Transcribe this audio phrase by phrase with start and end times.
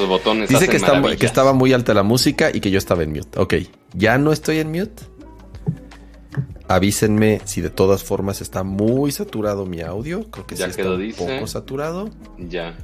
[0.00, 0.48] Esos botones.
[0.48, 0.78] Dice que,
[1.18, 3.38] que, estaba muy alta la música y que yo estaba en mute.
[3.38, 3.54] Ok,
[3.92, 5.02] ¿ya no estoy en mute?
[6.68, 10.30] Avísenme si de todas formas está muy saturado mi audio.
[10.30, 12.08] Creo que sí está un poco saturado.
[12.38, 12.78] Ya.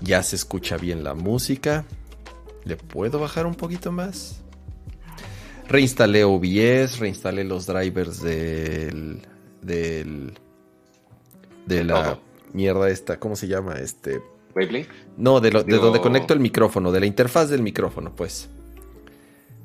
[0.00, 1.84] Ya se escucha bien la música.
[2.64, 4.40] ¿Le puedo bajar un poquito más?
[5.66, 9.22] Reinstalé OBS, reinstalé los drivers del.
[9.62, 10.38] del.
[11.66, 12.20] de la
[12.52, 13.18] mierda esta.
[13.18, 13.80] ¿Cómo se llama?
[13.80, 14.20] Este.
[15.16, 18.48] No, de, de donde conecto el micrófono, de la interfaz del micrófono, pues.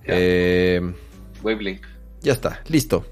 [0.05, 0.81] Eh,
[1.41, 1.85] Wavelink.
[2.21, 3.05] Ya está, listo.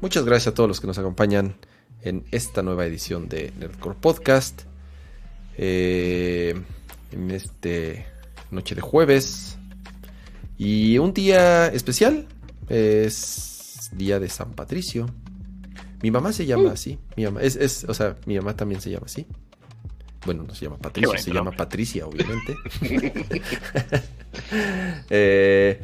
[0.00, 1.56] Muchas gracias a todos los que nos acompañan
[2.02, 4.62] en esta nueva edición de Nerdcore Podcast.
[5.58, 6.54] Eh,
[7.12, 8.06] en este
[8.50, 9.58] noche de jueves.
[10.58, 12.26] Y un día especial.
[12.68, 15.08] Es día de San Patricio.
[16.02, 16.98] Mi mamá se llama así.
[17.16, 19.26] Mi mamá es, es, o sea, mi mamá también se llama así.
[20.26, 22.56] Bueno, no se llama Patricio, se llama Patricia, obviamente.
[25.10, 25.80] eh,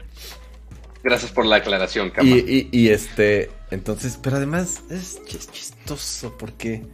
[1.03, 2.29] Gracias por la aclaración, Cama.
[2.29, 6.85] Y, este, entonces, pero además es chistoso porque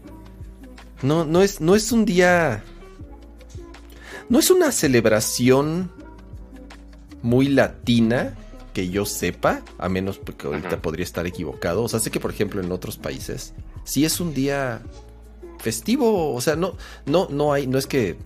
[1.02, 2.64] no, no es, no es un día,
[4.30, 5.90] no es una celebración
[7.23, 8.34] muy latina
[8.73, 11.83] que yo sepa, a menos porque ahorita podría estar equivocado.
[11.83, 13.52] O sea, sé que por ejemplo en otros países
[13.84, 14.80] sí es un día
[15.58, 16.77] festivo, o sea, no,
[17.07, 18.17] no, no hay, no es que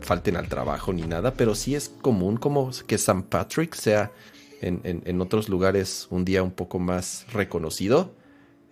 [0.00, 4.12] falten al trabajo ni nada, pero sí es común como que San Patrick sea
[4.60, 8.14] en, otros lugares un día un poco más reconocido.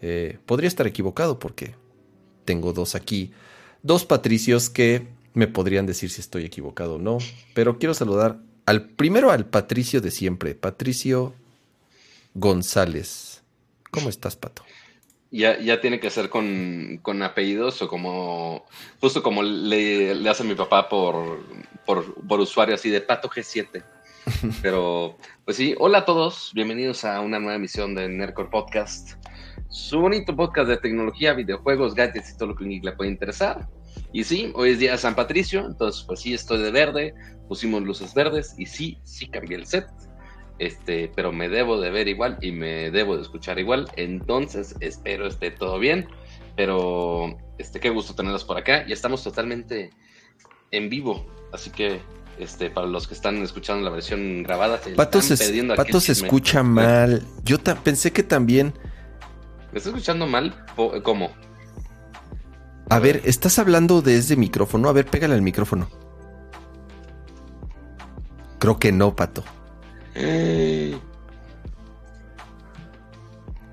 [0.00, 1.74] Eh, podría estar equivocado porque
[2.44, 3.32] tengo dos aquí,
[3.82, 7.18] dos patricios que me podrían decir si estoy equivocado o no,
[7.54, 11.34] pero quiero saludar al primero al patricio de siempre, Patricio
[12.34, 13.42] González.
[13.90, 14.64] ¿Cómo estás, Pato?
[15.34, 18.64] Ya, ya tiene que ser con, apellidos o como,
[19.00, 21.40] justo como le, le hace mi papá por,
[21.84, 23.82] por, por usuario así de Pato G7.
[24.62, 29.14] Pero, pues sí, hola a todos, bienvenidos a una nueva emisión de Nerdcore Podcast,
[29.70, 33.68] su bonito podcast de tecnología, videojuegos, gadgets y todo lo que le puede interesar.
[34.12, 37.12] Y sí, hoy es día de San Patricio, entonces pues sí estoy de verde,
[37.48, 39.86] pusimos luces verdes y sí, sí cambié el set.
[40.58, 45.26] Este, pero me debo de ver igual y me debo de escuchar igual, entonces espero
[45.26, 46.08] esté todo bien.
[46.56, 49.90] Pero este qué gusto tenerlos por acá y estamos totalmente
[50.70, 52.00] en vivo, así que
[52.38, 57.22] este, para los que están escuchando la versión grabada, Pato se, Pato se escucha mal.
[57.44, 58.74] Yo pensé que también.
[59.72, 60.64] ¿Me está escuchando mal?
[61.02, 61.30] ¿Cómo?
[62.90, 64.88] A ver, ¿estás hablando desde micrófono?
[64.88, 65.88] A ver, pégale al micrófono.
[68.58, 69.44] Creo que no, Pato.
[70.14, 70.96] Eh.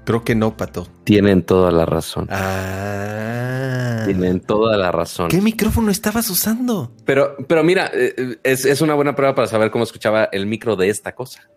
[0.06, 0.88] Creo que no, Pato.
[1.04, 2.28] Tienen toda la razón.
[2.30, 4.02] Ah.
[4.06, 5.30] Tienen toda la razón.
[5.30, 6.92] ¿Qué micrófono estabas usando?
[7.06, 10.90] Pero, pero mira, eh, es, una buena prueba para saber cómo escuchaba el micro de
[10.90, 11.50] esta cosa.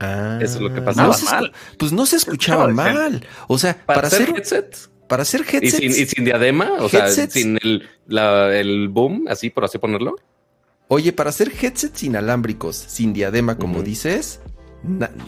[0.00, 0.38] Ah.
[0.40, 1.52] Eso es lo que pasaba mal.
[1.78, 3.26] Pues no se escuchaba mal.
[3.46, 4.76] O sea, para, hacer headset.
[5.06, 5.82] Para hacer headset.
[5.82, 6.72] ¿Y sin, diadema?
[6.80, 7.58] O sea, sin
[8.08, 10.16] el, boom, así por así ponerlo.
[10.88, 14.40] Oye, para hacer headsets inalámbricos, sin diadema, como dices,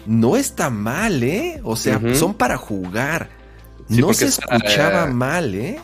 [0.07, 1.61] no está mal, ¿eh?
[1.65, 3.29] O sea, son para jugar.
[3.89, 5.81] no se escuchaba eh, mal, ¿eh?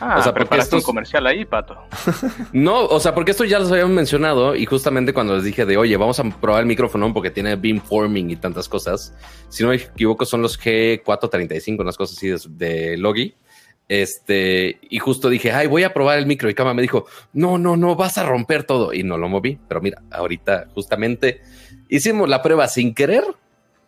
[0.00, 1.76] Ah, o sea, preparaste un comercial ahí, Pato.
[2.52, 5.76] no, o sea, porque esto ya los habíamos mencionado y justamente cuando les dije de,
[5.76, 9.14] oye, vamos a probar el micrófono porque tiene beamforming y tantas cosas.
[9.48, 13.34] Si no me equivoco, son los G435, unas cosas así de, Logi.
[13.92, 16.48] Este, y justo dije, ay, voy a probar el micro.
[16.48, 18.94] Y Cama me dijo, no, no, no, vas a romper todo.
[18.94, 19.58] Y no lo moví.
[19.68, 21.40] Pero mira, ahorita justamente
[21.92, 23.22] Hicimos la prueba sin querer,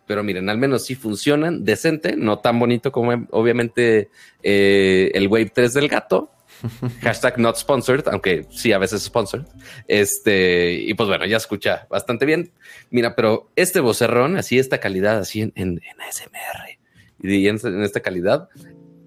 [0.05, 4.09] pero miren, al menos sí funcionan, decente, no tan bonito como obviamente
[4.43, 6.31] eh, el Wave 3 del gato.
[7.01, 9.45] Hashtag not sponsored, aunque sí a veces sponsored.
[9.87, 12.51] Este, y pues bueno, ya escucha bastante bien.
[12.91, 16.77] Mira, pero este vocerrón, así esta calidad, así en, en, ASMR
[17.23, 18.49] y en, en, esta calidad,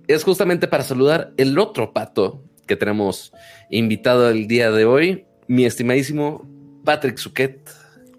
[0.09, 3.33] es justamente para saludar el otro pato que tenemos
[3.71, 6.49] invitado el día de hoy, mi estimadísimo
[6.85, 7.71] Patrick Suquet.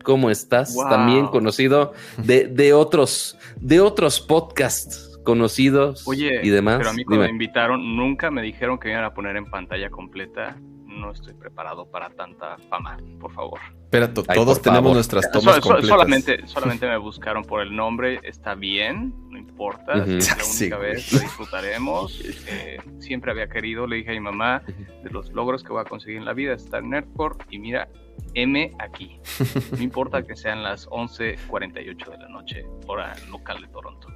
[0.04, 0.76] ¿Cómo estás?
[0.90, 6.78] También conocido de, de, otros, de otros podcasts conocidos Oye, y demás.
[6.78, 9.90] Pero a mí cuando me invitaron, nunca me dijeron que iban a poner en pantalla
[9.90, 10.58] completa.
[11.00, 13.60] No estoy preparado para tanta fama, por favor.
[13.90, 15.88] Pero todos tenemos nuestras tomas completas.
[15.88, 20.04] Solamente, solamente me buscaron por el nombre, está bien, no importa.
[20.04, 22.22] Es la única vez, lo disfrutaremos.
[22.48, 25.86] Eh, siempre había querido, le dije a mi mamá, de los logros que voy a
[25.86, 27.38] conseguir en la vida, está en Nerdcore.
[27.50, 27.88] Y mira,
[28.34, 29.20] M aquí.
[29.72, 34.08] No importa que sean las 11:48 de la noche, hora local de Toronto.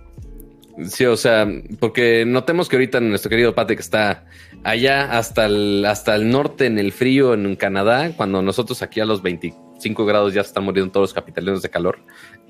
[0.85, 1.47] Sí, o sea,
[1.79, 4.25] porque notemos que ahorita nuestro querido Patrick está
[4.63, 9.05] allá hasta el, hasta el norte en el frío en Canadá, cuando nosotros aquí a
[9.05, 11.99] los 25 grados ya están muriendo todos los capitalinos de calor.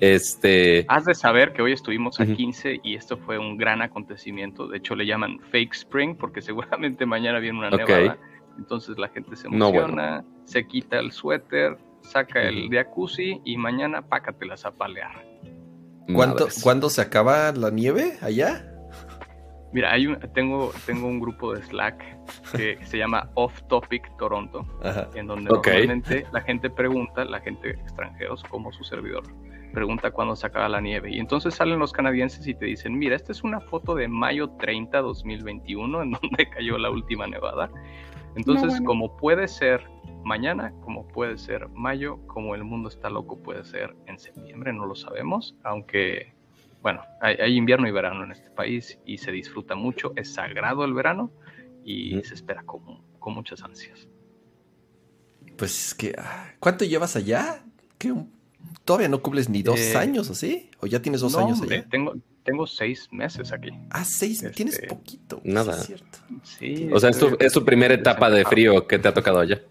[0.00, 0.84] Este.
[0.88, 4.68] Has de saber que hoy estuvimos a 15 y esto fue un gran acontecimiento.
[4.68, 8.18] De hecho, le llaman fake spring porque seguramente mañana viene una nevada.
[8.56, 14.64] Entonces la gente se emociona, se quita el suéter, saca el jacuzzi y mañana pácatelas
[14.64, 15.24] a palear.
[16.12, 18.73] ¿Cuánto, ¿Cuándo se acaba la nieve allá?
[19.74, 22.00] Mira, hay tengo, tengo un grupo de Slack
[22.56, 24.64] que se llama Off Topic Toronto,
[25.16, 29.24] en donde normalmente la gente pregunta, la gente extranjeros como su servidor,
[29.72, 31.12] pregunta cuándo se acaba la nieve.
[31.12, 34.48] Y entonces salen los canadienses y te dicen, mira, esta es una foto de mayo
[34.60, 37.68] 30, 2021, en donde cayó la última nevada.
[38.36, 39.84] Entonces, como puede ser
[40.24, 44.86] mañana, como puede ser mayo, como el mundo está loco, puede ser en septiembre, no
[44.86, 46.33] lo sabemos, aunque,
[46.84, 50.92] bueno, hay, invierno y verano en este país y se disfruta mucho, es sagrado el
[50.92, 51.32] verano
[51.82, 54.06] y se espera con, con muchas ansias.
[55.56, 57.64] Pues es que, ah, ¿cuánto llevas allá?
[58.84, 60.68] ¿Todavía no cumples ni dos eh, años así?
[60.80, 61.86] ¿O ya tienes dos años allá?
[61.88, 63.70] Tengo, tengo seis meses aquí.
[63.88, 65.40] Ah, seis, tienes este, poquito.
[65.42, 65.82] Nada.
[66.42, 69.40] Sí, o sea, es tu, es tu primera etapa de frío que te ha tocado
[69.40, 69.62] allá.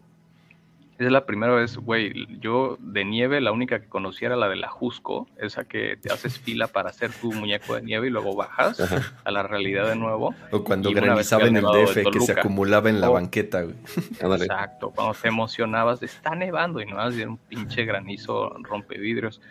[1.04, 4.56] Es la primera vez, güey, yo de nieve la única que conocía era la de
[4.56, 8.36] la Jusco, esa que te haces fila para hacer tu muñeco de nieve y luego
[8.36, 8.80] bajas
[9.26, 10.34] a la realidad de nuevo.
[10.52, 13.76] O cuando granizaba en el DF, que se acumulaba en la oh, banqueta, güey.
[14.22, 19.42] Exacto, cuando te emocionabas, está nevando y no vas a un pinche granizo rompevidrios.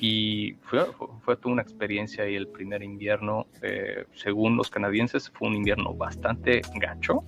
[0.00, 0.86] Y fue,
[1.22, 5.92] fue, toda una experiencia y el primer invierno, eh, según los canadienses, fue un invierno
[5.92, 7.24] bastante gacho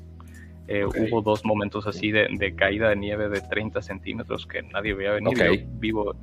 [0.69, 5.13] eh, hubo dos momentos así de, caída de nieve de 30 centímetros que nadie veía
[5.13, 5.37] venir.
[5.37, 6.15] Yo vivo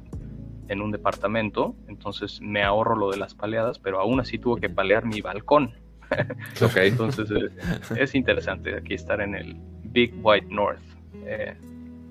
[0.68, 4.70] en un departamento, entonces me ahorro lo de las paleadas, pero aún así tuve que
[4.70, 5.74] palear mi balcón.
[6.62, 6.90] okay.
[6.90, 7.50] entonces eh,
[7.98, 9.56] es, interesante aquí estar en el
[9.86, 10.82] Big White North.
[11.26, 11.56] Eh,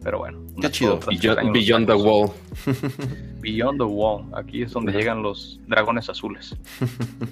[0.02, 0.40] pero bueno.
[0.60, 0.98] Qué chido.
[1.52, 2.30] Beyond, the Wall.
[3.40, 4.24] Beyond the Wall.
[4.34, 6.56] Aquí es donde llegan los dragones azules.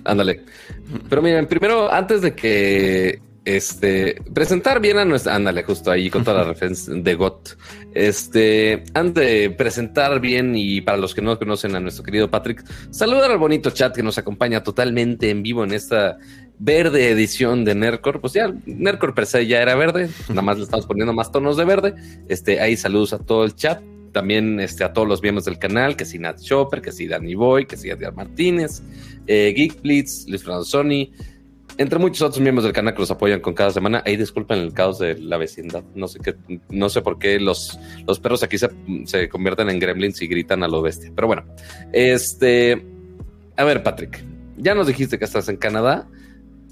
[0.05, 0.45] Ándale.
[1.09, 6.25] Pero miren, primero, antes de que este, presentar bien a nuestra, ándale, justo ahí con
[6.25, 7.57] toda la referencia de GOT.
[7.95, 12.65] Este, antes de presentar bien y para los que no conocen a nuestro querido Patrick,
[12.91, 16.19] saludar al bonito chat que nos acompaña totalmente en vivo en esta
[16.59, 18.21] verde edición de Nercor.
[18.21, 21.57] Pues ya, Nercor per se ya era verde, nada más le estamos poniendo más tonos
[21.57, 21.95] de verde.
[22.29, 23.83] Este, ahí saludos a todo el chat.
[24.13, 27.37] También este, a todos los miembros del canal, que si Nat Chopper, que si Danny
[27.37, 28.83] Boy, que si Edgar Martínez,
[29.29, 31.13] eh, Geek Blitz, Luis Fernando Sony,
[31.81, 34.03] entre muchos otros miembros del canal que los apoyan con cada semana.
[34.05, 35.83] Ahí disculpen el caos de la vecindad.
[35.95, 36.37] No sé qué,
[36.69, 38.69] no sé por qué los, los perros aquí se,
[39.07, 41.11] se convierten en gremlins y gritan a lo bestia.
[41.15, 41.47] Pero bueno,
[41.95, 42.85] este,
[43.57, 44.23] a ver, Patrick,
[44.59, 46.07] ya nos dijiste que estás en Canadá,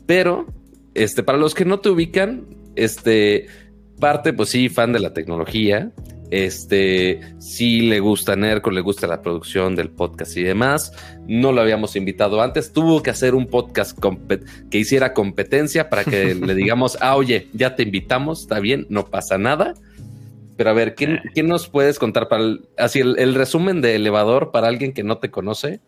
[0.04, 0.44] pero
[0.92, 2.44] este, para los que no te ubican,
[2.76, 3.46] este,
[3.98, 5.90] parte, pues sí, fan de la tecnología,
[6.30, 10.92] este, si le gusta Nerco, le gusta la producción del podcast y demás.
[11.26, 12.72] No lo habíamos invitado antes.
[12.72, 13.98] Tuvo que hacer un podcast
[14.70, 19.06] que hiciera competencia para que le digamos, ah, oye, ya te invitamos, está bien, no
[19.06, 19.74] pasa nada.
[20.56, 21.42] Pero a ver, ¿quién, eh.
[21.42, 25.80] nos puedes contar para así el, resumen de elevador para alguien que no te conoce?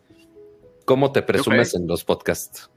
[0.85, 2.71] ¿Cómo te presumes en los podcasts?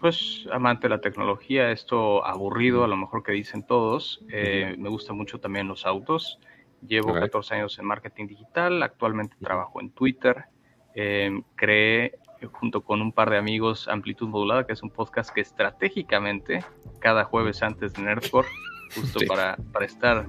[0.00, 4.24] Pues amante de la tecnología, esto aburrido, a lo mejor que dicen todos.
[4.30, 6.38] Eh, me gustan mucho también los autos.
[6.86, 10.46] Llevo 14 años en marketing digital, actualmente trabajo en Twitter.
[10.94, 12.14] Em, creé
[12.52, 16.64] junto con un par de amigos Amplitud Modulada, que es un podcast que estratégicamente
[16.98, 18.48] cada jueves antes de Nerdcore,
[18.94, 20.26] justo para, para estar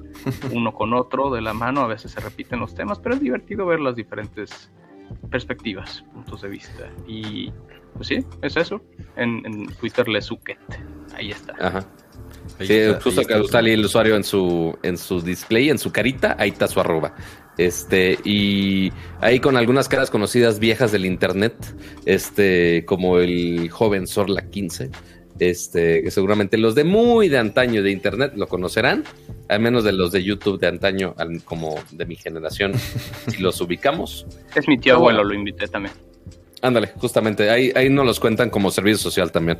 [0.54, 3.66] uno con otro de la mano, a veces se repiten los temas, pero es divertido
[3.66, 4.70] ver las diferentes
[5.30, 6.90] perspectivas, puntos de vista.
[7.08, 7.52] Y
[7.94, 8.82] pues sí, es eso.
[9.16, 10.58] En, en Twitter Lesuket.
[11.16, 11.54] Ahí está.
[11.60, 11.86] Ajá.
[12.60, 16.50] sí, justo que sale el usuario en su, en su display, en su carita, ahí
[16.50, 17.16] está su arroba.
[17.58, 21.54] Este, y ahí con algunas caras conocidas viejas del internet,
[22.06, 24.90] este, como el joven Sorla 15,
[25.40, 29.04] este, que seguramente los de muy de antaño de internet lo conocerán,
[29.50, 31.14] al menos de los de YouTube de antaño,
[31.46, 32.74] como de mi generación,
[33.28, 34.26] si los ubicamos.
[34.56, 35.94] Es mi tío abuelo, lo invité también.
[36.62, 39.58] Ándale, justamente, ahí, ahí nos los cuentan como servicio social también.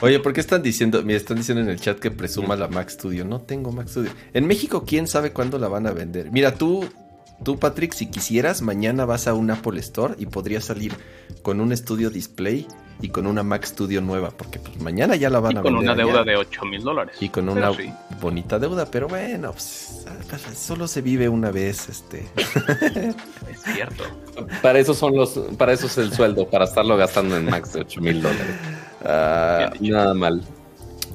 [0.00, 1.02] Oye, ¿por qué están diciendo?
[1.02, 3.24] Me están diciendo en el chat que presuma la Mac Studio.
[3.24, 4.10] No tengo Mac Studio.
[4.32, 6.30] En México, ¿quién sabe cuándo la van a vender?
[6.30, 6.84] Mira, tú
[7.44, 10.94] Tú, Patrick, si quisieras, mañana vas a un Apple Store y podrías salir
[11.42, 12.66] con un estudio display
[13.00, 15.72] y con una Mac Studio nueva, porque pues maña ya la van a vender.
[15.72, 17.16] Con una deuda de 8 mil dólares.
[17.20, 17.70] Y con una
[18.20, 20.04] bonita deuda, pero bueno, pues,
[20.56, 22.28] solo se vive una vez, este.
[22.36, 24.04] es cierto.
[24.60, 27.82] Para eso son los, para eso es el sueldo, para estarlo gastando en Max de
[27.82, 28.56] 8 mil dólares.
[29.04, 30.42] Ah, nada mal.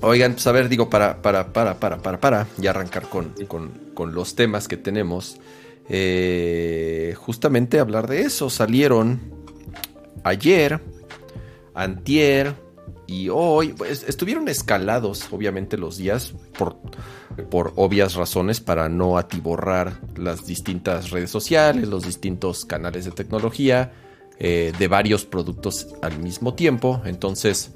[0.01, 3.71] Oigan, pues a ver, digo, para, para, para, para, para, para, y arrancar con, con,
[3.93, 5.37] con los temas que tenemos.
[5.89, 8.49] Eh, justamente hablar de eso.
[8.49, 9.19] Salieron
[10.23, 10.81] ayer
[11.73, 12.55] antier
[13.07, 16.77] y hoy, pues, estuvieron escalados obviamente los días por,
[17.49, 23.91] por obvias razones para no atiborrar las distintas redes sociales, los distintos canales de tecnología
[24.39, 27.01] eh, de varios productos al mismo tiempo.
[27.05, 27.71] Entonces,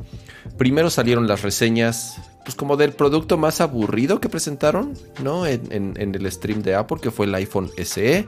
[0.57, 5.45] primero salieron las reseñas, pues como del producto más aburrido que presentaron, ¿no?
[5.45, 8.27] En, en el stream de Apple, que fue el iPhone SE.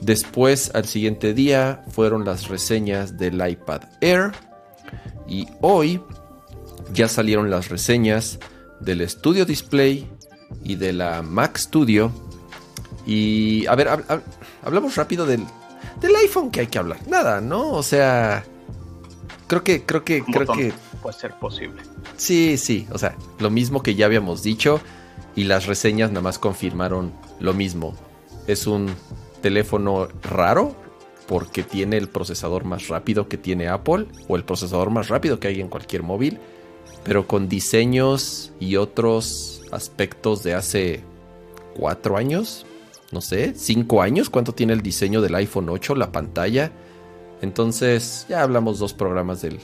[0.00, 4.32] Después, al siguiente día, fueron las reseñas del iPad Air.
[5.26, 6.00] Y hoy
[6.92, 8.38] ya salieron las reseñas
[8.80, 10.10] del Studio Display
[10.62, 12.12] y de la Mac Studio.
[13.06, 13.88] Y a ver,
[14.62, 15.44] hablamos rápido del,
[16.04, 16.98] del iPhone que hay que hablar.
[17.08, 17.72] Nada, ¿no?
[17.72, 18.44] O sea,
[19.46, 21.82] creo que, creo que, creo que puede ser posible.
[22.16, 24.80] Sí, sí, o sea, lo mismo que ya habíamos dicho
[25.34, 27.94] y las reseñas nada más confirmaron lo mismo.
[28.46, 28.94] Es un
[29.40, 30.76] teléfono raro,
[31.26, 35.48] porque tiene el procesador más rápido que tiene Apple o el procesador más rápido que
[35.48, 36.38] hay en cualquier móvil,
[37.02, 41.00] pero con diseños y otros aspectos de hace
[41.74, 42.66] cuatro años,
[43.14, 46.70] no sé, cinco años, cuánto tiene el diseño del iPhone 8, la pantalla.
[47.40, 49.58] Entonces ya hablamos dos programas del,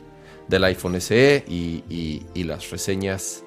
[0.49, 1.85] del iPhone SE y,
[2.33, 3.45] y las reseñas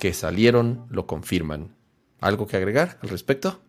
[0.00, 1.76] que salieron lo confirman.
[2.20, 3.60] ¿Algo que agregar al respecto?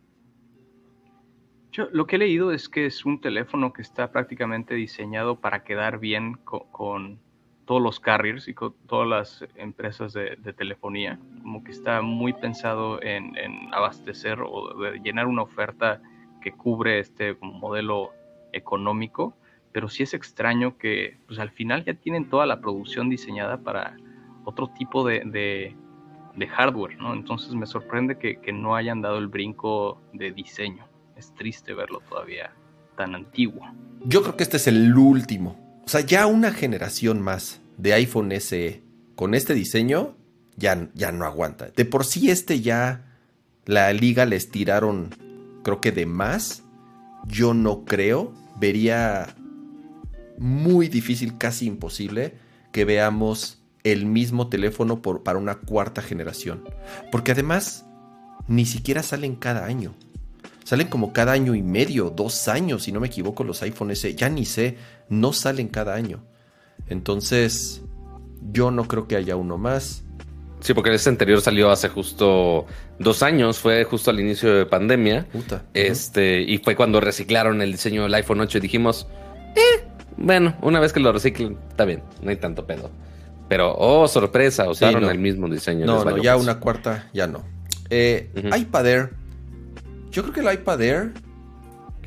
[1.92, 6.00] lo que he leído es que es un teléfono que está prácticamente diseñado para quedar
[6.00, 7.20] bien con,
[7.67, 8.55] todos los carriers y
[8.88, 11.19] todas las empresas de, telefonía.
[11.43, 13.36] Como que está muy pensado en,
[13.71, 16.01] abastecer o llenar una oferta
[16.41, 18.13] que cubre este modelo
[18.53, 19.36] económico.
[19.71, 23.95] Pero sí es extraño que pues, al final ya tienen toda la producción diseñada para
[24.43, 25.75] otro tipo de,
[26.50, 27.13] hardware, ¿no?
[27.13, 32.51] Entonces me sorprende que no hayan dado el brinco de diseño es triste verlo todavía
[32.95, 33.62] tan antiguo.
[34.05, 35.66] Yo creo que este es el último.
[35.88, 38.82] O sea, ya una generación más de iPhone SE
[39.15, 40.17] con este diseño
[40.58, 41.70] ya, ya no aguanta.
[41.74, 43.06] De por sí este ya
[43.65, 45.15] la liga le estiraron
[45.63, 46.63] creo que de más.
[47.25, 48.34] Yo no creo.
[48.60, 49.34] Vería
[50.38, 52.34] muy difícil, casi imposible,
[52.74, 56.65] que veamos el mismo teléfono por, para una cuarta generación.
[57.13, 57.86] Porque además,
[58.50, 59.96] ni siquiera salen cada año.
[60.67, 64.13] Salen como cada año y medio, dos años, si no me equivoco, los iPhone S.
[64.15, 64.75] Ya ni sé,
[65.07, 66.25] no salen cada año.
[66.88, 67.83] Entonces,
[68.51, 70.03] yo no creo que haya uno más.
[70.59, 72.65] Sí, porque ese anterior salió hace justo
[73.00, 75.25] dos años, fue justo al inicio de pandemia.
[75.31, 75.63] Puta.
[75.74, 79.07] Este, y fue cuando reciclaron el diseño del iPhone 8 y dijimos,
[79.55, 82.91] eh, bueno, una vez que lo reciclen, está bien, no hay tanto pedo.
[83.47, 85.86] Pero, oh, sorpresa, usaron el mismo diseño.
[85.86, 87.45] No, no, ya una cuarta, ya no.
[87.89, 89.16] Eh, iPad Air
[90.12, 91.14] yo creo que el iPad Air,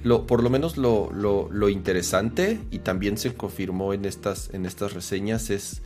[0.02, 5.50] lo, por lo menos lo, interesante, y también se confirmó en estas, en estas reseñas,
[5.50, 5.82] es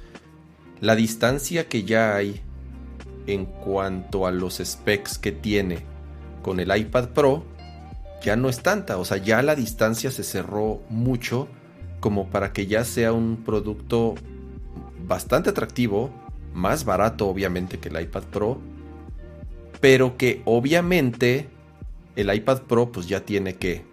[0.81, 2.41] la distancia que ya hay
[3.27, 5.79] en cuanto a los specs que tiene
[6.43, 7.45] con el iPad Pro,
[8.23, 8.99] ya no es tanta.
[8.99, 11.49] O sea, ya la distancia se cerró mucho
[12.01, 14.15] como para que ya sea un producto
[15.07, 16.11] bastante atractivo,
[16.53, 18.59] más barato obviamente que el iPad Pro,
[19.81, 21.49] pero que obviamente
[22.17, 23.85] el iPad Pro pues ya tiene que...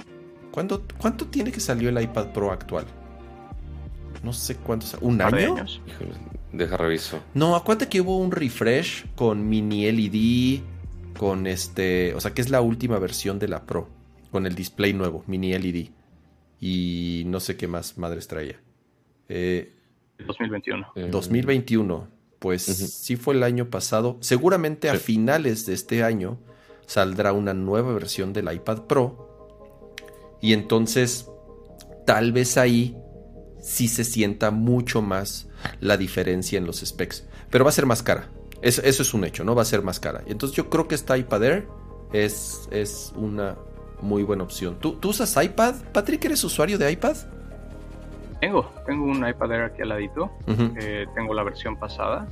[0.51, 2.85] ¿Cuánto, cuánto tiene que salió el iPad Pro actual?
[4.23, 4.85] No sé cuánto...
[5.01, 5.55] ¿Un año?
[5.55, 5.81] Años.
[6.51, 7.19] Deja reviso.
[7.33, 10.61] No, acuérdate que hubo un refresh con mini LED,
[11.17, 12.13] con este...
[12.15, 13.89] O sea, que es la última versión de la Pro,
[14.31, 15.87] con el display nuevo, mini LED.
[16.59, 18.59] Y no sé qué más madres traía.
[19.29, 19.73] Eh,
[20.27, 20.91] 2021.
[21.09, 22.07] 2021.
[22.39, 24.17] Pues sí fue el año pasado.
[24.19, 26.39] Seguramente a finales de este año
[26.91, 29.55] saldrá una nueva versión del iPad Pro.
[30.41, 31.31] Y entonces,
[32.05, 32.97] tal vez ahí
[33.61, 35.47] sí se sienta mucho más
[35.79, 37.25] la diferencia en los specs.
[37.49, 38.27] Pero va a ser más cara.
[38.61, 39.55] Eso, es un hecho, ¿no?
[39.55, 40.21] Va a ser más cara.
[40.25, 41.67] Entonces yo creo que esta iPad Air
[42.11, 43.55] es, es una
[44.01, 44.77] muy buena opción.
[44.81, 45.75] ¿Tú, usas iPad?
[45.93, 47.15] Patrick, ¿eres usuario de iPad?
[48.41, 50.29] Tengo, tengo un iPad Air aquí al ladito.
[50.81, 52.27] Eh, tengo la versión pasada.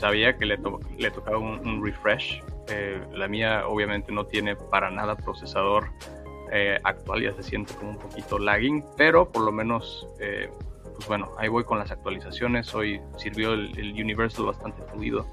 [0.00, 0.58] Sabía que le,
[0.98, 5.90] le tocaba un refresh eh, la mía obviamente no tiene para nada procesador
[6.50, 10.50] eh, actual ya se siente como un poquito lagging, pero por lo menos, eh,
[10.96, 12.74] pues bueno, ahí voy con las actualizaciones.
[12.74, 15.26] Hoy sirvió el, Universal bastante fluido.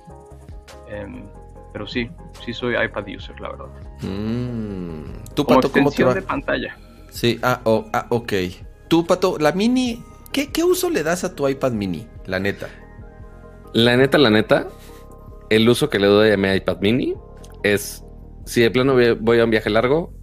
[0.89, 1.23] Em,
[1.71, 2.09] pero sí,
[2.43, 3.65] sí soy iPad user, la verdad.
[4.01, 5.33] Mm.
[5.33, 6.13] ¿Tú, Pato, cómo te va?
[6.13, 6.77] de pantalla.
[7.09, 8.33] Sí, ah, oh, ah, ok.
[8.89, 12.07] Tú, Pato, la mini, ¿qué, ¿qué uso le das a tu iPad mini?
[12.25, 12.67] La neta.
[13.73, 14.67] La neta, la neta,
[15.49, 17.15] el uso que le doy a mi iPad mini
[17.74, 18.03] es,
[18.45, 20.13] si de plano voy a un viaje largo,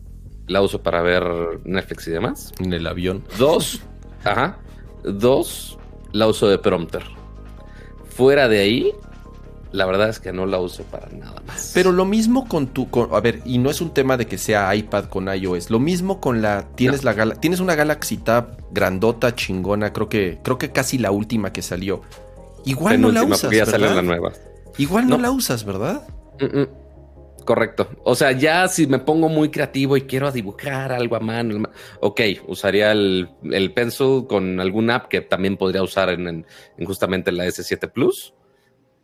[0.46, 1.24] la uso para ver
[1.64, 2.52] Netflix y demás.
[2.58, 3.24] En el avión.
[3.38, 3.80] Dos,
[4.24, 4.58] ajá.
[5.04, 5.78] Dos,
[6.12, 7.02] la uso de prompter.
[8.04, 8.92] Fuera de ahí,
[9.72, 11.72] la verdad es que no la uso para nada más.
[11.74, 14.74] Pero lo mismo con tu, a ver, y no es un tema de que sea
[14.74, 15.70] iPad con iOS.
[15.70, 19.92] Lo mismo con la, tienes la tienes una Galaxy Tab grandota, chingona.
[19.92, 22.02] Creo que, creo que casi la última que salió.
[22.64, 23.94] Igual no la usas, ¿verdad?
[23.94, 24.32] La nueva.
[24.78, 26.06] Igual no, la usas, ¿verdad?
[27.44, 27.88] Correcto.
[28.04, 31.68] O sea, ya si me pongo muy creativo y quiero dibujar algo a mano,
[32.00, 36.46] ok, usaría el, el pencil con algún app que también podría usar en,
[36.84, 38.34] justamente la S7 Plus.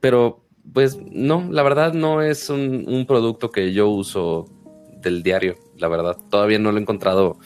[0.01, 4.47] Pero, pues no, la verdad no es un, producto que yo uso
[5.01, 6.17] del diario, la verdad.
[6.31, 7.39] Todavía no lo he encontrado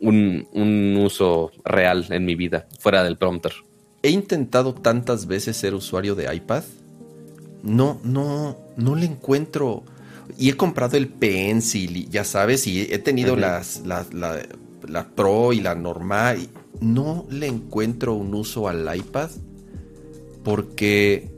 [0.00, 3.52] un, un uso real en mi vida, fuera del prompter.
[4.04, 6.64] He intentado tantas veces ser usuario de iPad.
[7.62, 9.84] No, no, no le encuentro
[10.42, 15.76] y he comprado el Pencil, ya sabes, y he tenido las, la, Pro y la
[15.76, 16.48] normal.
[16.80, 19.30] No le encuentro un uso al iPad
[20.42, 21.30] porque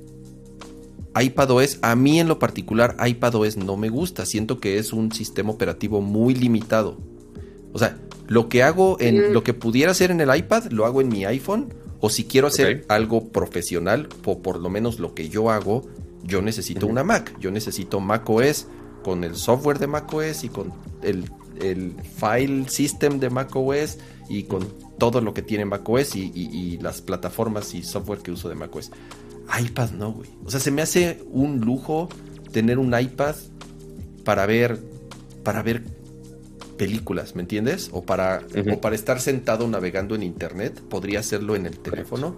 [1.21, 4.25] iPadOS, a mí en lo particular, iPadOS no me gusta.
[4.25, 6.97] Siento que es un sistema operativo muy limitado.
[7.75, 11.03] O sea, lo que hago en lo que pudiera hacer en el iPad, lo hago
[11.03, 11.75] en mi iPhone.
[12.01, 15.83] O si quiero hacer algo profesional, o por lo menos lo que yo hago,
[16.23, 17.39] yo necesito una Mac.
[17.39, 18.67] Yo necesito macOS
[19.05, 21.31] con el software de macOS y con el,
[22.17, 24.67] file system de macOS y con
[24.99, 28.91] todo lo que tiene macOS y, y, las plataformas y software que uso de macOS.
[29.61, 30.31] iPad no, güey.
[30.45, 32.09] O sea, se me hace un lujo
[32.51, 33.37] tener un iPad
[34.25, 34.81] para ver
[35.45, 35.85] para ver
[36.77, 37.91] películas, ¿me entiendes?
[37.93, 42.37] O para, o para estar sentado navegando en internet, podría hacerlo en el teléfono.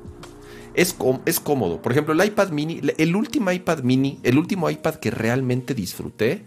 [0.74, 1.80] Es, es cómodo.
[1.80, 6.44] Por ejemplo, el iPad mini, el último iPad mini, el último iPad que realmente disfruté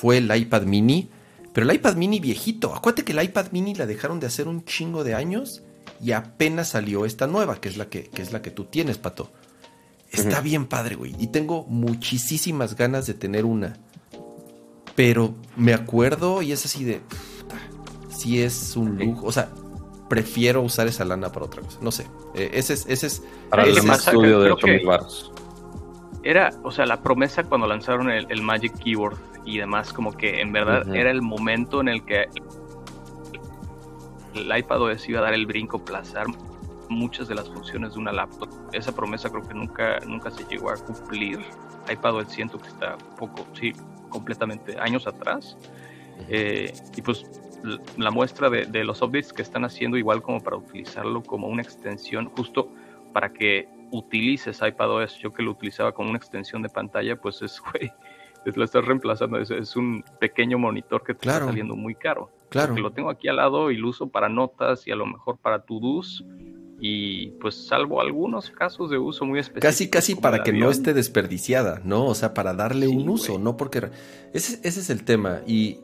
[0.00, 1.10] fue el iPad mini,
[1.52, 2.74] pero el iPad mini viejito.
[2.74, 5.62] Acuérdate que el iPad mini la dejaron de hacer un chingo de años
[6.02, 9.30] y apenas salió esta nueva, que es la que, es la que tú tienes, Pato.
[10.10, 11.14] Está bien padre, güey.
[11.18, 13.76] Y tengo muchísimas ganas de tener una.
[14.96, 17.02] Pero me acuerdo y es así de.
[18.10, 19.26] Si es un lujo.
[19.26, 19.50] O sea,
[20.08, 21.78] prefiero usar esa lana para otra cosa.
[21.82, 22.06] No sé.
[22.34, 22.86] Eh, ese es.
[22.88, 24.80] Ese es para el estudio de 8000
[26.22, 30.52] Era, o sea, la promesa cuando lanzaron el Magic Keyboard y demás, como que en
[30.52, 32.26] verdad era el momento en el que
[34.34, 36.26] el iPad OS iba a dar el brinco, plazar
[36.88, 38.48] muchas de las funciones de una laptop.
[38.72, 41.40] Esa promesa creo que nunca, nunca se llegó a cumplir.
[41.90, 43.72] iPad OS siento que está poco, sí,
[44.08, 45.56] completamente años atrás.
[46.28, 47.24] Eh, y pues
[47.96, 51.62] la muestra de, de, los updates que están haciendo igual como para utilizarlo como una
[51.62, 52.70] extensión justo
[53.12, 55.18] para que utilices iPadOS.
[55.18, 57.92] Yo que lo utilizaba como una extensión de pantalla, pues es, güey,
[58.44, 59.38] lo estás reemplazando.
[59.38, 62.30] Es, un pequeño monitor que te está saliendo muy caro.
[62.48, 62.68] Claro.
[62.68, 65.38] Porque lo tengo aquí al lado y lo uso para notas y a lo mejor
[65.38, 66.24] para to-dos.
[66.82, 69.68] Y pues salvo algunos casos de uso muy específicos.
[69.68, 72.06] Casi, casi para que no esté desperdiciada, ¿no?
[72.06, 73.58] O sea, para darle un uso, ¿no?
[73.58, 73.90] Porque
[74.32, 75.42] ese, ese es el tema.
[75.46, 75.80] Y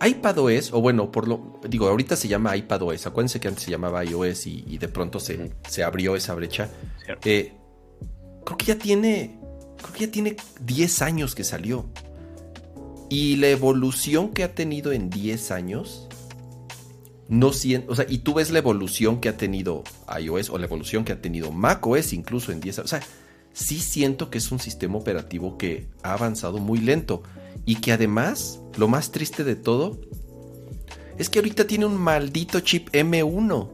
[0.00, 3.06] iPadOS, o bueno, por lo digo, ahorita se llama iPadOS.
[3.06, 6.70] Acuérdense que antes se llamaba iOS y, de pronto se, se, abrió esa brecha.
[7.24, 7.52] Eh,
[8.44, 9.38] creo que ya tiene
[9.78, 11.86] creo que ya tiene 10 años que salió.
[13.08, 16.08] Y la evolución que ha tenido en 10 años,
[17.28, 19.84] no siento, o sea, y tú ves la evolución que ha tenido
[20.20, 22.92] iOS o la evolución que ha tenido macOS incluso en 10 años.
[22.92, 23.02] O sea,
[23.52, 27.22] sí siento que es un sistema operativo que ha avanzado muy lento
[27.64, 30.00] y que además, lo más triste de todo,
[31.18, 33.70] es que ahorita tiene un maldito chip M1.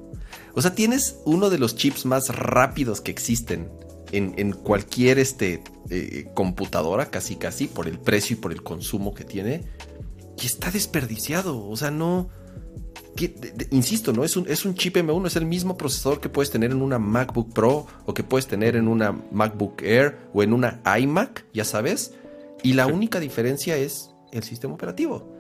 [0.55, 3.69] O sea, tienes uno de los chips más rápidos que existen
[4.17, 9.25] en, cualquier este, eh, computadora, casi casi, por el precio y por el consumo que
[9.25, 9.63] tiene.
[10.43, 11.69] Y está desperdiciado.
[11.69, 12.29] O sea, no.
[13.71, 14.25] insisto, ¿no?
[14.25, 16.99] Es un, es un chip M1, es el mismo procesador que puedes tener en una
[16.99, 21.65] MacBook Pro o que puedes tener en una MacBook Air o en una iMac, ya
[21.65, 22.15] sabes.
[22.63, 25.35] Y la única diferencia es el sistema operativo.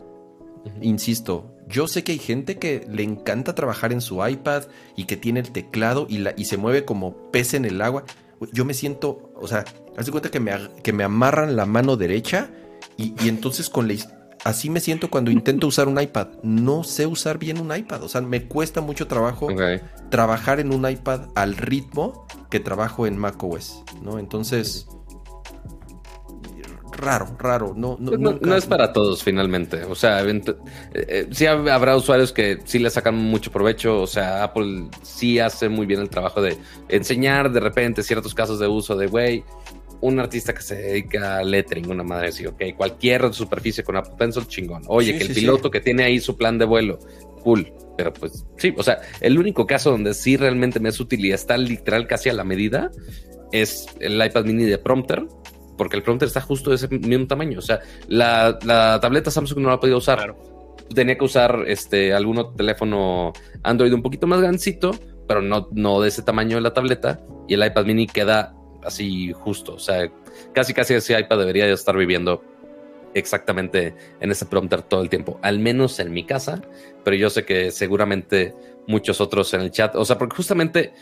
[0.80, 4.64] Insisto, yo sé que hay gente que le encanta trabajar en su iPad
[4.96, 8.04] y que tiene el teclado y, la, y se mueve como pez en el agua
[8.52, 9.64] yo me siento, o sea,
[9.96, 10.52] haz de cuenta que me,
[10.82, 12.50] que me amarran la mano derecha
[12.96, 13.94] y, entonces con la
[14.44, 16.28] así me siento cuando intento usar un iPad.
[16.42, 18.02] No sé usar bien un iPad.
[18.02, 19.48] O sea, me cuesta mucho trabajo
[20.10, 24.18] trabajar en un iPad al ritmo que trabajo en macOS, ¿no?
[24.18, 24.86] Entonces,
[26.96, 27.74] raro, raro.
[27.76, 29.84] No, no, no, es para todos finalmente.
[29.84, 30.42] O sea, eh,
[30.94, 34.02] eh, sí habrá usuarios que sí le sacan mucho provecho.
[34.02, 36.56] O sea, Apple sí hace muy bien el trabajo de
[36.88, 39.44] enseñar de repente ciertos casos de uso de, güey,
[40.00, 44.14] un artista que se dedica a lettering, una madre así, ok, cualquier superficie con Apple
[44.18, 44.82] Pencil, chingón.
[44.86, 46.98] Oye, que el piloto que tiene ahí su plan de vuelo,
[47.42, 47.72] cool.
[47.96, 51.32] Pero pues sí, o sea, el único caso donde sí realmente me es útil y
[51.32, 52.90] está literal casi a la medida
[53.52, 55.26] es el iPad mini de Prompter,
[55.76, 57.58] porque el prompter está justo de ese mismo tamaño.
[57.58, 58.58] O sea, la,
[59.00, 60.34] tableta Samsung no la podía usar.
[60.94, 63.32] Tenía que usar este algún otro teléfono
[63.62, 64.92] Android un poquito más grandecito,
[65.26, 67.20] pero no, no de ese tamaño de la tableta.
[67.48, 69.74] Y el iPad mini queda así justo.
[69.74, 70.10] O sea,
[70.52, 72.42] casi casi ese iPad debería estar viviendo
[73.14, 76.60] exactamente en ese prompter todo el tiempo, al menos en mi casa,
[77.04, 78.54] pero yo sé que seguramente
[78.86, 80.92] muchos otros en el chat, o sea, porque justamente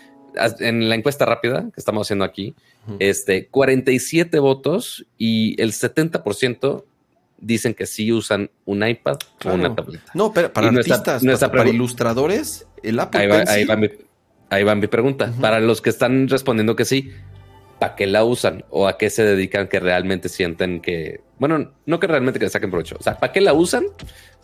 [0.60, 2.54] en la encuesta rápida que estamos haciendo aquí,
[2.98, 6.84] este 47 votos y el 70%
[7.38, 10.04] dicen que sí usan un iPad o una tableta.
[10.14, 13.44] No, pero para artistas, para, ilustradores, el Apple ahí va,
[14.48, 15.32] ahí va, mi, pregunta.
[15.40, 17.10] Para los que están respondiendo que sí,
[17.78, 21.98] ¿para qué la usan o a qué se dedican que realmente sienten que, bueno, no
[21.98, 23.86] que realmente que le saquen provecho, o sea, ¿para qué la usan?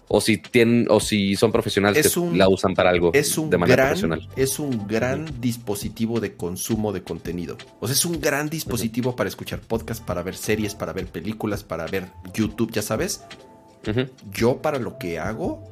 [0.09, 4.29] O si tienen, o si son profesionales que la usan para algo de manera profesional.
[4.37, 7.59] Es un gran dispositivo de consumo de contenido.
[7.81, 11.63] O sea, es un gran dispositivo para escuchar podcasts, para ver series, para ver películas,
[11.63, 13.23] para ver YouTube, ya sabes.
[14.33, 15.65] Yo para lo que hago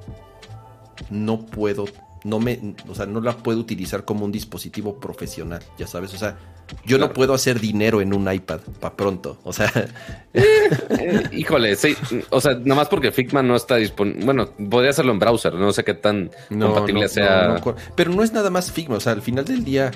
[1.11, 1.87] no puedo
[2.27, 6.19] no me, o sea, no la puedo utilizar como un dispositivo profesional, ya sabes, o
[6.19, 6.37] sea,
[6.85, 9.73] yo no puedo hacer dinero en un iPad para pronto, o sea,
[10.35, 11.97] eh, híjole, sí,
[12.31, 15.73] o sea, nada más porque Figma no está disponible, bueno, podría hacerlo en browser, no
[15.73, 17.63] sé qué tan compatible sea,
[17.95, 19.93] pero no es nada más Figma, o sea, al final del día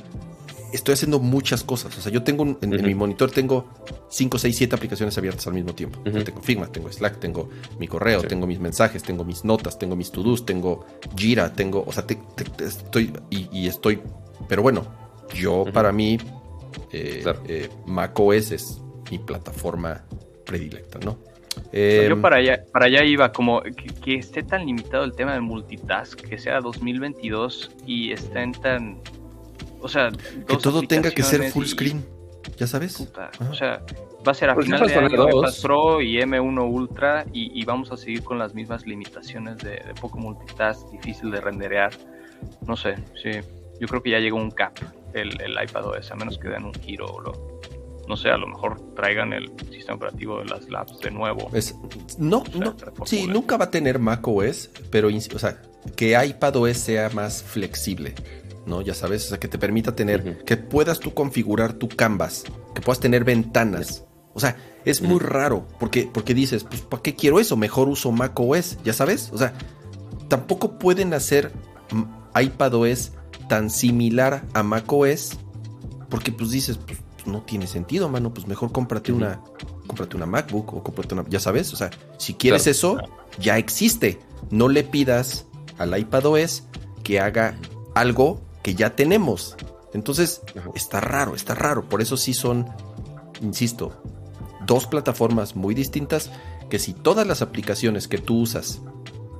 [0.72, 1.96] estoy haciendo muchas cosas.
[1.96, 3.68] O sea, yo tengo en, mi monitor tengo
[4.08, 6.00] 5, 6, 7 aplicaciones abiertas al mismo tiempo.
[6.00, 10.10] Tengo Figma, tengo Slack, tengo mi correo, tengo mis mensajes, tengo mis notas, tengo mis
[10.10, 12.04] to-dos, tengo Jira, tengo, o sea,
[12.58, 14.00] estoy y, estoy,
[14.48, 14.86] pero bueno,
[15.34, 16.18] yo para mí
[16.92, 18.80] eh, eh, macOS es
[19.10, 20.04] mi plataforma
[20.44, 21.18] predilecta, ¿no?
[21.72, 25.42] yo em, para allá, para allá iba, como que, esté tan limitado el tema del
[25.42, 29.00] multitask, que sea 2022 y estén tan
[29.80, 30.10] o sea,
[30.46, 32.04] que todo tenga que ser full screen,
[32.56, 33.00] ya sabes.
[33.00, 33.82] o sea,
[34.26, 37.90] va a ser a pues final de año iPad Pro y M1 Ultra y, vamos
[37.92, 41.92] a seguir con las mismas limitaciones de, poco multitask, difícil de renderear.
[42.66, 43.30] No sé, sí.
[43.80, 44.78] Yo creo que ya llegó un cap
[45.14, 47.60] el, el iPad OS, a menos que den un giro o lo,
[48.10, 51.48] no sé, a lo mejor traigan el sistema operativo de las labs de nuevo.
[52.18, 55.62] no, no, sí, nunca va a tener Mac OS, pero, o sea,
[55.96, 58.14] que iPad OS sea más flexible.
[58.70, 58.80] ¿No?
[58.80, 62.80] Ya sabes, o sea, que te permita tener, que puedas tú configurar tu canvas, que
[62.80, 64.04] puedas tener ventanas.
[64.32, 67.56] O sea, es muy raro, porque, porque dices, pues, ¿para qué quiero eso?
[67.56, 69.30] Mejor uso Mac OS, ya sabes.
[69.32, 69.52] O sea,
[70.28, 71.52] tampoco pueden hacer
[72.40, 73.12] iPad OS
[73.48, 75.36] tan similar a Mac OS,
[76.08, 79.40] porque pues dices, pues no tiene sentido, mano, pues mejor cómprate una,
[79.86, 82.98] cómprate una MacBook o cómprate una, ya sabes, o sea, si quieres eso,
[83.38, 84.18] ya existe.
[84.50, 85.46] No le pidas
[85.78, 86.62] al iPad OS
[87.02, 87.58] que haga
[87.94, 89.56] algo que ya tenemos.
[89.92, 90.42] Entonces,
[90.74, 91.88] está raro, está raro.
[91.88, 92.66] Por eso sí son,
[93.40, 93.92] insisto,
[94.66, 96.30] dos plataformas muy distintas
[96.68, 98.80] que si todas las aplicaciones que tú usas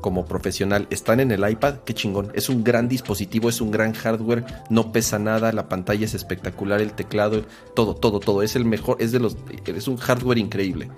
[0.01, 2.33] como profesional están en el iPad, qué chingón.
[2.35, 6.81] Es un gran dispositivo, es un gran hardware, no pesa nada, la pantalla es espectacular,
[6.81, 8.43] el teclado, todo, todo, todo.
[8.43, 10.91] Es el mejor, es de los, es un hardware increíble.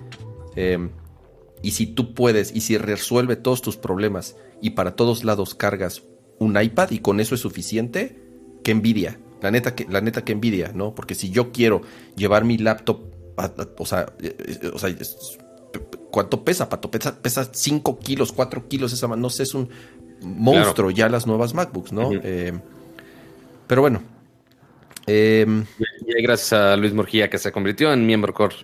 [0.55, 0.91] Em,
[1.61, 6.03] y si tú puedes, y si resuelve todos tus problemas y para todos lados cargas
[6.39, 8.19] un iPad y con eso es suficiente,
[8.63, 9.19] que envidia.
[9.41, 10.95] La neta que, la neta que envidia, ¿no?
[10.95, 11.81] Porque si yo quiero
[12.15, 13.01] llevar mi laptop,
[13.77, 14.95] o sea, eh, eh, o sea
[16.11, 16.89] ¿cuánto pesa, Pato?
[16.91, 19.69] Pesa, pesa 5 kilos, 4 kilos, esa no sé, es un
[20.21, 22.11] monstruo ya las nuevas MacBooks, ¿no?
[22.13, 22.53] Eh,
[23.67, 24.12] pero bueno.
[25.05, 25.65] Em,
[26.05, 28.55] y gracias a Luis Murgía que se convirtió en miembro core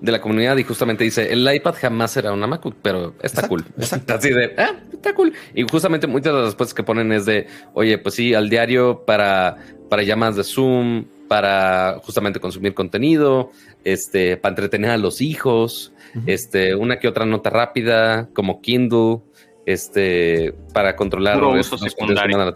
[0.00, 3.64] de la comunidad y justamente dice, el iPad jamás será una MacBook, pero está cool.
[3.78, 4.14] Exacto.
[4.18, 5.32] Así de, ah, está cool.
[5.54, 9.04] Y justamente muchas de las respuestas que ponen es de, oye, pues sí, al diario
[9.06, 13.52] para, para llamadas de Zoom, para justamente consumir contenido,
[13.84, 15.92] este, para entretener a los hijos,
[16.26, 19.20] este, una que otra nota rápida, como Kindle,
[19.64, 22.52] este, para controlar uso secundario.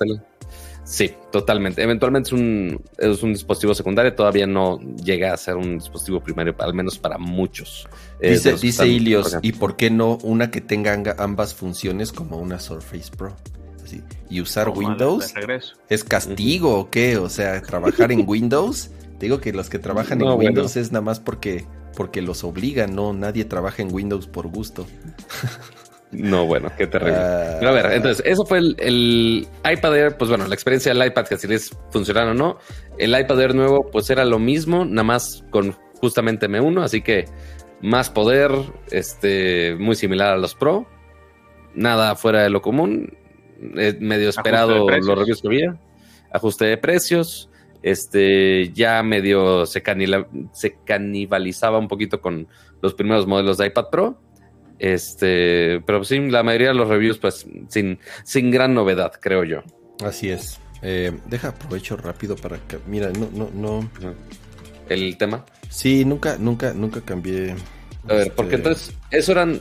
[0.87, 1.83] Sí, totalmente.
[1.83, 6.55] Eventualmente es un, es un dispositivo secundario, todavía no llega a ser un dispositivo primario,
[6.61, 7.89] al menos para muchos.
[8.21, 12.61] Eh, dice, dice Ilios, ¿y por qué no una que tenga ambas funciones como una
[12.61, 13.35] Surface Pro?
[14.29, 15.33] y usar Windows
[15.89, 17.19] es castigo o qué?
[17.19, 18.91] O sea, trabajar en Windows.
[19.21, 21.65] Digo que los que trabajan en Windows es nada más porque,
[21.97, 24.87] porque los obligan, no, nadie trabaja en Windows por gusto.
[26.13, 27.19] No, bueno, qué terrible.
[27.19, 27.57] Ah.
[27.59, 30.17] Pero a ver, entonces, eso fue el, iPad Air.
[30.17, 32.59] Pues bueno, la experiencia del iPad, que si les funcionaron o no.
[32.99, 37.27] El iPad Air nuevo, pues era lo mismo, nada más con justamente M1, así que
[37.81, 38.53] más poder,
[38.91, 40.87] este, muy similar a los Pro.
[41.75, 43.17] Nada fuera de lo común.
[43.59, 45.77] medio esperado los reviews que había.
[46.33, 47.51] Ajuste de precios.
[47.83, 49.83] Este, ya medio se,
[50.53, 52.49] se canibalizaba un poquito con
[52.81, 54.26] los primeros modelos de iPad Pro
[54.79, 59.63] este, pero sí, la mayoría de los reviews, pues, sin, sin gran novedad, creo yo.
[60.05, 60.61] Así es.
[60.83, 62.79] Eh, deja aprovecho rápido para que.
[62.87, 63.91] Mira, no, no, no.
[64.89, 65.45] ¿El tema?
[65.69, 67.55] Sí, nunca, nunca, nunca cambié.
[68.09, 69.61] A ver, porque este, entonces, eso eran.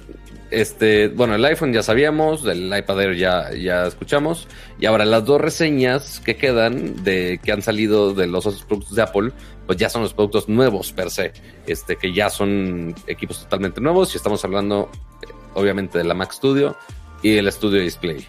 [0.52, 4.48] Este, bueno, el iPhone ya sabíamos, del iPad Air ya, ya escuchamos.
[4.80, 8.96] Y ahora las dos reseñas que quedan de que han salido de los otros productos
[8.96, 9.32] de Apple
[9.66, 11.34] pues ya son los productos nuevos per se,
[11.66, 14.90] este, que ya son equipos totalmente nuevos y estamos hablando
[15.24, 16.76] eh, obviamente de la Mac Studio
[17.22, 18.28] y el Studio Display.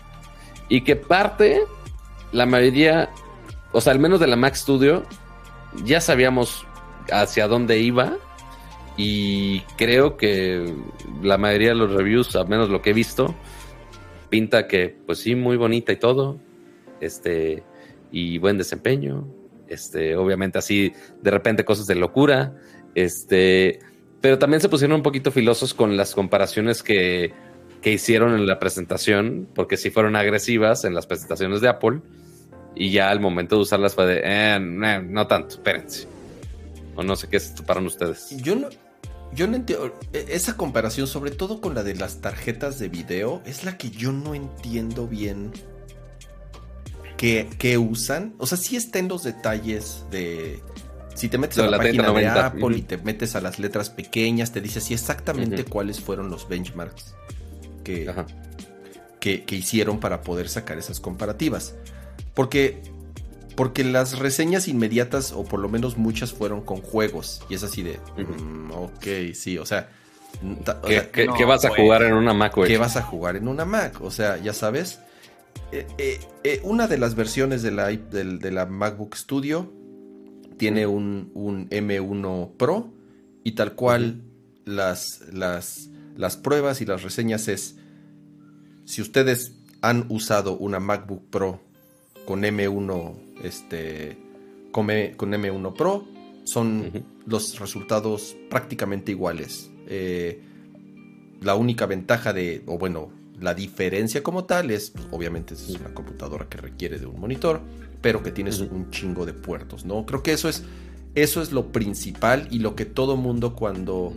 [0.68, 1.62] Y que parte,
[2.32, 3.10] la mayoría,
[3.72, 5.04] o sea, al menos de la Mac Studio,
[5.84, 6.66] ya sabíamos
[7.10, 8.16] hacia dónde iba
[8.96, 10.74] y creo que
[11.22, 13.34] la mayoría de los reviews, al menos lo que he visto,
[14.30, 16.38] pinta que pues sí, muy bonita y todo,
[17.00, 17.62] este,
[18.10, 19.26] y buen desempeño,
[19.68, 22.54] este, obviamente así de repente cosas de locura,
[22.94, 23.80] este,
[24.20, 27.32] pero también se pusieron un poquito filosos con las comparaciones que,
[27.82, 32.00] que hicieron en la presentación, porque sí fueron agresivas en las presentaciones de Apple,
[32.74, 36.06] y ya al momento de usarlas fue de, eh, no tanto, espérense.
[36.94, 38.36] O no sé qué es para ustedes.
[38.38, 38.68] Yo no,
[39.32, 39.98] yo no entiendo.
[40.12, 44.12] Esa comparación, sobre todo con la de las tarjetas de video, es la que yo
[44.12, 45.52] no entiendo bien
[47.16, 48.34] que, usan.
[48.38, 50.60] O sea, sí está en los detalles de.
[51.14, 54.52] Si te metes a la, página de Apple y te metes a las letras pequeñas,
[54.52, 57.14] te dice así exactamente cuáles fueron los benchmarks
[57.82, 58.12] que,
[59.18, 61.74] que, hicieron para poder sacar esas comparativas.
[62.34, 62.82] Porque,
[63.56, 67.42] porque las reseñas inmediatas, o por lo menos muchas, fueron con juegos.
[67.48, 67.98] Y es así de.
[68.16, 69.88] Mm, ok, sí, o sea.
[71.12, 74.02] ¿Qué, vas a jugar en una Mac, ¿Qué vas a jugar en una Mac?
[74.02, 75.00] O sea, ya sabes.
[75.72, 79.72] Eh, eh, eh, una de las versiones de la, de, la MacBook Studio
[80.58, 82.92] tiene un, M1 Pro
[83.42, 84.22] y tal cual
[84.66, 87.76] las, las, las pruebas y las reseñas es,
[88.84, 91.65] si ustedes han usado una MacBook Pro
[92.26, 94.18] con M1, este,
[94.72, 96.04] con, M1 Pro,
[96.44, 99.70] son los resultados prácticamente iguales.
[101.40, 103.10] la única ventaja de, o bueno,
[103.40, 107.60] la diferencia como tal es, pues, obviamente es una computadora que requiere de un monitor,
[108.00, 110.06] pero que tienes un chingo de puertos, ¿no?
[110.06, 110.64] Creo que eso es,
[111.14, 114.14] eso es lo principal y lo que todo mundo cuando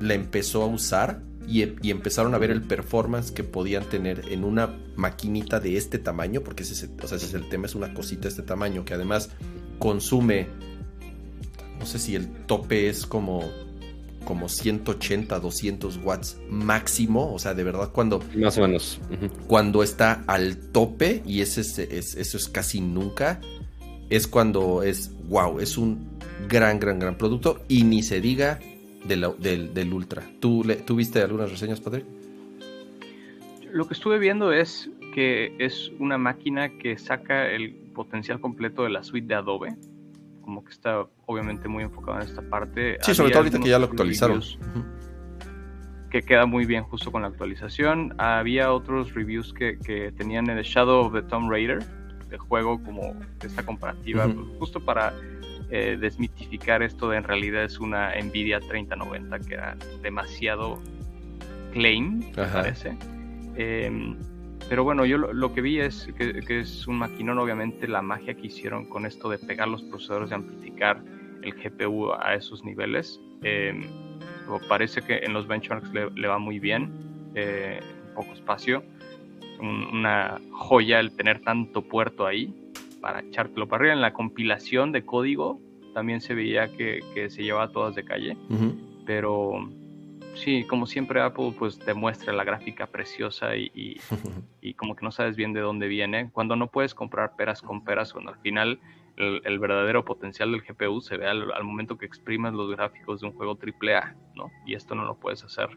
[0.00, 4.78] la empezó a usar y, empezaron a ver el performance que podían tener en una
[4.96, 8.22] maquinita de este tamaño, porque ese, o sea, ese es el tema, es una cosita
[8.22, 9.30] de este tamaño que además
[9.78, 10.48] consume,
[11.78, 13.50] no sé si el tope es como
[14.24, 17.32] como 180, 200 watts máximo.
[17.32, 18.22] O sea, de verdad, cuando.
[18.36, 19.00] Más o menos.
[19.46, 23.40] Cuando está al tope, y ese es, eso es casi nunca,
[24.10, 26.08] es cuando es wow, es un
[26.48, 27.62] gran, gran, gran producto.
[27.68, 28.60] Y ni se diga
[29.04, 30.22] del, del, Ultra.
[30.40, 32.04] ¿Tú, le, ¿Tú viste algunas reseñas, Patrick?
[33.72, 38.90] Lo que estuve viendo es que es una máquina que saca el potencial completo de
[38.90, 39.76] la suite de Adobe
[40.42, 42.98] como que está obviamente muy enfocado en esta parte.
[43.00, 44.42] Sí, sobre todo ahorita que ya lo actualizaron.
[46.10, 48.14] Que queda muy bien justo con la actualización.
[48.18, 51.82] Había otros reviews que, que tenían el Shadow of the Tomb Raider,
[52.28, 55.14] de juego como esta comparativa, pues, justo para
[55.74, 60.78] eh, desmitificar esto de en realidad es una Nvidia 3090, que era demasiado
[61.72, 62.94] claim, me parece.
[63.56, 64.14] Em,
[64.68, 68.48] pero bueno, yo lo, que vi es que, es un maquinón, obviamente la magia que
[68.48, 71.02] hicieron con esto de pegar los procesadores y amplificar
[71.40, 73.18] el GPU a esos niveles.
[73.42, 73.72] Eh,
[74.68, 76.92] parece que en los benchmarks le, va muy bien,
[77.34, 77.80] eh,
[78.14, 78.84] poco espacio.
[79.58, 82.61] una joya el tener tanto puerto ahí
[83.02, 83.94] para echártelo para arriba.
[83.94, 85.60] En la compilación de código
[85.92, 88.34] también se veía que, se llevaba todas de calle,
[89.04, 89.68] pero
[90.34, 94.00] sí, como siempre Apple pues te muestra la gráfica preciosa y,
[94.62, 97.84] y, como que no sabes bien de dónde viene, cuando no puedes comprar peras con
[97.84, 98.80] peras, cuando al final
[99.16, 103.32] el, verdadero potencial del GPU se ve al, momento que exprimes los gráficos de un
[103.34, 104.50] juego AAA, ¿no?
[104.66, 105.68] Y esto no lo puedes hacer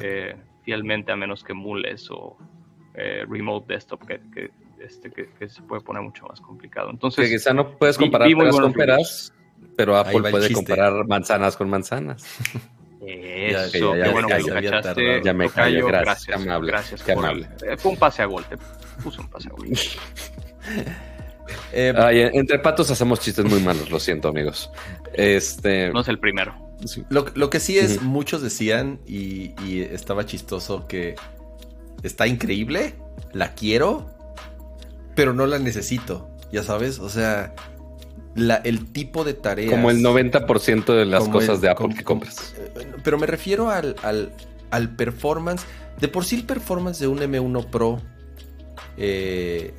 [0.00, 2.36] eh, fielmente a menos que mules o
[2.94, 6.90] eh, remote desktop, que, este, que, se puede poner mucho más complicado.
[6.90, 9.32] Entonces, que quizá no puedes comparar peras con peras,
[9.76, 12.24] pero Apple puede comparar manzanas con manzanas.
[13.06, 15.22] Eso, ya, qué bueno que lo cachaste.
[15.24, 16.26] Ya me callo, gracias.
[16.26, 17.48] Gracias, amable, gracias qué amable.
[17.66, 18.56] Eh, fue un pase a gol, te
[19.02, 19.68] puse un pase a gol.
[21.72, 24.70] eh, entre patos hacemos chistes muy malos, lo siento, amigos.
[25.14, 25.90] Este...
[25.90, 26.54] No es el primero.
[27.08, 31.14] Lo, lo, que sí es, muchos decían, y, y estaba chistoso, que
[32.02, 32.94] está increíble,
[33.32, 34.10] la quiero,
[35.14, 36.30] pero no la necesito.
[36.52, 37.54] Ya sabes, o sea,
[38.64, 39.70] el tipo de tareas.
[39.70, 42.54] Como el 90% de las cosas de Apple que compras.
[42.58, 43.96] Eh, pero me refiero al,
[44.70, 45.64] al, performance.
[46.00, 48.00] De por sí el performance de un M1 Pro.
[48.96, 49.74] Eh,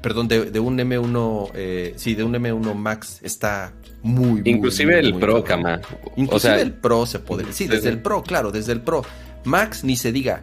[0.00, 1.50] perdón, de, un M1.
[1.54, 5.80] Eh, sí, de un M1 Max está muy, Inclusive el Pro, Cama.
[6.16, 7.52] Inclusive el Pro se podría.
[7.52, 9.02] Sí, desde, el Pro, claro, desde el Pro.
[9.44, 10.42] Max ni se diga.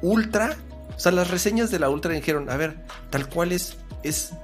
[0.00, 0.56] Ultra.
[1.02, 4.34] Sea, las reseñas de la Ultra dijeron, a ver, tal cual es, es,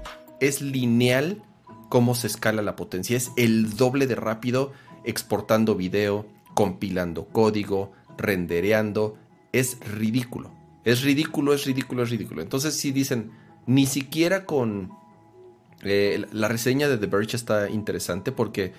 [0.40, 1.40] es lineal
[1.88, 3.16] cómo se escala la potencia.
[3.16, 4.73] Es el doble de rápido
[5.05, 9.16] exportando video, compilando código, rendereando.
[9.53, 10.51] Es ridículo.
[10.85, 12.42] Es ridículo, es ridículo, es ridículo.
[12.42, 13.31] Entonces si dicen,
[13.66, 14.90] ni siquiera con...
[15.85, 18.73] Eh, la reseña de The Verge está interesante porque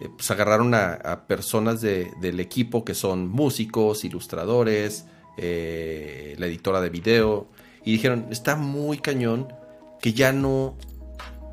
[0.00, 6.90] eh, pues agarraron a, personas del equipo que son músicos, ilustradores, eh, la editora de
[6.90, 7.48] video,
[7.84, 9.52] y dijeron, está muy cañón
[10.00, 10.76] que ya no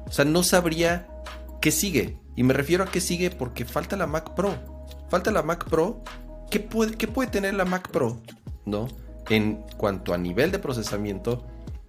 [0.10, 1.08] o sea, no sabría
[1.62, 2.18] qué sigue.
[2.36, 4.56] Y me refiero a qué sigue porque falta la Mac Pro.
[5.08, 6.04] Falta la Mac Pro.
[6.50, 8.20] ¿Qué puede, qué puede tener la Mac Pro?
[8.65, 8.88] ¿No?
[9.30, 11.46] En cuanto a nivel de procesamiento,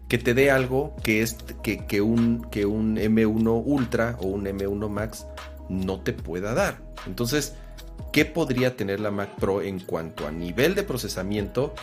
[0.09, 4.88] que te dé algo que, es, que, un, que un M1 Ultra o un M1
[4.90, 5.26] Max
[5.70, 6.83] no te pueda dar.
[7.07, 7.55] Entonces,
[8.12, 11.74] ¿qué podría tener la Mac Pro en cuanto a nivel de procesamiento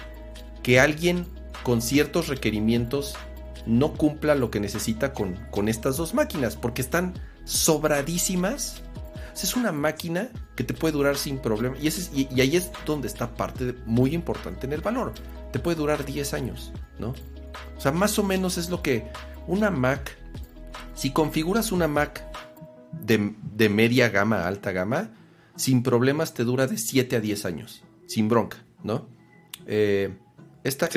[0.64, 1.26] que alguien
[1.64, 3.16] con ciertos requerimientos
[3.66, 8.82] no cumpla lo que necesita con, con estas dos máquinas, porque están sobradísimas.
[9.36, 11.76] Es una máquina que te puede durar sin problema.
[11.80, 15.14] Y, ese y, ahí es donde está parte muy importante en el valor.
[15.52, 17.10] Te puede durar 10 años, ¿no?
[17.78, 19.08] O sea, más o menos es lo que
[19.46, 20.18] una Mac,
[20.96, 22.24] si configuras una Mac
[22.92, 25.12] de, de media gama, alta gama,
[25.58, 29.10] sin problemas te dura de 7 a 10 años, sin bronca, ¿no?
[29.66, 30.16] Eh,
[30.64, 30.90] esta,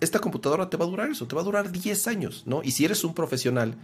[0.00, 2.62] esta computadora te va a durar eso, te va a durar 10 años, ¿no?
[2.62, 3.76] Y si eres un profesional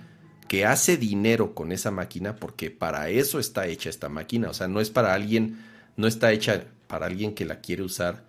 [0.49, 4.69] que hace dinero con esa máquina, porque para eso está hecha esta máquina, o sea,
[4.69, 5.59] no es para alguien,
[5.97, 8.25] no está hecha para alguien que la quiere usar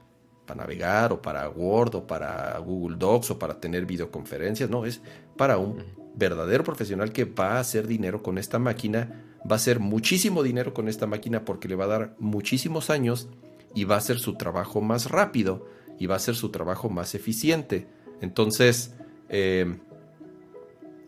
[0.45, 5.01] para navegar o para Word o para Google Docs o para tener videoconferencias, no, es
[5.36, 5.84] para un
[6.17, 10.73] verdadero profesional que va a hacer dinero con esta máquina, va a hacer muchísimo dinero
[10.73, 13.30] con esta máquina porque le va a dar muchísimos años
[13.73, 15.67] y va a hacer su trabajo más rápido
[15.99, 17.88] y va a ser su trabajo más eficiente.
[18.21, 18.97] Entonces,
[19.30, 19.78] eh,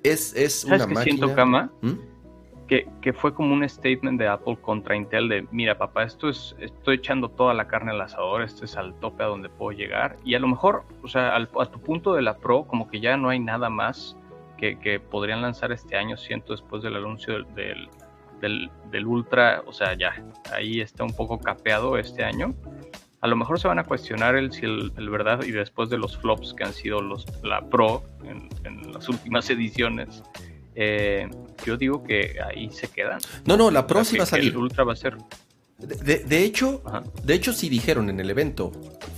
[0.04, 1.28] es, es una que máquina...
[1.28, 1.72] siento?
[1.82, 2.00] ¿Mm?
[2.68, 6.54] Que, que, fue como un statement de Apple contra Intel de, mira papá, esto es,
[6.60, 10.18] estoy echando toda la carne al asador, esto es al tope a donde puedo llegar.
[10.26, 13.16] Y a lo mejor, o sea, a tu punto de la Pro, como que ya
[13.16, 14.17] no hay nada más
[14.58, 17.90] que, que podrían lanzar este año, siento, después del anuncio del,
[18.42, 22.56] del, del, Ultra, o sea, ya, ahí está un poco capeado este año
[23.22, 26.18] a lo mejor se van a cuestionar el, si el, verdad y después de los
[26.18, 28.48] flops que han sido los, la Pro en,
[28.94, 30.24] las últimas ediciones,
[30.76, 31.28] eh,
[31.66, 33.20] yo digo que ahí se quedan.
[33.46, 34.52] No, no, la Pro sí va a salir.
[34.52, 35.18] El Ultra va a ser.
[35.80, 36.82] De, hecho,
[37.24, 38.72] de hecho sí dijeron en el evento,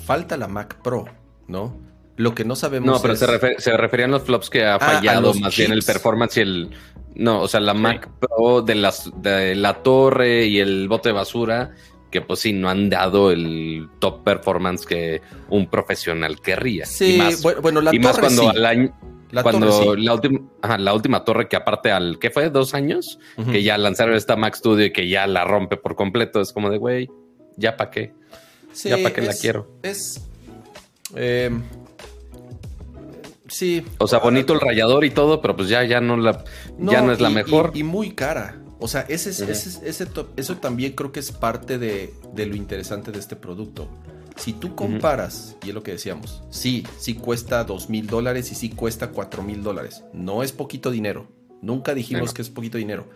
[0.06, 1.06] falta la Mac Pro,
[1.48, 1.78] ¿no?
[2.20, 2.86] Lo que no sabemos.
[2.86, 6.36] No, pero se, referían a los flops que ha ah, fallado más bien el performance
[6.36, 6.70] y el.
[7.16, 11.14] No, o sea, la Mac Pro de, las, de la torre y el bote de
[11.14, 11.72] basura
[12.12, 16.86] que pues sí, no han dado el top performance que un profesional querría.
[16.86, 18.94] Sí, más, bueno, la y más cuando año,
[19.42, 20.42] cuando la, última,
[20.78, 22.50] la última torre que aparte al, ¿qué fue?
[22.50, 23.18] ¿Dos años?
[23.50, 26.42] Que ya lanzaron esta Mac Studio y que ya la rompe por completo.
[26.42, 27.10] Es como de, güey,
[27.56, 28.12] ¿ya para qué?
[28.84, 29.72] ya para qué la quiero.
[29.84, 30.26] Es...
[31.16, 31.64] Em,
[33.50, 33.86] sí.
[33.98, 36.44] O sea, bonito el rayador y todo, pero pues ya, ya no la,
[36.78, 37.72] ya no es la mejor.
[37.74, 38.60] y muy cara.
[38.80, 43.20] O sea, ese, ese, ese, eso también creo que es parte de, lo interesante de
[43.20, 43.90] este producto.
[44.38, 48.56] Si tú comparas, y es lo que decíamos, sí, sí cuesta dos mil dólares y
[48.56, 50.04] sí cuesta cuatro mil dólares.
[50.14, 51.28] No es poquito dinero.
[51.62, 53.10] Nunca dijimos que es poquito dinero.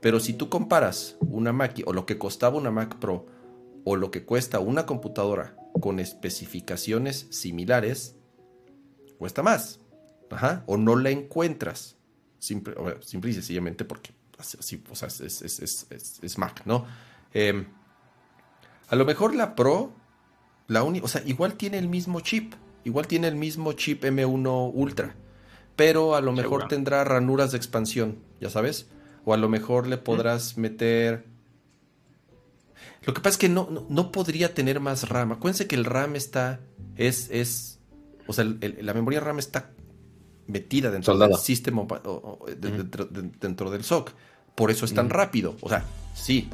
[0.00, 3.26] Pero si tú comparas una Mac o lo que costaba una Mac Pro
[3.84, 8.16] o lo que cuesta una computadora con especificaciones similares,
[9.24, 9.80] cuesta más.
[10.30, 10.64] Ajá.
[10.66, 11.96] O no la encuentras.
[12.38, 16.84] Simple, simple y sencillamente porque así, o sea, es, Mac, ¿no?
[17.32, 17.64] Em,
[18.86, 19.94] a lo mejor la Pro,
[20.66, 22.52] la o sea, igual tiene el mismo chip.
[22.84, 25.16] Igual tiene el mismo chip M1 Ultra.
[25.74, 28.88] Pero a lo mejor tendrá ranuras de expansión, ya sabes.
[29.24, 31.24] O a lo mejor le podrás meter
[33.06, 35.32] lo que pasa es que no, no, podría tener más RAM.
[35.32, 36.60] Acuérdense que el RAM está.
[36.96, 37.30] Es.
[37.30, 37.78] es
[38.26, 39.70] o sea, la memoria RAM está
[40.46, 41.86] metida dentro del sistema.
[42.58, 44.10] dentro, del SOC.
[44.54, 45.56] Por eso es tan rápido.
[45.60, 46.48] O sea, sí.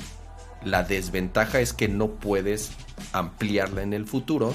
[0.64, 2.72] La desventaja es que no puedes
[3.12, 4.54] ampliarla en el futuro.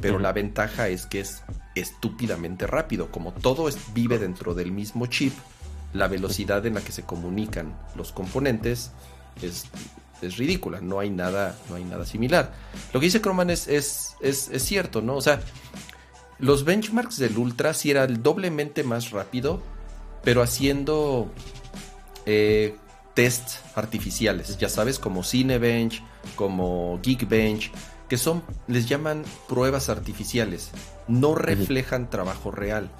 [0.00, 1.42] Pero la ventaja es que es
[1.74, 3.10] estúpidamente rápido.
[3.10, 5.32] Como todo vive dentro del mismo chip,
[5.94, 8.92] la velocidad en la que se comunican los componentes
[9.40, 9.66] es
[10.22, 12.52] es ridícula, no hay nada, no hay nada similar.
[12.92, 15.16] Lo que dice Croman es, es, es, cierto, ¿no?
[15.16, 15.40] O sea,
[16.38, 19.62] los benchmarks del Ultra sí era doblemente más rápido,
[20.22, 21.30] pero haciendo
[22.26, 22.76] eh,
[23.14, 26.02] tests artificiales, ya sabes, como Cinebench,
[26.34, 27.72] como Geekbench,
[28.08, 30.70] que son, les llaman pruebas artificiales,
[31.08, 32.90] no reflejan trabajo real.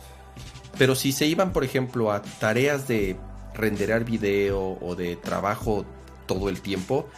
[0.79, 3.17] Pero si se iban, por ejemplo, a tareas de
[3.55, 5.85] renderar video o de trabajo
[6.27, 7.09] todo el tiempo,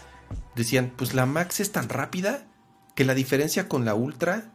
[0.54, 2.46] decían, pues la Max es tan rápida
[2.94, 4.52] que la diferencia con la Ultra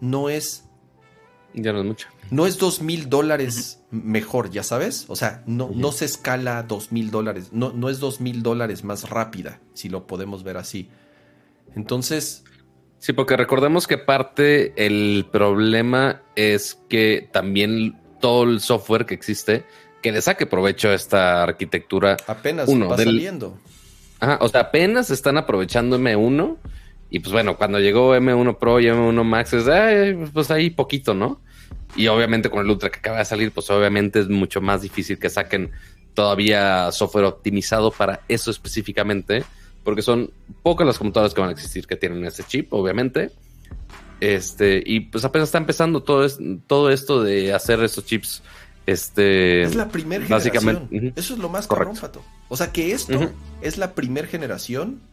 [0.00, 0.68] no es...
[1.54, 2.08] Ya no es mucho.
[2.30, 5.04] No es dos mil dólares mejor, ya sabes.
[5.08, 7.48] O sea, no, no se escala dos mil dólares.
[7.52, 10.88] No, no es dos mil dólares más rápida, si lo podemos ver así.
[11.74, 12.44] Entonces...
[12.98, 19.64] Sí, porque recordemos que parte el problema es que también todo el software que existe
[20.00, 22.16] que le saque provecho a esta arquitectura.
[22.26, 23.58] Apenas uno, va saliendo
[24.40, 26.56] o sea, apenas están aprovechando M1
[27.12, 31.42] y pues bueno, cuando llegó M1 Pro y M1 Max es pues ahí poquito, ¿no?
[31.94, 35.18] Y obviamente con el Ultra que acaba de salir, pues obviamente es mucho más difícil
[35.18, 35.72] que saquen
[36.14, 39.44] todavía software optimizado para eso específicamente,
[39.84, 40.30] porque son
[40.62, 43.30] pocas las computadoras que van a existir que tienen ese chip, obviamente.
[44.20, 46.26] Este, y pues apenas está empezando todo,
[46.66, 48.42] todo esto de hacer esos chips
[48.86, 51.12] este, es la primera generación.
[51.14, 52.24] Eso es lo más correcto.
[52.48, 55.11] O sea que esto es la primera generación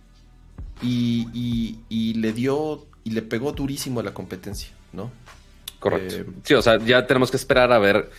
[0.81, 5.11] y, y, le dio y le pegó durísimo a la competencia, ¿no?
[5.79, 6.15] Correcto.
[6.15, 8.09] Eh, sí, o sea, ya tenemos que esperar a ver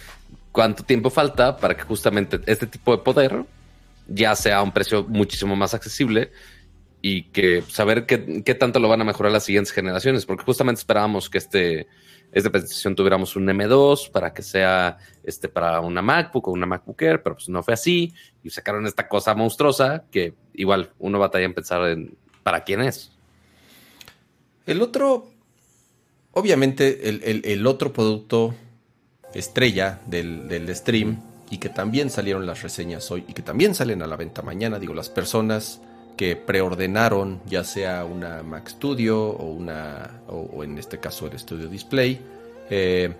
[0.52, 3.44] cuánto tiempo falta para que justamente este tipo de poder
[4.08, 6.32] ya sea a un precio muchísimo más accesible
[7.02, 10.80] y que saber qué, qué tanto lo van a mejorar las siguientes generaciones, porque justamente
[10.80, 11.86] esperábamos que este
[12.32, 17.02] esta presentación tuviéramos un M2 para que sea este para una MacBook o una MacBook
[17.02, 21.46] Air, pero pues no fue así y sacaron esta cosa monstruosa que igual uno batalla
[21.46, 22.16] en pensar en
[22.50, 23.12] para quién es.
[24.66, 25.28] El otro,
[26.32, 28.56] obviamente, el, otro producto
[29.32, 34.02] estrella del, del stream y que también salieron las reseñas hoy y que también salen
[34.02, 35.80] a la venta mañana, digo, las personas
[36.16, 41.68] que preordenaron ya sea una Mac Studio o una o, en este caso el Studio
[41.68, 42.20] Display
[42.68, 43.14] eh,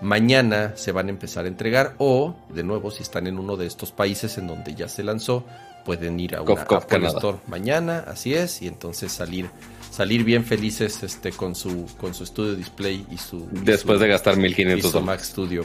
[0.00, 3.66] mañana se van a empezar a entregar o de nuevo si están en uno de
[3.66, 5.44] estos países en donde ya se lanzó
[5.84, 9.50] pueden ir a una Apple Store mañana así es y entonces salir
[9.90, 14.36] salir bien felices este con su con su Studio Display y su después de gastar
[14.36, 15.64] 1500 Mac Studio.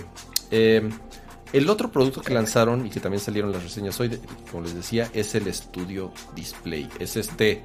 [0.51, 0.89] Eh,
[1.53, 4.19] el otro producto que lanzaron y que también salieron las reseñas hoy,
[4.51, 6.89] como les decía, es el Studio Display.
[6.99, 7.63] Es este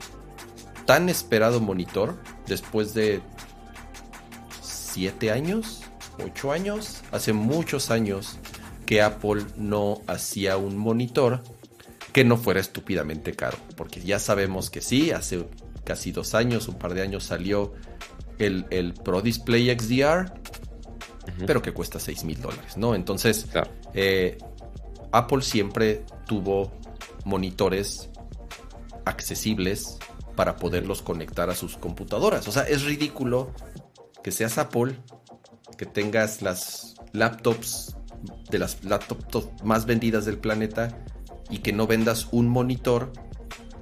[0.87, 3.21] tan esperado monitor después de
[4.61, 5.83] 7 años,
[6.25, 8.39] 8 años, hace muchos años
[8.87, 11.43] que Apple no hacía un monitor
[12.13, 13.59] que no fuera estúpidamente caro.
[13.77, 15.47] Porque ya sabemos que sí, hace
[15.85, 17.73] casi dos años, un par de años salió
[18.39, 20.33] el, el Pro Display XDR
[21.47, 22.95] pero que cuesta 6 mil dólares, ¿no?
[22.95, 23.47] Entonces,
[23.95, 24.39] eh,
[25.13, 26.73] Apple siempre tuvo
[27.25, 28.11] monitores
[29.05, 29.99] accesibles
[30.37, 32.49] para poderlos conectar a sus computadoras.
[32.49, 33.53] O sea, es ridículo
[34.23, 34.97] que seas Apple,
[35.77, 37.97] que tengas las laptops
[38.51, 41.05] de las laptops más vendidas del planeta
[41.51, 43.13] y que no vendas un monitor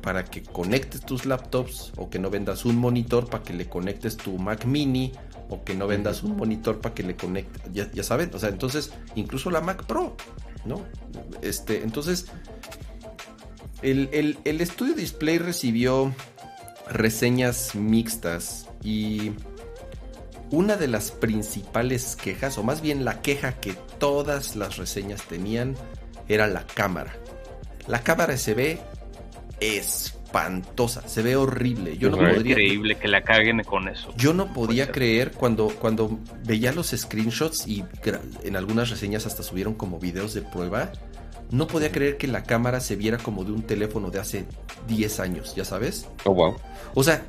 [0.01, 4.17] para que conectes tus laptops o que no vendas un monitor para que le conectes
[4.17, 5.13] tu Mac mini
[5.49, 8.49] o que no vendas un monitor para que le conecte, ya, ya, saben, o sea,
[8.49, 10.17] entonces incluso la Mac Pro,
[10.65, 10.83] ¿no?
[11.43, 12.27] Este, entonces,
[13.83, 16.15] el, el, el estudio display recibió
[16.89, 19.33] reseñas mixtas y
[20.51, 25.77] una de las principales quejas, o más bien la queja que todas las reseñas tenían,
[26.29, 27.20] era la cámara.
[27.91, 28.79] La cámara se ve
[29.59, 31.99] espantosa, se ve horrible.
[31.99, 32.53] Yo no podría.
[32.53, 34.15] Increíble que la caguen con eso.
[34.17, 37.85] Yo no podía creer cuando, cuando veía los screenshots y
[38.45, 40.93] en algunas reseñas hasta subieron como videos de prueba.
[41.51, 44.45] No podía creer que la cámara se viera como de un teléfono de hace
[44.87, 46.09] 10 años, ¿ya sabes?
[46.23, 46.55] Oh, wow.
[46.95, 47.25] O sea,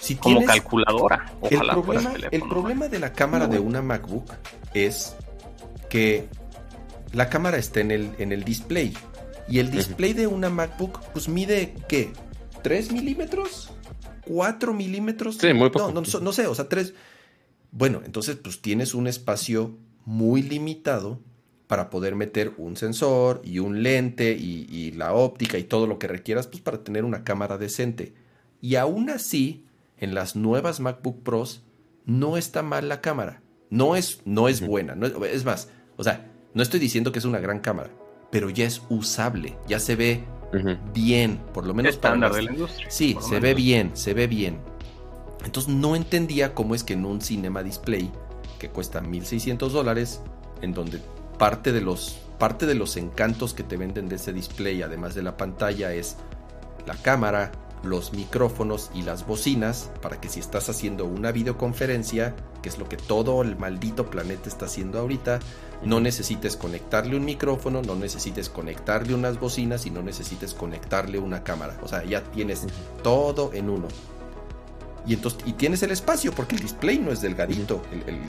[0.00, 1.30] si como calculadora.
[1.42, 4.32] Ojalá el problema, el problema de la cámara de una MacBook
[4.72, 5.14] es
[5.90, 6.26] que
[7.12, 8.94] la cámara está en el, en el display.
[9.48, 12.12] Y el display de una MacBook, pues mide, ¿qué?
[12.62, 13.70] ¿3 milímetros?
[14.26, 15.36] ¿4 milímetros?
[15.36, 15.92] Sí, muy poco.
[15.92, 16.94] No, no, sé, o sea, 3.
[17.70, 21.20] Bueno, entonces, pues tienes un espacio muy limitado
[21.66, 25.98] para poder meter un sensor y un lente y, y, la óptica y todo lo
[25.98, 28.14] que requieras, pues para tener una cámara decente.
[28.60, 29.64] Y aún así,
[29.98, 31.62] en las nuevas MacBook Pros,
[32.04, 33.42] no está mal la cámara.
[33.70, 34.94] No es, no es buena.
[34.94, 37.90] No es, más, o sea, no estoy diciendo que es una gran cámara,
[38.30, 40.24] pero ya es usable, ya se ve
[40.94, 42.90] bien, por lo menos estándar de la industria.
[42.90, 44.58] Sí, se ve bien, se ve bien.
[45.44, 48.10] Entonces no entendía cómo es que en un Cinema Display
[48.58, 50.20] que cuesta 1600 dólares,
[50.62, 51.00] en donde
[51.38, 55.22] parte de los parte de los encantos que te venden de ese display, además de
[55.22, 56.16] la pantalla, es
[56.86, 57.50] la cámara,
[57.86, 62.88] los micrófonos y las bocinas para que si estás haciendo una videoconferencia, que es lo
[62.88, 65.40] que todo el maldito planeta está haciendo ahorita,
[65.82, 71.44] no necesites conectarle un micrófono, no necesites conectarle unas bocinas y no necesites conectarle una
[71.44, 71.78] cámara.
[71.82, 72.66] O sea, ya tienes
[73.02, 73.88] todo en uno.
[75.06, 77.80] Y, entonces, y tienes el espacio, porque el display no es delgadito,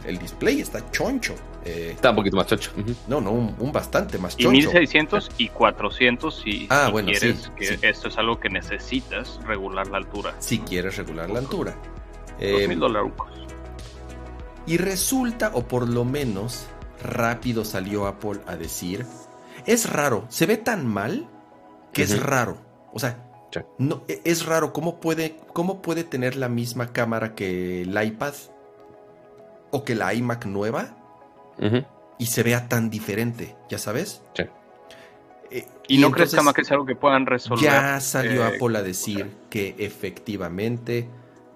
[0.05, 1.33] el, display está choncho.
[1.65, 2.71] Eh, está un poquito más choncho.
[3.07, 4.49] No, no, un, bastante más choncho.
[4.49, 9.87] Y 1600 y 400 si, ah, bueno, quieres que esto es algo que necesitas regular
[9.87, 10.35] la altura.
[10.39, 11.75] Si quieres regular la altura.
[12.39, 13.11] Eh, mil dólares.
[14.67, 16.67] Y resulta, o por lo menos,
[17.01, 19.05] rápido salió Apple a decir,
[19.65, 21.27] es raro, se ve tan mal
[21.93, 22.57] que es raro.
[22.93, 23.26] O sea,
[23.77, 28.33] no, e, es raro cómo puede, cómo puede tener la misma cámara que el iPad
[29.71, 30.95] o que la iMac nueva
[32.19, 34.21] y se vea tan diferente, ¿ya sabes?
[35.49, 37.63] Eh, ¿Y, no crees que es algo que puedan resolver?
[37.63, 41.07] Ya salió eh, Apple a decir que efectivamente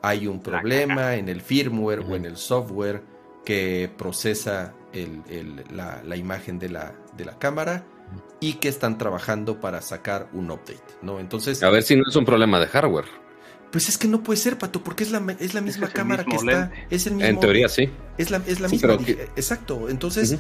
[0.02, 3.04] hay un problema en el firmware o en el software
[3.46, 7.84] que procesa la, imagen de la, de la cámara
[8.40, 11.20] y que están trabajando para sacar un update, ¿no?
[11.20, 11.62] Entonces...
[11.64, 13.06] A ver si no es un problema de hardware.
[13.72, 16.36] Pues es que no puede ser, Pato, porque es la, es la misma cámara que
[16.36, 16.72] está...
[16.90, 17.90] Es el mismo, en teoría sí.
[18.18, 18.98] Es la, es la misma...
[19.36, 20.38] exacto, entonces...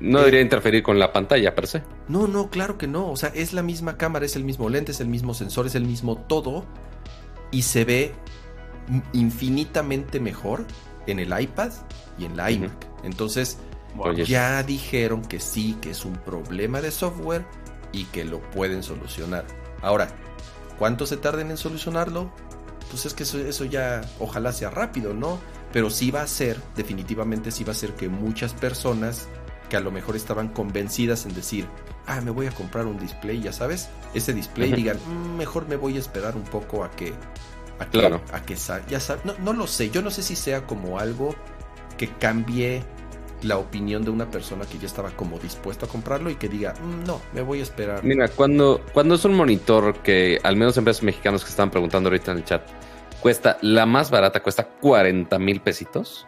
[0.00, 1.82] No debería interferir con la pantalla per se.
[2.06, 3.10] No, no, claro que no.
[3.10, 5.74] O sea, es la misma cámara, es el mismo lente, es el mismo sensor, es
[5.74, 6.64] el mismo todo.
[7.50, 8.12] Y se ve
[9.12, 10.64] infinitamente mejor
[11.08, 11.72] en el iPad
[12.16, 12.86] y en la iMac.
[13.02, 13.58] Entonces,
[14.26, 17.44] ya dijeron que sí, que es un problema de software
[17.92, 19.44] y que lo pueden solucionar.
[19.82, 20.08] Ahora,
[20.78, 22.30] ¿cuánto se tarden en solucionarlo?
[22.90, 25.38] Pues es que eso, ya ojalá sea rápido, ¿no?
[25.72, 29.28] Pero sí va a ser, definitivamente sí va a ser que muchas personas
[29.68, 31.66] que a lo mejor estaban convencidas en decir,
[32.06, 35.76] ah, me voy a comprar un display, ya sabes, ese display digan, mm, mejor me
[35.76, 37.12] voy a esperar un poco a que,
[37.78, 38.56] a que, a que
[38.88, 41.34] ya sabes, no, no lo sé, yo no sé si sea como algo
[41.98, 42.82] que cambie
[43.42, 46.74] la opinión de una persona que ya estaba como dispuesto a comprarlo y que diga,
[46.74, 48.02] mm, no, me voy a esperar.
[48.04, 52.32] Mira, cuando, cuando es un monitor que al menos empresas mexicanos que están preguntando ahorita
[52.32, 52.62] en el chat,
[53.20, 56.26] cuesta, la más barata cuesta 40 mil pesitos,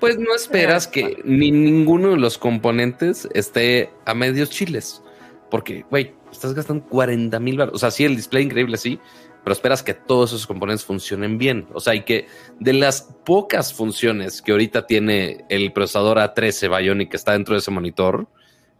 [0.00, 5.02] pues no esperas que ni ninguno de los componentes esté a medios chiles.
[5.50, 8.98] Porque, güey, estás gastando 40 mil O sea, sí, el display increíble, sí,
[9.42, 11.66] pero esperas que todos esos componentes funcionen bien.
[11.72, 12.26] O sea, y que
[12.60, 17.58] de las pocas funciones que ahorita tiene el procesador A13 Bionic que está dentro de
[17.58, 18.28] ese monitor,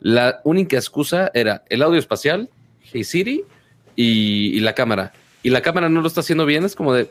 [0.00, 2.50] la única excusa era el audio espacial,
[2.80, 3.44] Hey Siri
[3.96, 5.12] y, la cámara.
[5.42, 7.10] Y la cámara no lo está haciendo bien, es como de,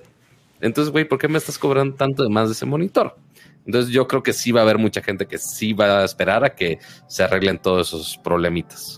[0.62, 3.18] entonces, güey, ¿por qué me estás cobrando tanto de más de ese monitor?
[3.66, 6.43] Entonces yo creo que sí va a haber mucha gente que sí va a esperar
[6.43, 8.97] a que se arreglen todos esos problemitas.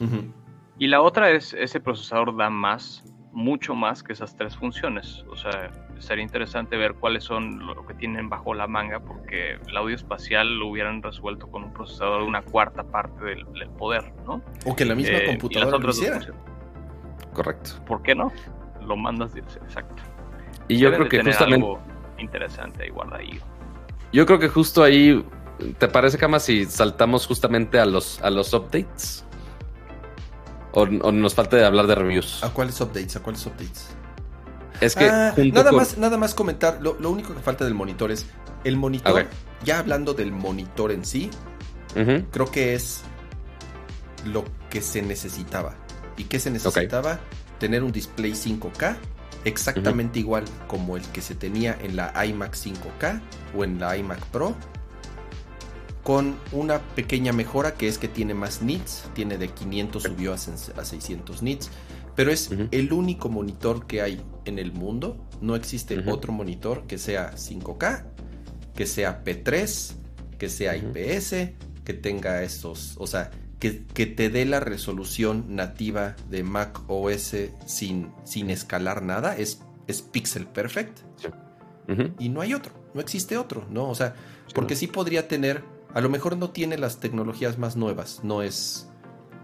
[0.80, 3.04] Y la otra es, ese procesador da más
[3.34, 5.26] mucho más que esas tres funciones.
[5.30, 9.78] O sea, sería interesante ver cuáles son lo que tienen bajo la manga, porque el
[9.78, 13.46] audio espacial lo hubieran resuelto con un procesador de una cuarta parte del,
[13.78, 14.42] poder, ¿no?
[14.66, 16.20] O que la misma eh, computadora lo hiciera.
[17.34, 17.72] Correcto.
[17.86, 18.32] ¿Por qué no?
[18.82, 20.04] Lo mandas, exacto.
[20.68, 21.66] Y yo creo que justamente...
[21.66, 21.80] Algo
[22.20, 23.42] interesante ahí guardadillo.
[24.12, 25.26] Yo creo que justo ahí,
[25.80, 29.26] ¿te parece, Cama, si saltamos justamente a los, a los updates?
[30.74, 32.44] O, nos falta de hablar de reviews.
[32.44, 33.16] ¿A cuáles updates?
[33.16, 33.88] ¿A cuáles updates?
[34.82, 36.80] Es que ah, nada más, nada más comentar.
[36.82, 38.26] Lo, único que falta del monitor es
[38.64, 39.28] el monitor.
[39.64, 41.30] Ya hablando del monitor en sí,
[42.32, 43.02] creo que es
[44.26, 45.76] lo que se necesitaba.
[46.18, 47.20] ¿Y qué se necesitaba?
[47.60, 48.98] Tener un display 5K
[49.46, 53.22] exactamente igual como el que se tenía en la iMac 5K
[53.56, 54.56] o en la iMac Pro,
[56.04, 60.38] con una pequeña mejora que es que tiene más nits, tiene de 500 subió a
[60.38, 61.70] 600 nits,
[62.16, 66.98] pero es el único monitor que hay en el mundo, no existe otro monitor que
[66.98, 68.04] sea 5K,
[68.76, 69.94] que sea P3,
[70.38, 71.54] que sea IPS,
[71.86, 73.72] que tenga estos, o sea, que,
[74.06, 77.36] te dé la resolución nativa de Mac OS
[77.66, 81.00] sin, sin escalar nada, es, es pixel perfect.
[82.20, 83.90] Y no hay otro, no existe otro, ¿no?
[83.90, 84.16] O sea,
[84.54, 85.64] porque sí podría tener
[85.94, 88.90] a lo mejor no tiene las tecnologías más nuevas, no es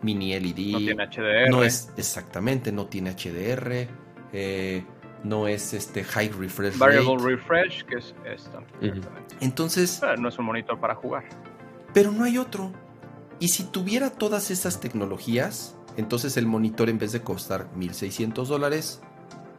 [0.01, 0.71] mini LED.
[0.71, 1.49] No tiene HDR.
[1.49, 3.87] No es, exactamente, no tiene HDR.
[4.33, 4.83] Eh,
[5.23, 8.63] no es este high refresh Variable refresh, que es esto.
[9.41, 10.01] Entonces.
[10.17, 11.25] no es un monitor para jugar.
[11.93, 12.71] Pero no hay otro.
[13.39, 19.01] Y si tuviera todas esas tecnologías, entonces el monitor en vez de costar 1.600 dólares,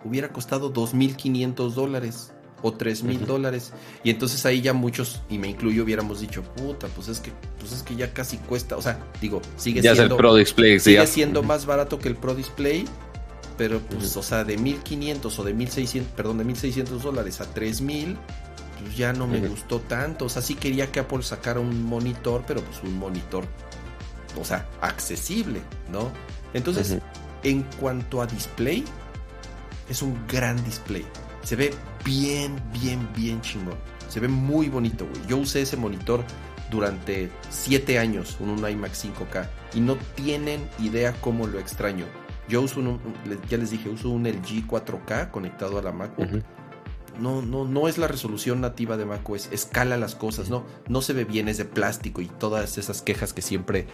[0.05, 3.73] hubiera costado 2.500 dólares o 3 mil dólares.
[4.03, 7.73] Y entonces ahí ya muchos, y me incluyo, hubiéramos dicho, puta, pues es que, pues
[7.73, 8.77] es que ya casi cuesta.
[8.77, 10.03] O sea, digo, sigue siendo.
[10.03, 12.85] el Pro Display, sigue siendo más barato que el Pro Display.
[13.57, 18.17] Pero pues, o sea, de 1500 o de 1600, perdón, de 1600 dólares a 3000,
[18.81, 20.25] pues ya no me gustó tanto.
[20.25, 23.45] O sea, sí quería que Apple sacara un monitor, pero pues un monitor,
[24.41, 25.61] o sea, accesible,
[25.93, 26.11] ¿no?
[26.55, 26.97] Entonces,
[27.43, 28.83] en cuanto a display,
[29.91, 31.05] es un gran display.
[31.43, 31.75] Se ve
[32.05, 33.77] bien, bien, bien chingón.
[34.09, 35.27] Se ve muy bonito, güey.
[35.29, 36.25] Yo usé ese monitor
[36.71, 42.07] durante 7 años, un, iMac 5K, y no tienen idea cómo lo extraño.
[42.49, 43.01] Yo uso un,
[43.49, 46.13] ya les dije, uso un LG 4K conectado a la Mac.
[47.19, 51.03] No, no, no es la resolución nativa de Mac OS, escala las cosas, no, no
[51.03, 53.87] se ve bien, es de plástico y todas esas quejas que siempre,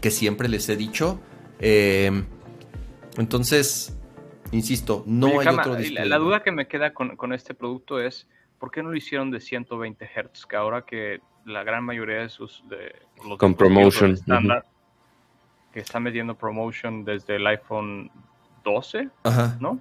[0.00, 1.20] que siempre les he dicho.
[1.58, 2.22] Eh,
[3.16, 3.94] entonces,
[4.52, 6.08] Insisto, no hay otro display.
[6.08, 8.28] La, duda que me queda con, este producto es,
[8.58, 10.46] ¿por qué no lo hicieron de 120 Hz?
[10.46, 12.62] Que ahora que la gran mayoría de sus...
[12.68, 12.94] De,
[13.38, 14.12] con promotion.
[14.12, 14.64] Estándar,
[15.72, 18.10] Que están metiendo promotion desde el iPhone
[18.62, 19.56] 12, Ajá.
[19.58, 19.80] ¿no?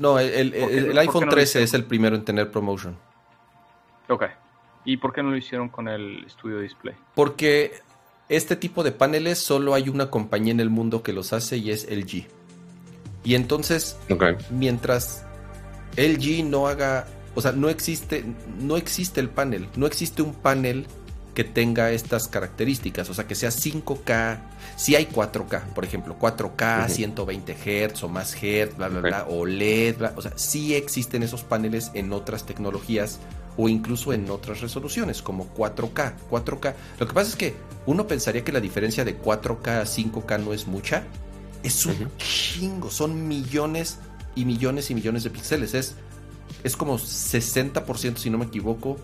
[0.00, 2.96] no, el, iPhone 13 es el primero en tener promotion.
[4.08, 4.24] Ok.
[4.84, 6.96] ¿Y por qué no lo hicieron con el Studio Display?
[7.14, 7.72] Porque
[8.28, 11.70] este tipo de paneles solo hay una compañía en el mundo que los hace y
[11.70, 12.26] es LG.
[13.24, 13.96] Y entonces,
[14.50, 15.24] mientras
[15.96, 18.24] LG no haga, o sea, no existe,
[18.60, 20.86] no existe el panel, no existe un panel
[21.34, 24.38] que tenga estas características, o sea, que sea 5K,
[24.76, 29.96] si hay 4K, por ejemplo, 4K, 120 Hz o más Hz, bla, bla, bla, OLED,
[29.98, 33.18] bla, o sea, sí existen esos paneles en otras tecnologías
[33.56, 36.74] o incluso en otras resoluciones, como 4K, 4K.
[36.98, 37.54] Lo que pasa es que
[37.86, 41.04] uno pensaría que la diferencia de 4K a 5K no es mucha,
[41.62, 43.98] es un chingo, son millones
[44.34, 45.74] y millones y millones de píxeles.
[45.74, 45.94] Es,
[46.64, 48.96] es como 60%, si no me equivoco,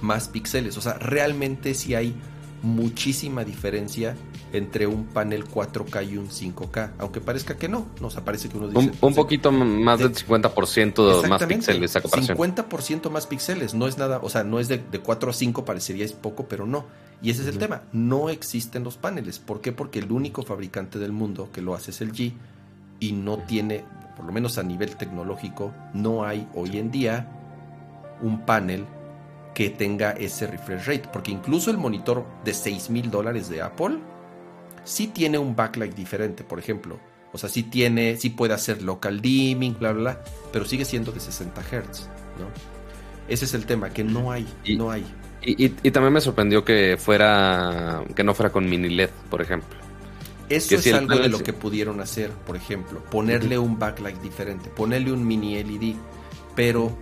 [0.00, 0.76] más píxeles.
[0.76, 2.14] O sea, realmente sí hay
[2.62, 4.16] muchísima diferencia
[4.52, 8.68] entre un panel 4K y un 5K, aunque parezca que no, nos aparece que uno
[8.68, 8.92] dice...
[9.00, 12.36] Un, poquito más del 50% más píxeles esa comparación.
[12.36, 15.64] 50% más píxeles, no es nada, o sea, no es de, de 4 a 5,
[15.64, 16.84] parecería es poco, pero no.
[17.22, 19.38] Y ese es el tema, no existen los paneles.
[19.38, 19.72] ¿Por qué?
[19.72, 22.32] Porque el único fabricante del mundo que lo hace es el G
[22.98, 23.84] y no tiene,
[24.16, 27.28] por lo menos a nivel tecnológico, no hay hoy en día
[28.20, 28.84] un panel
[29.54, 31.08] que tenga ese refresh rate.
[31.12, 33.98] Porque incluso el monitor de 6 mil dólares de Apple
[34.84, 36.98] sí tiene un backlight diferente, por ejemplo.
[37.32, 41.12] O sea, sí tiene, sí puede hacer local dimming, bla, bla, bla, pero sigue siendo
[41.12, 42.08] de 60 Hz,
[42.38, 42.48] ¿no?
[43.28, 45.04] Ese es el tema, que no hay, no hay.
[45.44, 49.78] Y, también me sorprendió que fuera, que no fuera con mini LED, por ejemplo.
[50.48, 55.12] Eso es algo de lo que pudieron hacer, por ejemplo, ponerle un backlight diferente, ponerle
[55.12, 55.94] un mini LED,
[56.54, 56.92] pero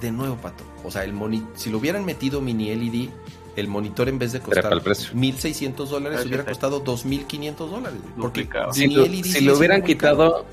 [0.00, 1.12] de nuevo, pato, o sea, el
[1.54, 3.10] si lo hubieran metido mini LED,
[3.58, 8.00] el monitor en vez de costar 1.600 dólares hubiera costado 2.500 dólares.
[8.16, 10.46] Porque si, si lo hubieran quitado,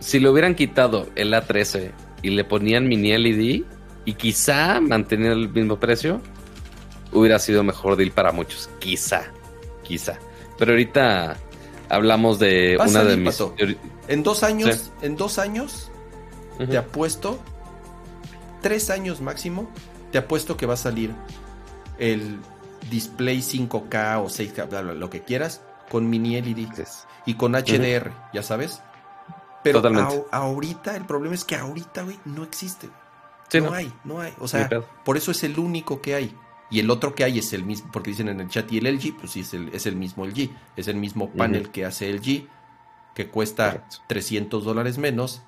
[0.00, 1.92] si lo hubieran quitado el A13
[2.22, 3.64] y le ponían mini LED
[4.06, 6.22] y quizá mantener el mismo precio,
[7.12, 8.70] hubiera sido mejor deal para muchos.
[8.78, 9.24] Quizá,
[9.82, 10.18] quizá.
[10.58, 11.36] Pero ahorita
[11.90, 13.42] hablamos de una de mis.
[14.08, 15.90] En dos años, en dos años,
[16.58, 17.38] te apuesto,
[18.62, 19.68] tres años máximo,
[20.10, 21.12] te apuesto que va a salir
[21.98, 22.38] el
[22.90, 26.68] display 5K o 6K, lo que quieras, con mini LED
[27.26, 28.82] y con HDR, ya sabes.
[29.62, 29.82] Pero
[30.30, 32.88] ahorita, el problema es que ahorita, güey, no existe.
[33.60, 34.32] no, hay, no hay.
[34.38, 34.68] O sea,
[35.04, 36.36] por eso es el único que hay.
[36.70, 38.96] Y el otro que hay es el mismo, porque dicen en el chat, y el
[38.96, 40.50] LG, pues sí, es el, es el mismo LG.
[40.76, 42.48] Es el mismo panel que hace LG,
[43.14, 45.42] que cuesta 300 dólares menos.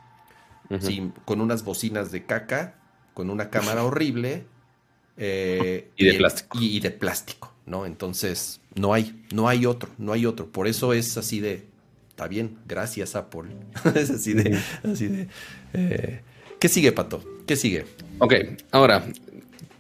[1.25, 2.75] con unas bocinas de caca,
[3.15, 4.47] con una cámara horrible.
[5.19, 6.59] Eh, y de plástico.
[6.61, 7.87] Y, de plástico, ¿no?
[7.87, 10.47] Entonces, no hay, no hay otro, no hay otro.
[10.47, 11.65] Por eso es así de,
[12.11, 13.51] está bien, gracias Apple.
[13.95, 15.29] es así de, así de.
[15.75, 16.21] Eh,
[16.61, 17.23] ¿Qué sigue, Pato?
[17.47, 17.85] ¿Qué sigue?
[18.19, 18.35] Ok,
[18.71, 19.07] ahora,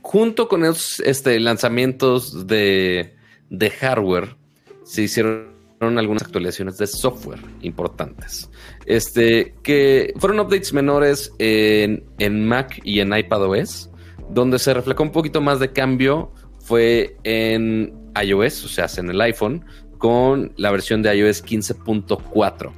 [0.02, 3.14] junto con esos este, lanzamientos de,
[3.50, 4.36] de hardware,
[4.84, 8.48] se hicieron algunas actualizaciones de software importantes.
[8.86, 13.87] Este, que fueron updates menores en, en Mac y en iPadOS,
[14.30, 19.20] donde se reflejó un poquito más de cambio fue en iOS, o sea, en el
[19.20, 19.64] iPhone,
[19.98, 22.72] con la versión de iOS 15.4.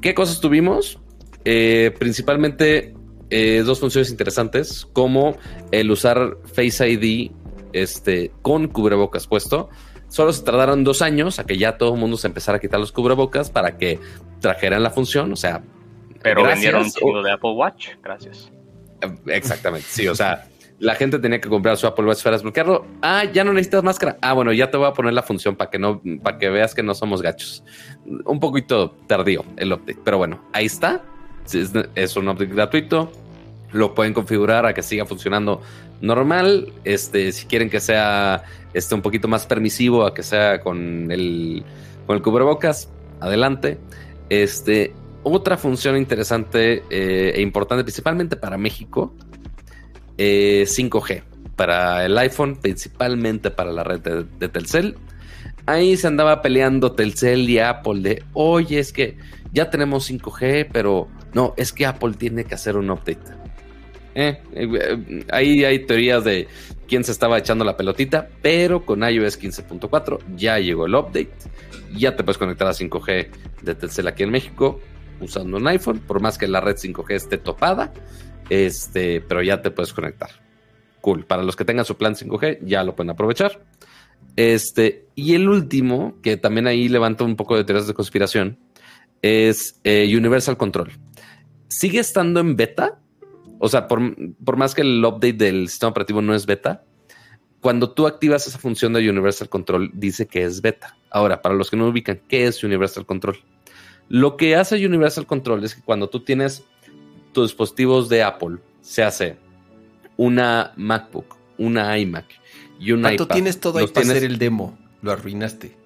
[0.00, 0.98] ¿Qué cosas tuvimos?
[1.44, 2.94] Eh, principalmente
[3.30, 5.36] eh, dos funciones interesantes, como
[5.70, 7.30] el usar Face ID
[7.72, 9.68] este, con cubrebocas puesto.
[10.08, 12.80] Solo se tardaron dos años a que ya todo el mundo se empezara a quitar
[12.80, 14.00] los cubrebocas para que
[14.40, 15.32] trajeran la función.
[15.32, 15.62] O sea,
[16.22, 17.90] pero vendieron un chingo de Apple Watch.
[18.02, 18.50] Gracias.
[19.26, 19.86] Exactamente.
[19.88, 20.48] Sí, o sea,
[20.80, 22.86] la gente tenía que comprar su Apple Watch para desbloquearlo.
[23.02, 24.16] Ah, ya no necesitas máscara.
[24.22, 26.74] Ah, bueno, ya te voy a poner la función para que no, para que veas
[26.74, 27.62] que no somos gachos.
[28.24, 31.02] Un poquito tardío el update, pero bueno, ahí está.
[31.94, 33.12] Es, un update gratuito.
[33.72, 35.60] Lo pueden configurar a que siga funcionando
[36.00, 36.72] normal.
[36.84, 41.62] Este, si quieren que sea este, un poquito más permisivo, a que sea con el,
[42.06, 42.88] con el cubrebocas,
[43.20, 43.78] adelante.
[44.30, 49.14] Este, otra función interesante eh, e importante, principalmente para México,
[50.20, 51.22] 5G eh,
[51.56, 54.96] para el iPhone, principalmente para la red de, Telcel.
[55.66, 59.16] Ahí se andaba peleando Telcel y Apple de, oye, es que
[59.52, 63.40] ya tenemos 5G, pero no, es que Apple tiene que hacer un update.
[64.14, 66.48] Eh, eh, ahí hay teorías de
[66.88, 71.30] quién se estaba echando la pelotita, pero con iOS 15.4 ya llegó el update.
[71.96, 73.28] Ya te puedes conectar a 5G
[73.62, 74.80] de Telcel aquí en México
[75.20, 77.92] usando un iPhone, por más que la red 5G esté topada.
[78.50, 80.30] Este, pero ya te puedes conectar.
[81.00, 81.24] Cool.
[81.24, 83.64] Para los que tengan su plan 5G, ya lo pueden aprovechar.
[84.36, 88.58] Este, y el último, que también ahí levanta un poco de teorías de conspiración,
[89.22, 90.90] es eh, Universal Control.
[91.68, 92.98] Sigue estando en beta.
[93.58, 94.00] O sea, por,
[94.44, 96.84] por más que el update del sistema operativo no es beta,
[97.60, 100.96] cuando tú activas esa función de Universal Control, dice que es beta.
[101.10, 103.38] Ahora, para los que no ubican, ¿qué es Universal Control?
[104.08, 106.64] Lo que hace Universal Control es que cuando tú tienes
[107.32, 109.36] tus dispositivos de Apple se hace
[110.16, 112.26] una MacBook, una iMac
[112.78, 113.26] y un iPad.
[113.28, 114.78] tienes todo ahí para hacer el demo.
[115.02, 115.76] Lo arruinaste.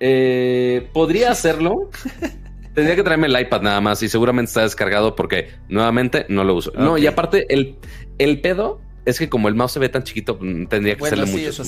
[0.00, 1.90] Eh, podría hacerlo.
[2.74, 6.56] Tendría que traerme el iPad nada más y seguramente está descargado porque nuevamente no lo
[6.56, 6.72] uso.
[6.76, 7.76] No, y aparte el,
[8.18, 11.26] el pedo es que como el mouse se ve tan chiquito, mm, tendría que hacerle
[11.26, 11.62] mucho.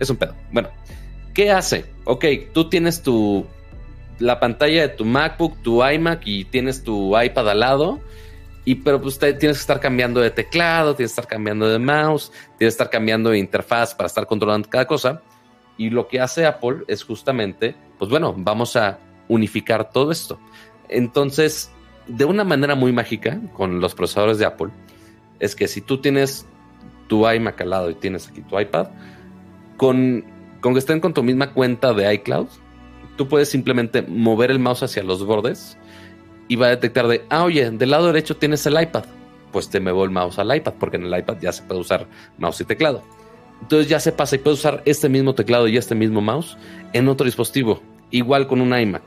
[0.00, 0.34] Es un pedo.
[0.52, 0.70] Bueno,
[1.34, 1.84] ¿qué hace?
[2.04, 3.46] Ok, tú tienes tu
[4.18, 8.00] la pantalla de tu MacBook, tu iMac y tienes tu iPad al lado.
[8.64, 12.32] Y pero pues tienes que estar cambiando de teclado, tienes que estar cambiando de mouse,
[12.58, 15.22] tienes que estar cambiando de interfaz para estar controlando cada cosa.
[15.78, 18.98] Y lo que hace Apple es justamente, pues bueno, vamos a
[19.28, 20.40] unificar todo esto.
[20.88, 21.70] Entonces,
[22.06, 24.70] de una manera muy mágica con los procesadores de Apple,
[25.38, 26.46] es que si tú tienes
[27.08, 28.88] tu iMac al lado y tienes aquí tu iPad,
[29.76, 30.24] con,
[30.60, 32.48] con que estén con tu misma cuenta de iCloud,
[33.16, 35.76] tú puedes simplemente mover el mouse hacia los bordes
[36.48, 39.04] y va a detectar de, ah, oye, del lado derecho tienes el iPad.
[39.52, 42.06] Pues te muevo el mouse al iPad, porque en el iPad ya se puede usar
[42.38, 43.02] mouse y teclado.
[43.62, 46.56] Entonces ya se pasa y puedes usar este mismo teclado y este mismo mouse
[46.92, 49.02] en otro dispositivo, igual con un iMac.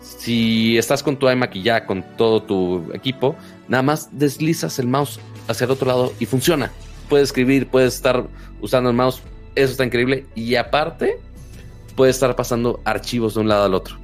[0.00, 3.36] Si estás con tu iMac y ya con todo tu equipo,
[3.68, 6.72] nada más deslizas el mouse hacia el otro lado y funciona.
[7.08, 8.26] Puedes escribir, puedes estar
[8.60, 9.22] usando el mouse,
[9.54, 10.26] eso está increíble.
[10.34, 11.20] Y aparte,
[11.94, 13.96] puede estar pasando archivos de un lado al otro.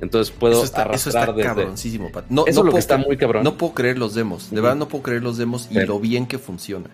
[0.00, 1.34] Entonces puedo eso está, arrastrar
[2.30, 3.44] No, eso es lo que está muy cabrón.
[3.44, 4.50] No puedo creer los demos.
[4.50, 6.88] De verdad no puedo creer los demos y lo bien que funciona.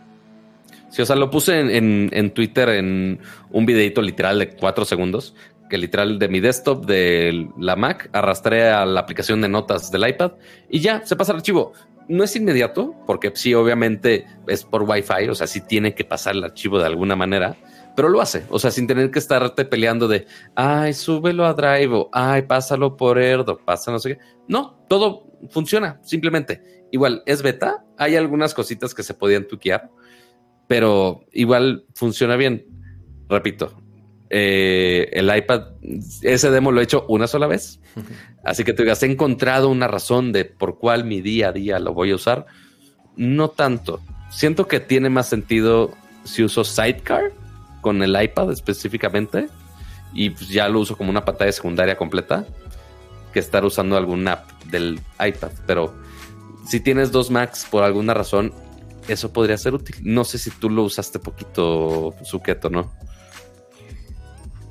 [0.91, 3.21] Sí, o sea, lo puse en, Twitter en
[3.51, 5.35] un videito literal de cuatro segundos,
[5.69, 10.09] que literal de mi desktop de la Mac arrastré a la aplicación de notas del
[10.09, 10.33] iPad
[10.71, 11.73] y ya se pasa el archivo.
[12.09, 16.35] No es inmediato, porque sí, obviamente es por Wi-Fi, o sea, sí tiene que pasar
[16.35, 17.57] el archivo de alguna manera
[17.97, 21.93] pero lo hace, o sea, sin tener que estarte peleando de, ay, súbelo a Drive
[21.95, 24.19] o, ay, pásalo por Erdo, pasa no sé qué.
[24.47, 26.85] No, todo funciona, simplemente.
[26.93, 29.91] Igual, es beta, hay algunas cositas que se podían tuquear,
[30.69, 32.67] pero igual funciona bien.
[33.29, 33.83] Repito,
[34.29, 35.63] eh, el iPad,
[36.23, 37.81] ese demo lo he hecho una sola vez,
[38.45, 41.95] así que te has encontrado una razón de por cuál mi día a día lo
[41.95, 42.47] voy a usar.
[43.17, 44.01] No tanto.
[44.31, 45.93] Siento que tiene más sentido
[46.25, 47.33] si uso Sidecar
[47.87, 49.47] con el iPad específicamente
[50.13, 52.45] y pues ya lo uso como una pantalla secundaria completa
[53.33, 55.53] que estar usando alguna app del iPad.
[55.69, 55.95] Pero
[56.67, 58.53] si tienes dos Macs por alguna razón,
[59.07, 59.95] eso podría ser útil.
[60.03, 62.91] No sé si tú lo usaste poquito, Suqueto, ¿no?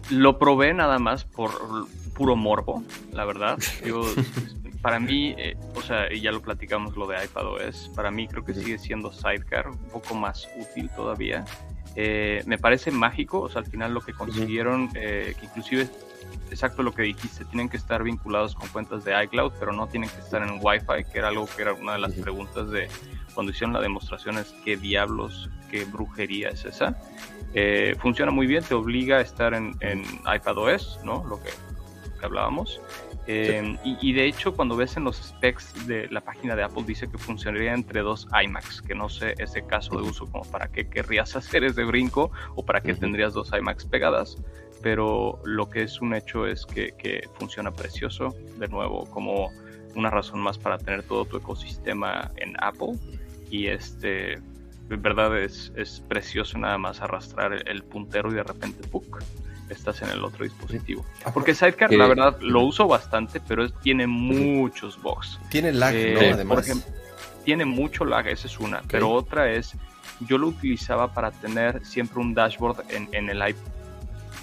[0.10, 1.52] Lo probé nada más por
[2.16, 3.58] puro morbo, la verdad.
[4.82, 8.44] para mí, eh, o sea, y ya lo platicamos lo de iPadOS, para mí creo
[8.44, 11.46] que sigue siendo Sidecar un poco más útil todavía.
[11.96, 15.90] Eh, me parece mágico, o sea, al final lo que consiguieron, eh, que inclusive
[16.52, 20.10] exacto lo que dijiste, tienen que estar vinculados con cuentas de iCloud, pero no tienen
[20.10, 22.88] que estar en Wi-Fi, que era algo que era una de las preguntas de
[23.34, 26.98] cuando hicieron la demostración, es qué diablos, qué brujería es esa.
[28.00, 31.26] funciona muy bien, te obliga a estar en, en iPadOS, ¿no?
[31.26, 31.50] Lo que,
[32.20, 32.82] que hablábamos.
[33.28, 37.10] Em, y, de hecho, cuando ves en los specs de la página de Apple, dice
[37.10, 40.88] que funcionaría entre dos iMacs, que no sé ese caso de uso como para qué
[40.88, 44.38] querrías hacer ese brinco o para qué tendrías dos iMacs pegadas,
[44.84, 49.50] pero lo que es un hecho es que, que, funciona precioso, de nuevo, como
[49.96, 53.00] una razón más para tener todo tu ecosistema en Apple.
[53.50, 58.88] Y este, en verdad es, es precioso nada más arrastrar el, puntero y de repente,
[58.88, 59.24] ¡puc!
[59.70, 61.06] Estás en el otro dispositivo.
[61.34, 65.40] Porque Sidecar, la verdad, lo uso bastante, pero tiene muchos bugs.
[65.50, 66.00] Tiene lag, ¿no?
[66.00, 66.56] Eh, Además.
[66.56, 66.92] Por ejemplo,
[67.44, 68.82] tiene mucho lag, esa es una.
[68.90, 69.74] Pero otra es,
[70.22, 73.72] yo lo utilizaba para tener siempre un dashboard en, en el iPad.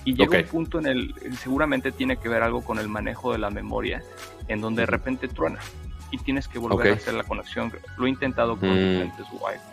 [0.05, 3.39] Y llega un punto en el, seguramente tiene que ver algo con el manejo de
[3.39, 4.03] la memoria,
[4.49, 5.61] en donde de repente truena
[6.13, 7.73] y tienes que volver a hacer la conexión.
[7.97, 8.75] Lo he intentado con mm.
[8.75, 9.27] diferentes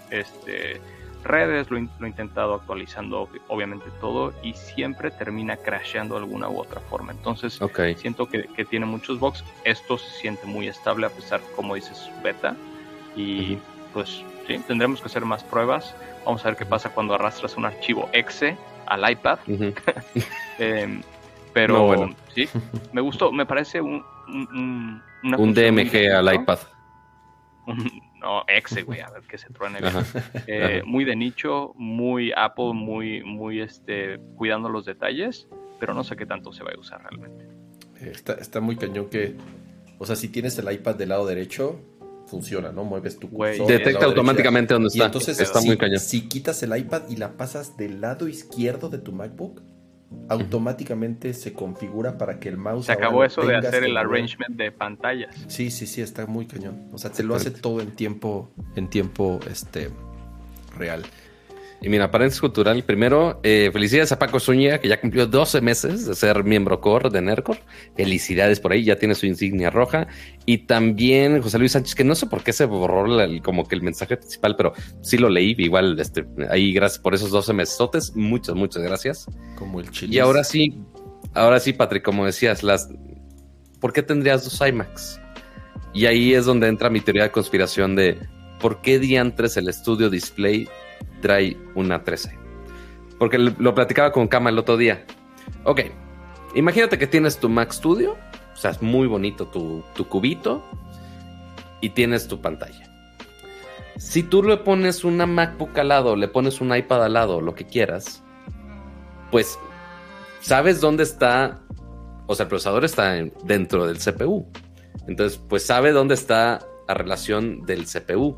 [0.10, 0.82] este,
[1.24, 6.82] redes, lo, he intentado actualizando obviamente todo y siempre termina crasheando de alguna u otra
[6.82, 7.11] forma.
[7.11, 7.59] Entonces
[7.97, 9.43] siento que, tiene muchos bugs.
[9.63, 12.55] Esto se siente muy estable a pesar, como dices, beta.
[13.15, 13.57] Y
[13.93, 15.95] pues sí, tendremos que hacer más pruebas.
[16.26, 19.39] Vamos a ver qué pasa cuando arrastras un archivo exe al iPad.
[20.59, 21.01] Em,
[21.53, 22.13] pero bueno.
[22.36, 22.49] sí,
[22.91, 26.59] me gustó, me parece un, un, un DMG al iPad.
[28.20, 29.80] No, exe, güey, a ver qué se truene.
[30.47, 35.47] Eh, muy de nicho, muy Apple, muy, muy este, cuidando los detalles,
[35.80, 37.47] pero no sé qué tanto se va a usar realmente.
[38.01, 39.36] Está, está muy cañón que,
[39.97, 41.80] o sea, si tienes el iPad del lado derecho,
[42.30, 42.84] funciona, ¿no?
[42.84, 43.67] Mueves tu cursor.
[43.67, 45.05] Detecta automáticamente dónde está.
[45.05, 45.99] entonces está muy cañón.
[45.99, 49.61] Si quitas el iPad y la pasas del lado izquierdo de tu MacBook,
[50.28, 52.86] automáticamente se configura para que el mouse.
[52.86, 55.36] Se acabó eso de hacer el arrangement de pantallas.
[55.47, 56.88] Sí, sí, sí, está muy cañón.
[56.91, 59.89] O sea, te lo hace todo en tiempo, en tiempo este
[60.78, 61.03] real.
[61.82, 66.06] Y mira, paréntesis cultural, primero, eh, felicidades a Paco Zúñiga, que ya cumplió 12 meses
[66.06, 67.58] de ser miembro core de NERCOR.
[67.96, 70.08] Felicidades por ahí, ya tiene su insignia roja.
[70.46, 73.06] Y también José Luis Sánchez, que no sé por qué se borró
[73.42, 77.32] como que el mensaje principal, pero sí lo leí, igual, este, ahí gracias por esos
[77.32, 77.78] 12 meses.
[78.14, 79.26] Muchas, muchas gracias.
[79.58, 80.16] Como el chile.
[80.16, 80.84] Y ahora sí,
[81.34, 82.90] ahora sí, Patrick, como decías, las,
[83.80, 85.22] ¿por qué tendrías dos iMacs?
[85.94, 88.18] Y ahí es donde entra mi teoría de conspiración de
[88.60, 90.68] por qué diantres el estudio display
[91.22, 92.38] trae una 13.
[93.18, 95.06] Porque lo platicaba con Kama el otro día.
[95.64, 95.82] Ok,
[96.56, 98.16] imagínate que tienes tu Mac Studio,
[98.54, 100.64] o sea, es muy bonito tu, tu cubito
[101.82, 102.86] y tienes tu pantalla.
[103.97, 107.54] Si tú le pones una MacBook al lado, le pones un iPad al lado, lo
[107.54, 108.24] que quieras,
[109.30, 109.60] pues
[110.39, 111.60] sabes dónde está,
[112.26, 114.47] o sea, el procesador está dentro del CPU.
[115.08, 118.38] Entonces, pues sabe dónde está la relación del CPU.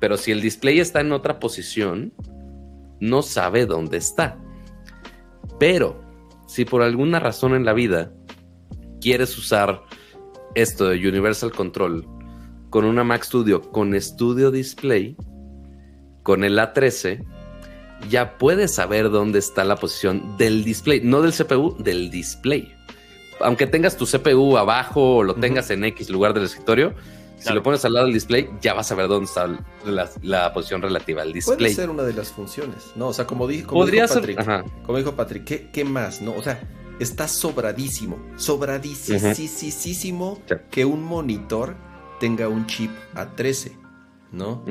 [0.00, 2.12] Pero si el display está en otra posición,
[3.00, 4.38] no sabe dónde está.
[5.58, 6.00] Pero
[6.46, 8.12] si por alguna razón en la vida
[9.00, 9.82] quieres usar
[10.54, 12.06] esto de Universal Control
[12.70, 15.16] con una Mac Studio con Studio Display,
[16.22, 17.24] con el A13,
[18.10, 22.72] ya puedes saber dónde está la posición del display, no del CPU, del display.
[23.40, 26.94] Aunque tengas tu CPU abajo o lo tengas en X lugar del escritorio,
[27.46, 29.48] si lo pones al lado del display, ya vas a ver dónde está
[30.22, 31.58] la, posición relativa al display.
[31.58, 33.08] Puede ser una de las funciones, ¿no?
[33.08, 36.34] O sea, como, dijo, como dijo Patrick, como dijo Patrick, ¿qué, más, no?
[36.34, 36.60] O sea,
[36.98, 40.40] está sobradísimo, sobradísimo
[40.70, 41.76] que un monitor
[42.18, 43.72] tenga un chip A13,
[44.32, 44.64] ¿no?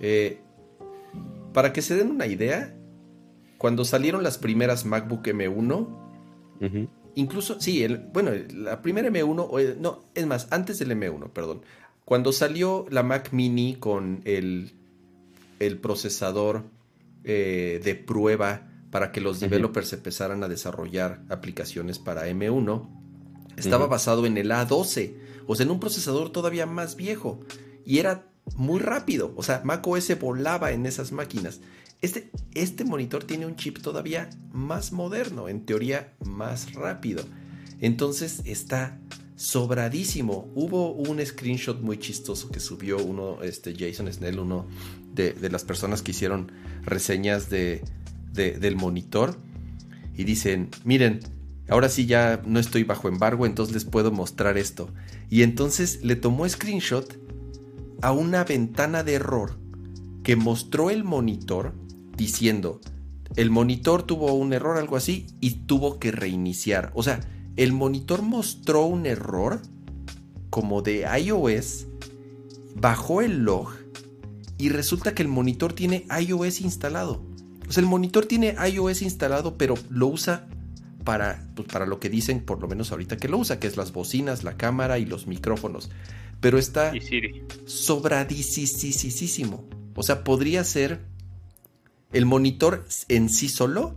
[0.00, 0.40] Eh,
[1.52, 2.76] para que se den una idea,
[3.58, 6.02] cuando salieron las primeras MacBook M1,
[7.14, 11.62] incluso, sí, el, bueno, la primera M1, no, es más, antes del M1, perdón,
[12.12, 14.74] cuando salió la Mac Mini con el,
[15.60, 16.62] el procesador
[17.24, 22.86] eh, de prueba para que los developers empezaran a desarrollar aplicaciones para M1,
[23.56, 25.14] estaba basado en el A12,
[25.46, 27.40] o sea, en un procesador todavía más viejo.
[27.86, 31.62] Y era muy rápido, o sea, Mac OS volaba en esas máquinas.
[32.02, 37.24] Este, este monitor tiene un chip todavía más moderno, en teoría más rápido.
[37.80, 39.00] Entonces está
[39.36, 40.50] sobradísimo.
[40.54, 44.66] Hubo un screenshot muy chistoso que subió uno, este Jason Snell, uno
[45.14, 46.52] de, las personas que hicieron
[46.82, 47.82] reseñas de,
[48.32, 49.36] del monitor.
[50.14, 51.20] Y dicen, miren,
[51.68, 54.88] ahora sí ya no estoy bajo embargo, entonces les puedo mostrar esto.
[55.30, 57.18] Y entonces le tomó screenshot
[58.02, 59.58] a una ventana de error
[60.22, 61.74] que mostró el monitor
[62.16, 62.80] diciendo,
[63.36, 66.92] el monitor tuvo un error, algo así, y tuvo que reiniciar.
[66.94, 67.20] O sea,
[67.56, 69.60] el monitor mostró un error
[70.50, 71.86] como de iOS,
[72.74, 73.70] bajó el log
[74.58, 77.22] y resulta que el monitor tiene iOS instalado.
[77.68, 80.46] O sea, el monitor tiene iOS instalado, pero lo usa
[81.04, 83.76] para, pues, para lo que dicen, por lo menos ahorita que lo usa, que es
[83.76, 85.90] las bocinas, la cámara y los micrófonos.
[86.40, 86.92] Pero está
[87.66, 89.64] sobradísimo.
[89.94, 91.04] O sea, podría ser
[92.12, 93.96] el monitor en sí solo,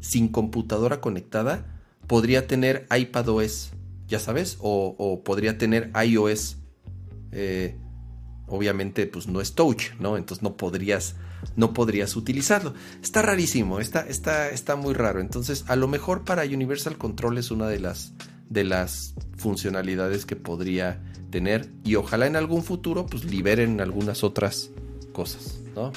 [0.00, 1.75] sin computadora conectada,
[2.06, 3.70] podría tener iPadOS,
[4.08, 6.56] ya sabes, o, podría tener iOS.
[7.32, 7.76] Eh,
[8.46, 10.16] obviamente, pues no es touch, ¿no?
[10.16, 11.16] Entonces no podrías,
[11.56, 12.74] no podrías utilizarlo.
[13.02, 15.20] Está rarísimo, está, está, está muy raro.
[15.20, 18.12] Entonces, a lo mejor para Universal Control es una de las,
[18.48, 21.68] de las funcionalidades que podría tener.
[21.84, 24.70] Y ojalá en algún futuro, pues liberen algunas otras
[25.12, 25.92] cosas, ¿no?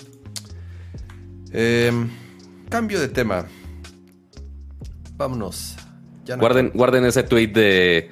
[1.51, 2.09] Em,
[2.69, 3.45] cambio de tema.
[5.17, 5.75] Vámonos.
[6.37, 8.09] Guarden, guarden ese tweet de,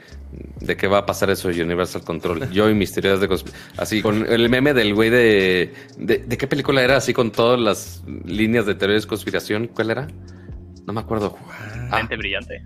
[0.60, 2.50] de que va a pasar eso de Universal Control.
[2.52, 3.30] Yo y mis teorías de
[3.78, 6.98] Así, con el meme del güey de, de, qué película era?
[6.98, 9.68] Así con todas las líneas de teorías de conspiración.
[9.68, 10.08] ¿Cuál era?
[10.86, 11.38] No me acuerdo.
[11.92, 12.08] Ah.
[12.18, 12.64] brillante.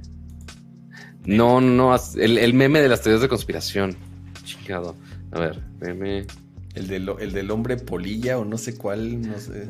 [1.26, 3.96] No, no, el, el, meme de las teorías de conspiración.
[4.44, 4.96] Chingado.
[5.32, 6.26] A ver, meme.
[6.74, 9.68] El del, el del hombre polilla o no sé cuál, no sé.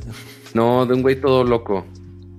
[0.54, 1.86] No, de un güey todo loco.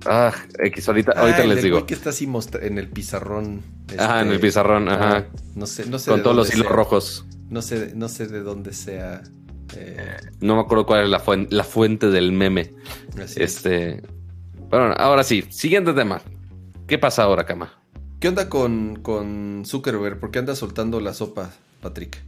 [0.05, 1.85] Ah, X, ahorita, ahorita ah, les digo.
[1.85, 2.29] Que está así
[2.61, 3.61] en el pizarrón.
[3.97, 5.27] ah, en el este, pizarrón, ajá.
[5.55, 6.11] No sé, no sé.
[6.11, 7.25] Con todos los hilos rojos.
[7.49, 9.21] No sé, no sé de dónde sea.
[9.75, 12.73] Eh, no me acuerdo cuál es la, fuente, la fuente del meme.
[13.35, 14.01] este.
[14.69, 16.21] Bueno, ahora sí, siguiente tema.
[16.87, 17.79] ¿Qué pasa ahora, Cama?
[18.19, 20.19] ¿Qué onda con, con Zuckerberg?
[20.19, 21.51] ¿Por qué anda soltando la sopa,
[21.81, 22.23] Patrick?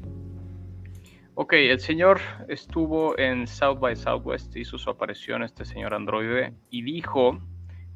[1.37, 6.81] Ok, el señor estuvo en South by Southwest, hizo su aparición este señor androide y
[6.81, 7.41] dijo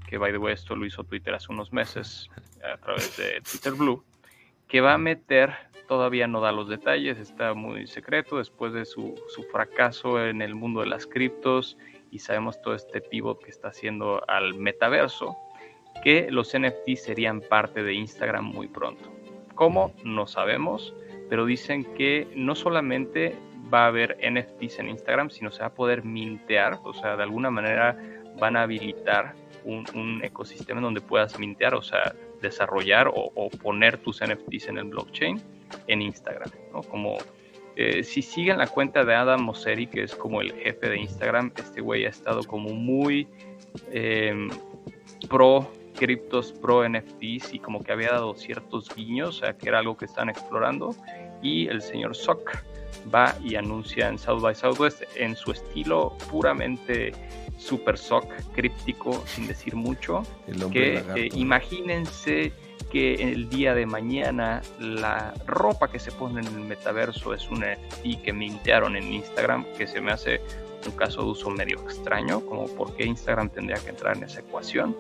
[0.10, 2.30] que, by the way, esto lo hizo Twitter hace unos meses
[2.64, 4.04] a través de Twitter Blue,
[4.68, 5.54] que va a meter,
[5.88, 10.56] todavía no da los detalles, está muy secreto después de su, su fracaso en el
[10.56, 11.78] mundo de las criptos
[12.12, 15.38] y sabemos todo este pivot que está haciendo al metaverso,
[16.04, 19.12] que los NFT serían parte de Instagram muy pronto.
[19.56, 19.94] ¿Cómo?
[20.04, 20.94] No sabemos
[21.30, 23.38] pero dicen que no solamente
[23.72, 27.24] va a haber NFTs en Instagram, sino se va a poder mintear, o sea, de
[27.24, 27.96] alguna manera
[28.40, 29.36] van a habilitar
[29.66, 34.86] un, ecosistema en donde puedas mintear, o sea, desarrollar o, poner tus NFTs en el
[34.86, 35.42] blockchain
[35.88, 36.50] en Instagram.
[36.90, 37.18] Como
[37.76, 41.52] eh, si siguen la cuenta de Adam Mosseri, que es como el jefe de Instagram,
[41.58, 43.28] este güey ha estado como muy
[43.92, 44.48] eh,
[45.30, 49.80] pro criptos pro NFTs y como que había dado ciertos guiños, o sea, que era
[49.80, 50.96] algo que están explorando.
[51.42, 52.58] Y el señor Sock
[53.14, 57.12] va y anuncia en South by Southwest en su estilo puramente
[57.60, 60.24] super Sock, críptico, sin decir mucho,
[60.72, 62.54] que eh, imagínense
[62.90, 67.60] que el día de mañana la ropa que se pone en el metaverso es un
[67.60, 70.42] NFT que mintearon en Instagram, que se me hace
[70.86, 74.40] un caso de uso medio extraño, como por qué Instagram tendría que entrar en esa
[74.40, 74.96] ecuación.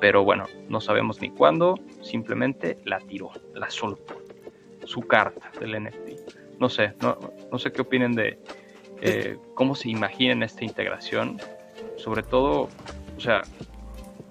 [0.00, 4.22] Pero bueno, no sabemos ni cuándo, simplemente la tiró, la soltó,
[4.84, 6.60] su carta del NFT.
[6.60, 7.18] No sé, no,
[7.50, 8.38] no sé qué opinen de
[9.02, 11.38] eh, cómo se imaginan esta integración,
[11.96, 12.68] sobre todo,
[13.16, 13.42] o sea,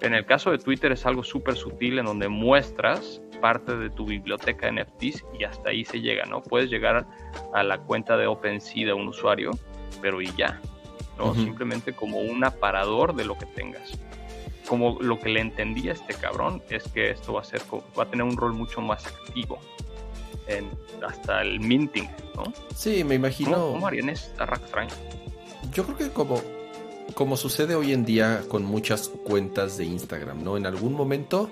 [0.02, 4.06] en el caso de Twitter es algo súper sutil en donde muestras parte de tu
[4.06, 6.42] biblioteca de NFTs y hasta ahí se llega, ¿no?
[6.42, 7.06] Puedes llegar
[7.54, 9.52] a la cuenta de OpenSea de un usuario,
[10.02, 10.60] pero y ya,
[11.18, 11.34] ¿no?
[11.36, 13.98] Simplemente como un aparador de lo que tengas
[14.68, 17.62] como lo que le entendía a este cabrón es que esto va a ser
[17.98, 19.60] va a tener un rol mucho más activo
[20.48, 20.70] en
[21.06, 22.44] hasta el minting, ¿no?
[22.76, 23.58] Sí, me imagino.
[23.58, 24.48] ¿Cómo, harían esta?
[25.72, 26.42] Yo creo que como
[27.16, 30.58] como sucede hoy en día con muchas cuentas de Instagram, ¿no?
[30.58, 31.50] En algún momento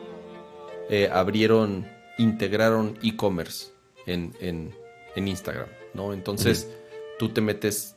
[0.90, 1.88] eh, abrieron,
[2.18, 3.72] integraron e-commerce
[4.06, 4.76] en, en,
[5.16, 6.14] en, Instagram, ¿no?
[6.14, 6.70] Entonces
[7.18, 7.96] tú te metes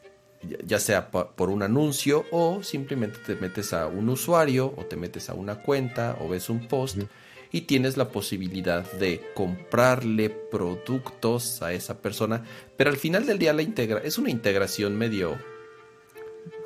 [0.64, 5.28] ya sea por un anuncio o simplemente te metes a un usuario o te metes
[5.28, 6.98] a una cuenta o ves un post
[7.50, 12.44] y tienes la posibilidad de comprarle productos a esa persona,
[12.76, 15.36] pero al final del día la integra es una integración medio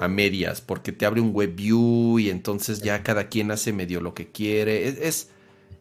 [0.00, 4.00] a medias porque te abre un web view y entonces ya cada quien hace medio
[4.00, 4.88] lo que quiere.
[4.88, 5.30] Es,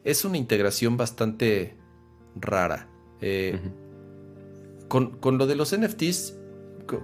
[0.03, 1.75] es, una integración bastante
[2.35, 2.87] rara.
[3.21, 3.59] Eh,
[4.87, 6.35] con, con, lo de los NFTs,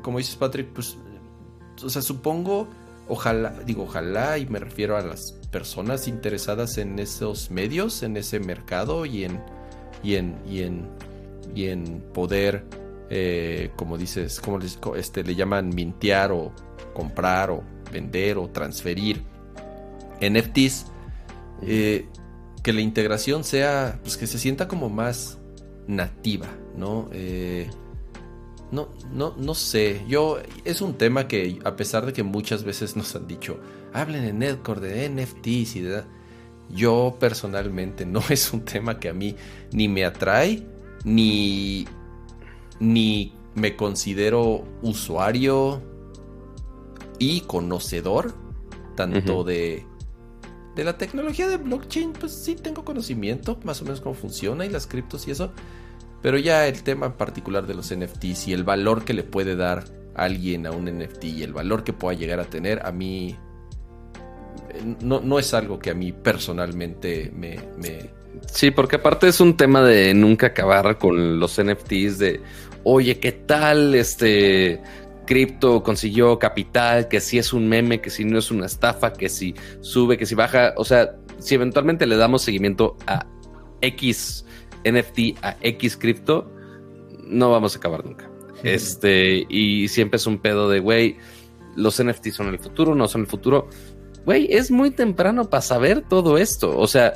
[0.01, 0.97] como dices Patrick, pues,
[1.83, 2.67] o sea, supongo,
[3.07, 8.39] ojalá, digo, ojalá, y me refiero a las personas interesadas en esos medios, en ese
[8.39, 9.41] mercado y en,
[10.03, 10.87] y en, y en,
[11.53, 12.65] y en poder,
[13.09, 14.59] eh, como dices, como
[14.95, 16.51] este, le llaman mintear o
[16.95, 19.21] comprar o vender o transferir
[20.19, 20.87] NFTs,
[21.61, 22.07] eh,
[22.63, 25.37] que la integración sea, pues que se sienta como más
[25.87, 27.09] nativa, ¿no?
[27.13, 27.69] Eh,
[28.71, 30.01] no, no, no sé.
[30.07, 33.59] Yo, es un tema que, a pesar de que muchas veces nos han dicho,
[33.93, 36.03] hablen en Netcore de NFTs y de.
[36.71, 39.35] Yo personalmente no es un tema que a mí
[39.71, 40.65] ni me atrae,
[41.03, 41.85] ni,
[42.79, 45.81] ni me considero usuario
[47.19, 48.33] y conocedor
[48.95, 49.85] tanto de
[50.75, 54.69] de la tecnología de blockchain, pues sí tengo conocimiento, más o menos cómo funciona y
[54.69, 55.53] las criptos y eso.
[56.21, 59.55] Pero ya el tema en particular de los NFTs y el valor que le puede
[59.55, 59.85] dar
[60.15, 63.37] alguien a un NFT y el valor que pueda llegar a tener, a mí
[64.69, 68.09] eh, no, no es algo que a mí personalmente me, me...
[68.51, 72.41] Sí, porque aparte es un tema de nunca acabar con los NFTs de,
[72.83, 74.81] oye, ¿qué tal este
[75.25, 79.29] cripto consiguió capital, que si es un meme, que si no es una estafa, que
[79.29, 80.73] si sube, que si baja.
[80.77, 83.25] O sea, si eventualmente le damos seguimiento a
[83.81, 84.45] X
[84.83, 86.51] NFT, a X cripto,
[87.25, 88.29] no vamos a acabar nunca.
[88.63, 91.17] Este, y siempre es un pedo de, güey,
[91.75, 93.69] los NFT son el futuro, no son el futuro.
[94.25, 96.77] Güey, es muy temprano para saber todo esto.
[96.77, 97.13] O sea,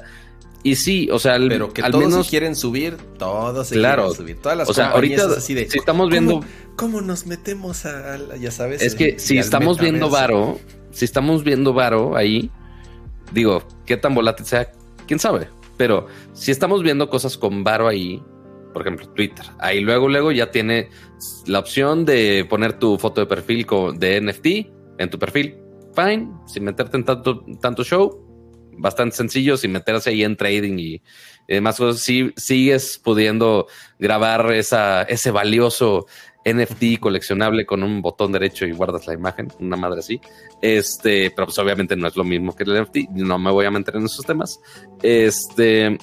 [0.63, 4.17] y sí, o sea, pero que al todos menos quieren subir, todos se claro, quieren
[4.17, 4.37] subir.
[4.41, 6.41] Todas las o sea, ahorita así de, si estamos viendo
[6.75, 8.81] ¿cómo, nos metemos a, ya sabes?
[8.81, 10.59] Es que si estamos viendo Varo,
[10.91, 12.51] si estamos viendo Varo ahí,
[13.31, 14.71] digo, qué tan volátil sea,
[15.07, 15.47] quién sabe.
[15.77, 18.21] Pero si estamos viendo cosas con Varo ahí,
[18.73, 20.89] por ejemplo, Twitter, ahí luego, luego ya tiene
[21.47, 25.57] la opción de poner tu foto de perfil de NFT en tu perfil.
[25.95, 28.28] Fine, sin meterte en tanto, tanto show,
[28.79, 31.01] bastante sencillo sin meterse ahí en trading y,
[31.47, 32.01] demás cosas.
[32.01, 33.67] Si sigues pudiendo
[33.97, 36.05] grabar esa, ese valioso
[36.45, 40.21] NFT coleccionable con un botón derecho y guardas la imagen, una madre así.
[40.61, 43.71] Este, pero pues obviamente no es lo mismo que el NFT, no me voy a
[43.71, 44.59] meter en esos temas.
[45.01, 45.97] Este,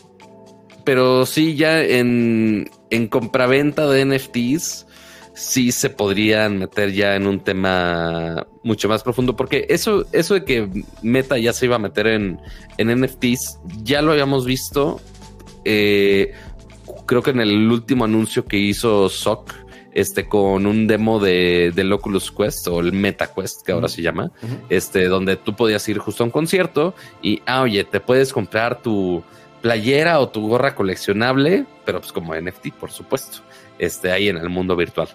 [0.85, 4.86] pero sí, ya en, en compraventa de NFTs,
[5.37, 10.45] sí se podrían meter ya en un tema mucho más profundo, porque eso, eso de
[10.45, 12.41] que Meta ya se iba a meter en,
[12.79, 14.99] en NFTs, ya lo habíamos visto.
[15.65, 16.33] Eh,
[17.05, 19.53] creo que en el último anuncio que hizo SOC,
[19.93, 24.01] este, con un demo de, del Oculus Quest o el Meta Quest, que ahora se
[24.01, 24.33] llama,
[24.71, 28.81] este, donde tú podías ir justo a un concierto y, ah, oye, te puedes comprar
[28.81, 29.23] tu
[29.61, 33.39] playera o tu gorra coleccionable, pero pues como NFT, por supuesto,
[33.79, 35.09] este, ahí en el mundo virtual.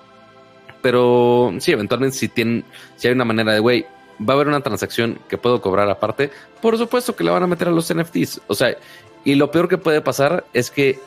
[0.82, 2.64] Pero sí, eventualmente si tienen,
[2.96, 3.86] si hay una manera de, güey,
[4.20, 7.48] va a haber una transacción que puedo cobrar aparte, por supuesto que le van a
[7.48, 8.42] meter a los NFTs.
[8.48, 8.76] O sea,
[9.24, 11.00] y lo peor que puede pasar es que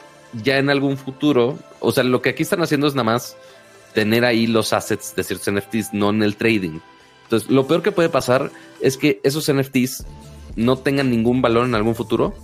[0.43, 3.37] ya en algún futuro, o sea, lo que aquí están haciendo es nada más
[3.93, 6.81] tener ahí los assets de ciertos NFTs, no en el trading.
[7.25, 10.05] Entonces, lo peor que puede pasar es que esos NFTs
[10.57, 12.35] no tengan ningún valor en algún futuro,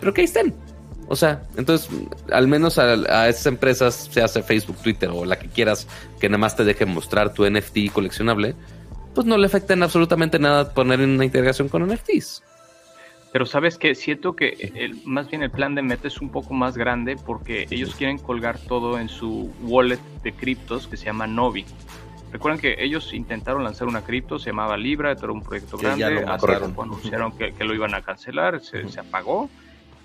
[0.00, 0.54] pero que ahí estén.
[1.08, 1.88] O sea, entonces,
[2.32, 5.86] al menos a, esas empresas, se hace Facebook, Twitter o la que quieras,
[6.20, 8.54] que nada más te deje mostrar tu NFT coleccionable,
[9.14, 12.42] pues no le afecta en absolutamente nada poner en una integración con NFTs.
[13.32, 16.54] Pero sabes que siento que el, más bien el plan de Meta es un poco
[16.54, 21.26] más grande porque ellos quieren colgar todo en su wallet de criptos que se llama
[21.26, 21.64] Novi.
[22.32, 26.56] Recuerden que ellos intentaron lanzar una cripto, se llamaba Libra, era un proyecto grande, hasta
[26.56, 29.48] anunciaron que, lo iban a cancelar, se, se apagó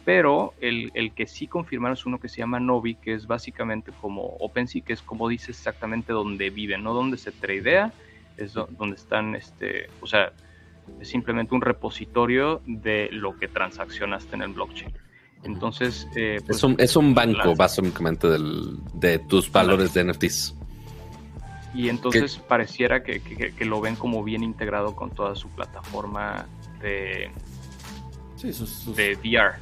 [0.03, 3.91] pero el, el, que sí confirmaron es uno que se llama Novi, que es básicamente
[4.01, 7.93] como OpenSea, que es como dice exactamente donde viven, no donde se tradea,
[8.37, 10.31] es donde están, este, o sea,
[10.99, 14.91] es simplemente un repositorio de lo que transaccionaste en el blockchain.
[15.43, 20.55] Entonces, eh, pues, es, un, es, un, banco básicamente del, de tus valores de NFTs.
[21.73, 26.45] Y entonces pareciera que, que, que, lo ven como bien integrado con toda su plataforma
[26.81, 27.31] de,
[28.41, 29.55] de VR.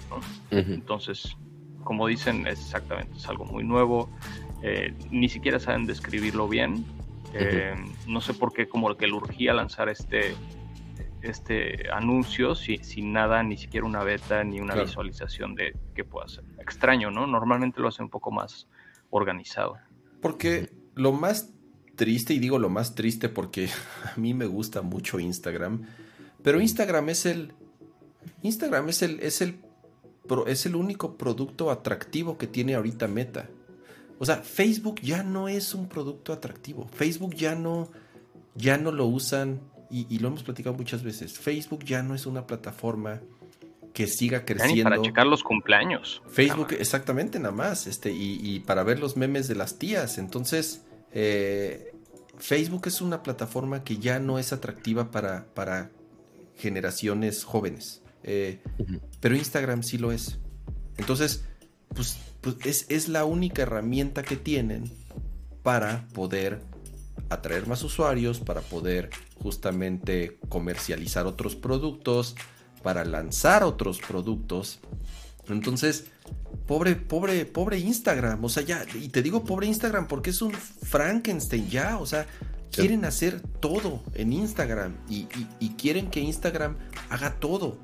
[0.51, 1.35] Entonces,
[1.83, 4.09] como dicen, exactamente, es algo muy nuevo.
[4.61, 6.85] Eh, ni siquiera saben describirlo bien.
[7.33, 7.73] Eh,
[8.07, 10.35] no sé por qué como que le urgía lanzar este,
[11.21, 16.43] este anuncio sin nada, ni siquiera una beta ni una visualización de qué puede hacer.
[16.59, 17.27] Extraño, ¿no?
[17.27, 18.67] Normalmente lo hace un poco más
[19.09, 19.77] organizado.
[20.21, 21.53] Porque lo más
[21.95, 23.69] triste, y digo lo más triste porque
[24.15, 25.83] a mí me gusta mucho Instagram,
[26.43, 27.53] pero Instagram es el
[28.41, 29.59] Instagram es el, es el,
[30.47, 33.49] es el único producto atractivo que tiene ahorita Meta.
[34.17, 36.87] O sea, Facebook ya no es un producto atractivo.
[36.93, 37.89] Facebook ya no,
[38.55, 39.61] ya no lo usan,
[39.91, 41.39] y, lo hemos platicado muchas veces.
[41.39, 43.21] Facebook ya no es una plataforma
[43.93, 44.83] que siga creciendo.
[44.83, 46.21] para checar los cumpleaños.
[46.27, 47.87] Facebook, exactamente, nada más.
[47.87, 50.19] Este, y, para ver los memes de las tías.
[50.19, 51.93] Entonces, eh,
[52.37, 55.89] Facebook es una plataforma que ya no es atractiva para, para
[56.55, 58.03] generaciones jóvenes.
[58.23, 58.61] Eh,
[59.19, 60.39] pero Instagram sí lo es.
[60.97, 61.43] Entonces,
[61.95, 64.91] pues, pues es, es, la única herramienta que tienen
[65.63, 66.61] para poder
[67.29, 72.35] atraer más usuarios, para poder justamente comercializar otros productos,
[72.83, 74.79] para lanzar otros productos.
[75.47, 76.05] Entonces,
[76.67, 78.43] pobre, pobre, pobre Instagram.
[78.43, 81.97] O sea, ya, y te digo pobre Instagram porque es un Frankenstein ya.
[81.97, 82.27] O sea,
[82.71, 85.27] quieren hacer todo en Instagram y,
[85.59, 86.77] y quieren que Instagram
[87.09, 87.77] haga todo.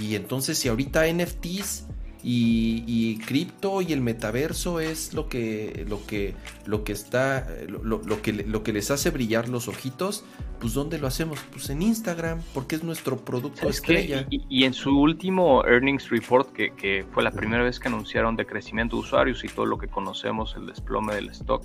[0.00, 1.86] Y entonces, si ahorita NFTs
[2.22, 6.34] y, cripto y el metaverso es lo que, lo que,
[6.66, 10.24] lo que está, lo, que, lo que les hace brillar los ojitos,
[10.60, 11.40] pues ¿dónde lo hacemos?
[11.52, 14.26] Pues en Instagram, porque es nuestro producto estrella.
[14.30, 18.46] Y, en su último earnings report, que, que, fue la primera vez que anunciaron de
[18.46, 21.62] crecimiento de usuarios y todo lo que conocemos, el desplome del stock,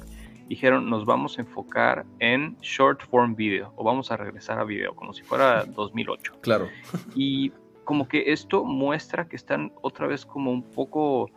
[0.47, 4.95] dijeron nos vamos a enfocar en short form video o vamos a regresar a video,
[4.95, 6.33] como si fuera 2008.
[6.41, 6.69] Claro.
[7.15, 7.51] Y
[7.83, 11.29] como que esto muestra que están otra vez como un poco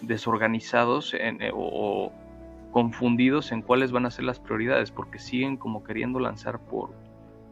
[0.00, 2.12] desorganizados eh, o,
[2.72, 6.90] confundidos en cuáles van a ser las prioridades, porque siguen como queriendo lanzar por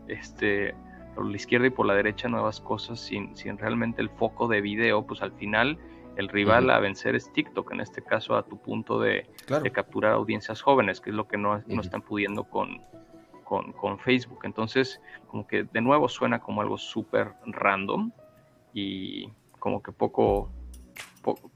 [0.07, 0.75] este
[1.15, 4.61] por la izquierda y por la derecha nuevas cosas sin, sin realmente el foco de
[4.61, 5.77] video, pues al final
[6.16, 9.27] el rival a vencer es TikTok, en este caso a tu punto de,
[9.73, 12.81] capturar audiencias jóvenes, que es lo que no, no están pudiendo con,
[13.43, 14.41] con, con, Facebook.
[14.45, 18.12] Entonces, como que de nuevo suena como algo súper random
[18.78, 19.28] y
[19.59, 20.52] como que poco,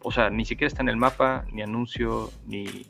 [0.00, 2.86] o sea, ni siquiera está en el mapa, ni anuncio, ni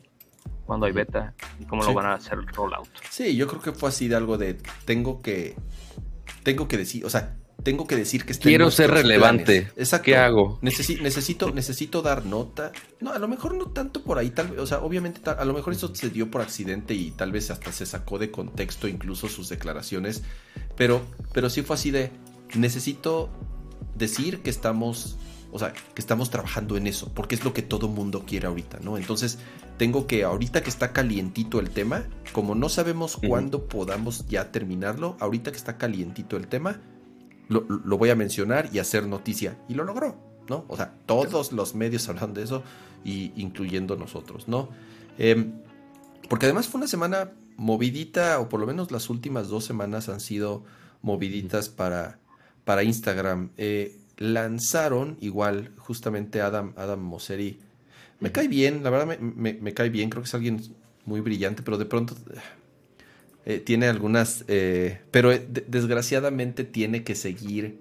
[0.65, 2.87] cuando hay beta, ni cómo lo van a hacer el rollout.
[3.09, 5.55] Sí, yo creo que fue así de algo de tengo que,
[6.43, 9.71] tengo que decir, o sea, tengo que decir que quiero ser relevante.
[9.77, 10.05] Exacto.
[10.05, 10.59] ¿Qué hago?
[10.61, 12.71] necesito, necesito dar nota.
[12.99, 15.53] No, a lo mejor no tanto por ahí, tal vez, o sea, obviamente a lo
[15.53, 19.29] mejor eso se dio por accidente y tal vez hasta se sacó de contexto incluso
[19.29, 20.23] sus declaraciones,
[20.75, 21.01] pero,
[21.33, 22.11] pero sí fue así de
[22.55, 23.29] necesito
[24.03, 25.17] decir que estamos,
[25.51, 28.79] o sea, que estamos trabajando en eso, porque es lo que todo mundo quiere ahorita,
[28.81, 28.97] ¿no?
[28.97, 29.39] Entonces,
[29.77, 35.17] tengo que, ahorita que está calientito el tema, como no sabemos cuándo podamos ya terminarlo,
[35.19, 36.81] ahorita que está calientito el tema,
[37.49, 39.57] lo, voy a mencionar y hacer noticia.
[39.67, 40.17] Y lo logró,
[40.49, 40.65] ¿no?
[40.67, 42.63] O sea, todos los medios hablan de eso,
[43.03, 44.69] y incluyendo nosotros, ¿no?
[45.17, 45.53] Em,
[46.29, 50.19] porque además fue una semana movidita, o por lo menos las últimas dos semanas han
[50.19, 50.63] sido
[51.01, 52.19] moviditas para
[52.65, 53.49] para Instagram.
[53.57, 57.59] Eh, lanzaron igual justamente Adam, Adam Mosseri.
[58.19, 60.61] Me cae bien, la verdad me, cae bien, creo que es alguien
[61.05, 62.15] muy brillante, pero de pronto
[63.45, 65.31] eh, tiene algunas, eh, pero
[65.67, 67.79] desgraciadamente tiene que seguir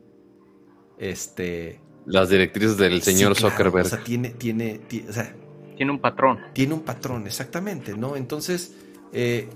[0.98, 1.80] este...
[2.06, 3.86] Las directrices del señor Zuckerberg.
[3.86, 5.32] O sea, tiene, tiene, o sea,
[5.76, 6.40] tiene un patrón.
[6.52, 8.16] Tiene un patrón, exactamente, ¿no?
[8.16, 8.74] Entonces,
[9.12, 9.48] eh,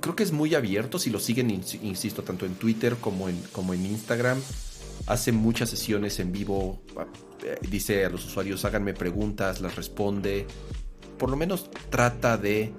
[0.00, 3.74] creo que es muy abierto, si lo siguen, insisto, tanto en Twitter como en, como
[3.74, 4.38] en Instagram.
[5.06, 6.80] Hace muchas sesiones en vivo,
[7.42, 10.46] eh, dice a los usuarios, háganme preguntas, las responde.
[11.18, 12.72] Por lo menos trata de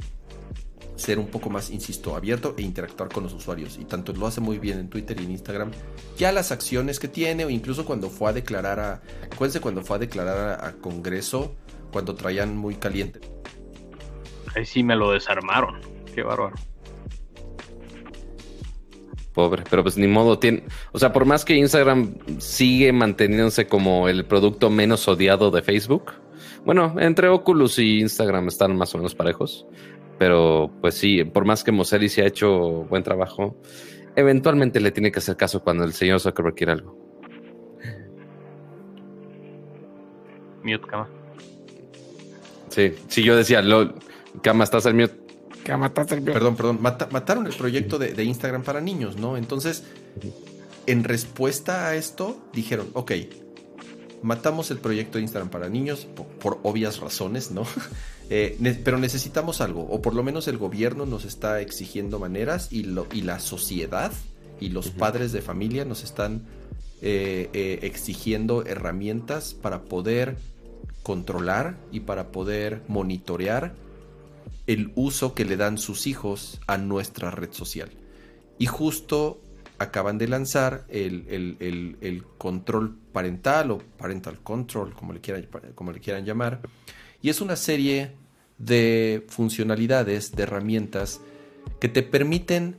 [0.96, 3.78] ser un poco más, insisto, abierto e interactuar con los usuarios.
[3.80, 5.72] Y tanto lo hace muy bien en Twitter y en Instagram.
[6.18, 9.02] Ya las acciones que tiene, o incluso cuando fue a declarar a.
[9.32, 11.56] Acuérdense cuando fue a declarar a, a Congreso,
[11.92, 13.20] cuando traían muy caliente.
[14.56, 15.82] Ahí sí me lo desarmaron.
[16.14, 16.56] Qué bárbaro.
[19.36, 20.64] Pobre, pero pues ni modo tiene,
[20.94, 26.14] o sea, por más que Instagram sigue manteniéndose como el producto menos odiado de Facebook,
[26.64, 29.68] bueno, entre Oculus y Instagram están más o menos parejos,
[30.18, 33.58] pero pues sí, por más que Moseri se ha hecho buen trabajo,
[34.16, 36.98] eventualmente le tiene que hacer caso cuando el señor Zuckerberg quiere algo.
[40.64, 41.10] Mute, cama.
[42.70, 43.94] Sí, sí, yo decía, lo,
[44.42, 45.14] cama, estás al mute.
[46.34, 46.80] Perdón, perdón.
[46.82, 49.38] mataron el proyecto de, Instagram para niños, ¿no?
[49.38, 49.84] Entonces,
[50.86, 53.12] en respuesta a esto, dijeron, ok,
[54.22, 56.08] matamos el proyecto de Instagram para niños
[56.40, 57.66] por, obvias razones, ¿no?
[58.32, 62.82] Eh, pero necesitamos algo, o por lo menos el gobierno nos está exigiendo maneras y,
[62.82, 64.12] lo, y la sociedad
[64.60, 66.42] y los padres de familia nos están
[67.04, 70.38] eh, eh, exigiendo herramientas para poder
[71.04, 73.76] controlar y para poder monitorear
[74.68, 77.90] el uso que le dan sus hijos a nuestra red social.
[78.58, 79.42] Y justo
[79.78, 86.26] acaban de lanzar el, control parental o parental control, como le, quieran, como le quieran
[86.26, 86.62] llamar.
[87.22, 88.12] Y es una serie
[88.58, 91.22] de funcionalidades, de herramientas
[91.80, 92.78] que te permiten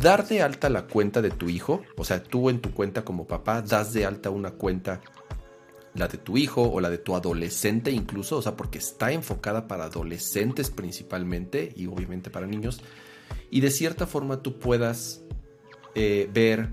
[0.00, 3.26] dar de alta la cuenta de tu hijo, o sea, tú en tu cuenta como
[3.26, 5.00] papá das de alta una cuenta,
[5.96, 9.66] la de tu hijo o la de tu adolescente incluso, o sea, porque está enfocada
[9.66, 12.80] para adolescentes principalmente y obviamente para niños,
[13.50, 15.22] y de cierta forma tú puedas
[15.94, 16.68] eh, ver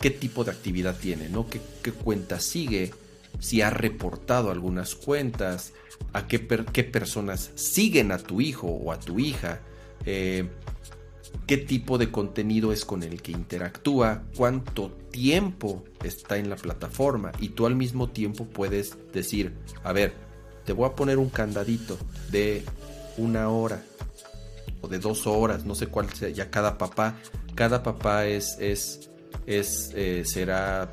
[0.00, 1.46] qué tipo de actividad tiene, ¿no?
[1.48, 2.92] ¿Qué, cuenta sigue?
[3.38, 5.72] Si ha reportado algunas cuentas,
[6.12, 9.60] a qué, qué personas siguen a tu hijo o a tu hija.
[10.04, 10.48] Eh,
[11.46, 17.32] qué tipo de contenido es con el que interactúa, cuánto tiempo está en la plataforma
[17.40, 19.54] y tú al mismo tiempo puedes decir,
[19.84, 20.14] a ver,
[20.64, 21.96] te voy a poner un candadito
[22.30, 22.64] de
[23.16, 23.82] una hora
[24.80, 27.16] o de dos horas, no sé cuál sea, ya cada papá,
[27.54, 29.10] cada papá es, es,
[29.46, 30.92] es eh, será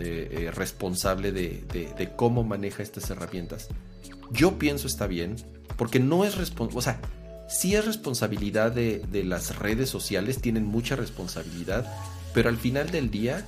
[0.00, 3.68] eh, eh, responsable de, de, cómo maneja estas herramientas.
[4.30, 5.36] Yo pienso está bien,
[5.76, 7.00] porque no es responsable, o sea,
[7.52, 11.86] sí es responsabilidad de, las redes sociales, tienen mucha responsabilidad,
[12.34, 13.46] pero al final del día,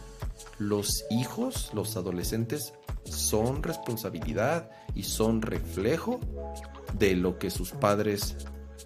[0.59, 2.74] los hijos, los adolescentes,
[3.05, 6.20] son responsabilidad y son reflejo
[6.98, 8.36] de lo que sus padres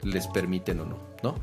[0.02, 1.34] les permiten o no, ¿no?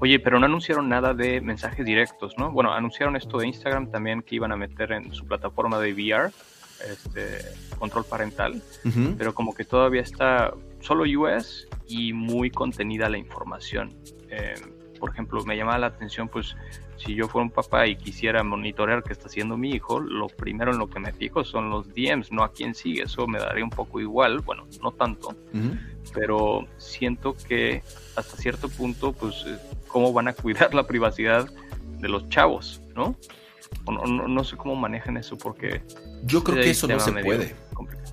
[0.00, 2.50] Oye, pero no anunciaron nada de mensajes directos, ¿no?
[2.50, 6.30] Bueno, anunciaron esto de Instagram también que iban a meter en su plataforma de VR,
[6.90, 7.38] este,
[7.78, 8.60] control parental,
[9.16, 10.52] pero como que todavía está
[10.84, 13.94] solo US y muy contenida la información.
[14.28, 14.54] Eh,
[15.00, 16.56] por ejemplo, me llama la atención, pues,
[16.96, 20.72] si yo fuera un papá y quisiera monitorear qué está haciendo mi hijo, lo primero
[20.72, 23.02] en lo que me fijo son los DMs, no a quién sigue.
[23.02, 25.34] Eso me daría un poco igual, bueno, no tanto,
[26.12, 27.82] pero siento que
[28.16, 29.58] hasta cierto punto, pues, eh,
[29.88, 31.48] cómo van a cuidar la privacidad
[31.98, 33.16] de los chavos, ¿no?
[33.86, 35.82] No, no, sé cómo manejan eso porque...
[36.24, 37.56] Yo creo que eso no se puede.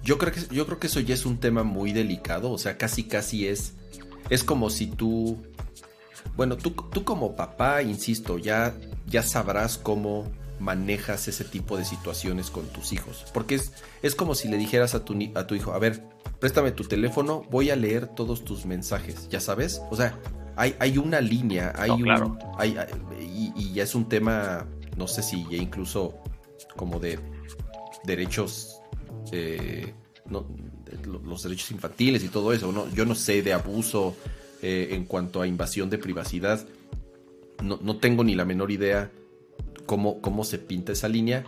[0.04, 2.78] Yo creo, que, yo creo que eso ya es un tema muy delicado, o sea,
[2.78, 3.74] casi casi es...
[4.30, 5.38] Es como si tú...
[6.36, 8.76] Bueno, tú, tú como papá, insisto, ya,
[9.08, 13.26] ya sabrás cómo manejas ese tipo de situaciones con tus hijos.
[13.34, 16.04] Porque es, es como si le dijeras a tu, a tu hijo, a ver,
[16.40, 19.82] préstame tu teléfono, voy a leer todos tus mensajes, ¿ya sabes?
[19.90, 20.18] O sea,
[20.56, 22.38] hay, hay una línea, hay un...
[22.58, 22.78] Hay,
[23.20, 24.68] y, y, ya es un tema
[24.98, 26.14] no sé si ya incluso
[26.76, 27.20] como de
[28.04, 28.81] derechos,
[29.32, 29.94] eh,
[30.30, 32.90] los derechos infantiles y todo eso, ¿no?
[32.94, 34.16] yo no sé de abuso
[34.62, 36.66] eh, en cuanto a invasión de privacidad,
[37.64, 39.12] no, tengo ni la menor idea
[39.86, 41.46] cómo, cómo se pinta esa línea.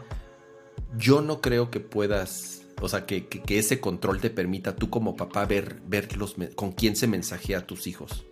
[0.96, 5.46] Yo no creo que puedas, o sea, que, ese control te permita tú como papá
[5.46, 6.08] ver, ver
[6.54, 8.26] con quién se mensajea a tus hijos.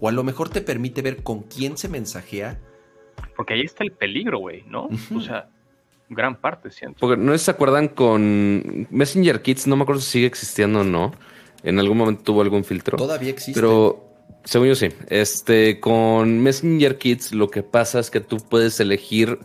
[0.00, 2.58] O a lo mejor te permite ver con quién se mensajea
[3.36, 4.88] porque ahí está el peligro, güey, ¿no?
[5.16, 5.50] O sea,
[6.10, 6.98] gran parte, siento.
[7.00, 11.12] Porque no se acuerdan con Messenger Kids, no me acuerdo si sigue existiendo o no.
[11.62, 12.98] En algún momento tuvo algún filtro.
[12.98, 13.52] Todavía existe.
[13.54, 14.10] Pero
[14.44, 14.88] según yo sí.
[15.08, 19.38] Este, con Messenger Kids lo que pasa es que tú puedes elegir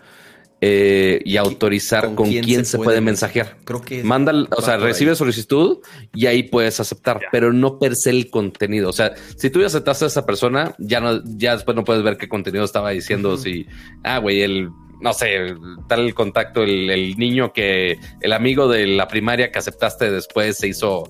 [0.61, 3.57] eh, y autorizar con, quién, se, puede, mensajear.
[3.65, 5.79] Creo que manda, o sea, recibe solicitud
[6.13, 8.89] y ahí puedes aceptar, pero no per se el contenido.
[8.89, 12.03] O sea, si tú ya aceptaste a esa persona, ya no, ya después no puedes
[12.03, 13.37] ver qué contenido estaba diciendo.
[13.37, 13.67] Si,
[14.03, 14.69] ah, güey, el
[15.01, 15.55] no sé,
[15.87, 21.09] tal contacto, el, niño que, el amigo de la primaria que aceptaste después se hizo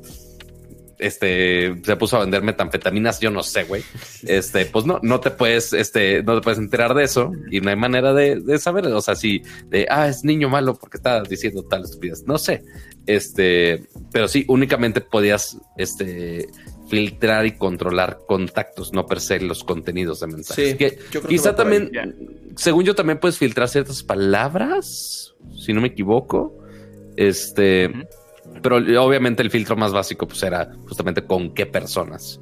[0.97, 3.83] este, se puso a vender metanfetaminas, yo no sé, güey.
[4.23, 7.69] Este, pues no, no te puedes, este, no te puedes enterar de eso y no
[7.69, 11.63] hay manera de, saber, o sea, si de, ah, es niño malo porque está diciendo
[11.63, 12.63] tal estupidez, no sé.
[13.05, 16.47] Este, pero sí, únicamente podías, este,
[16.87, 20.75] filtrar y controlar contactos, no per se los contenidos de mensajes.
[20.75, 21.91] que quizá también,
[22.55, 26.59] según yo, también puedes filtrar ciertas palabras, si no me equivoco.
[27.17, 27.91] Este,
[28.61, 32.39] pero obviamente el filtro más básico pues era justamente con qué personas.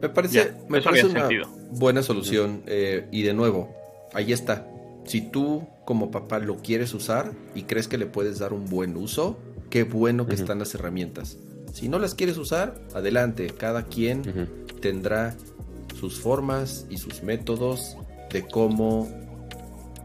[0.00, 1.28] Me parece, me parece una
[1.70, 3.74] buena solución eh, y de nuevo,
[4.12, 4.66] ahí está.
[5.04, 8.96] Si tú como papá lo quieres usar y crees que le puedes dar un buen
[8.96, 9.38] uso,
[9.70, 11.38] qué bueno que están las herramientas.
[11.74, 13.48] Si no las quieres usar, adelante.
[13.48, 14.48] Cada quien
[14.80, 15.34] tendrá
[15.98, 17.96] sus formas y sus métodos
[18.30, 19.10] de cómo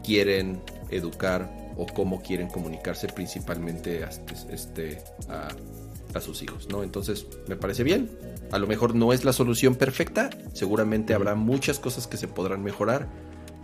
[0.04, 0.60] quieren
[0.90, 4.04] educar o cómo quieren comunicarse principalmente
[4.50, 6.82] este, a, sus hijos, ¿no?
[6.82, 8.10] Entonces, me parece bien.
[8.50, 12.64] A lo mejor no es la solución perfecta, seguramente habrá muchas cosas que se podrán
[12.64, 13.08] mejorar,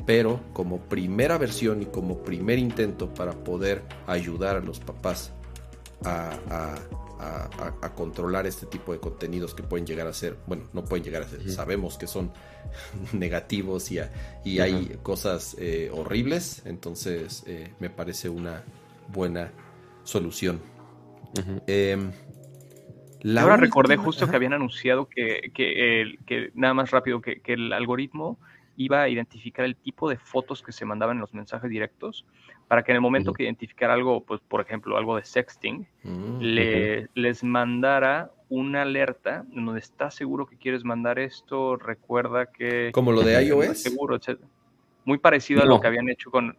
[0.06, 5.32] pero como primera versión y como primer intento para poder ayudar a los papás
[6.04, 6.76] a,
[7.94, 11.28] controlar este tipo de contenidos que pueden llegar a ser, bueno, no pueden llegar a
[11.28, 12.30] ser, sabemos que son
[13.12, 13.98] negativos y,
[14.44, 18.62] y hay cosas eh, horribles, entonces eh, me parece una
[19.08, 19.50] buena
[20.04, 20.60] solución.
[21.66, 22.12] Em,
[23.38, 27.72] Ahora recordé justo que habían anunciado que, que, que nada más rápido, que, que, el
[27.72, 28.38] algoritmo
[28.76, 32.24] iba a identificar el tipo de fotos que se mandaban en los mensajes directos
[32.68, 36.40] para que en el momento que identificara algo, pues por ejemplo, algo de sexting, mm,
[36.40, 42.90] le, les mandara una alerta donde está seguro que quieres mandar esto, recuerda que...
[42.92, 43.82] Como lo de iOS.
[43.82, 44.40] Seguro, etc.
[45.04, 46.56] Muy parecido a lo que habían hecho con,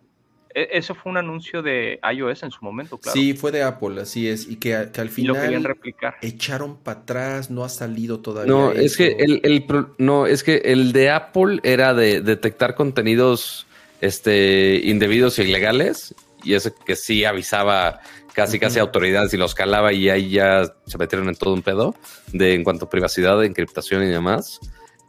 [0.58, 3.14] e, eso fue un anuncio de iOS en su momento, claro.
[3.14, 4.50] Sí, fue de Apple, así es.
[4.50, 5.36] Y que, al final.
[5.36, 6.16] lo querían replicar.
[6.24, 8.52] Echaron para atrás, no ha salido todavía.
[8.52, 9.68] No, es que el,
[10.00, 13.66] no, es que el de Apple era de detectar contenidos
[14.02, 16.15] este, indebidos e ilegales.
[16.44, 17.99] Y ese que sí avisaba
[18.34, 21.95] casi, casi autoridades y los calaba y ahí ya se metieron en todo un pedo
[22.32, 24.60] de en cuanto a privacidad, encriptación y demás.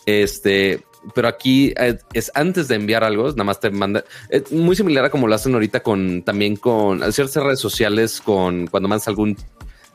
[0.06, 0.82] Este,
[1.14, 4.04] pero aquí eh, es antes de enviar algo, nada más te manda.
[4.30, 8.66] Es muy similar a como lo hacen ahorita con también con ciertas redes sociales, con
[8.66, 9.36] cuando mandas algún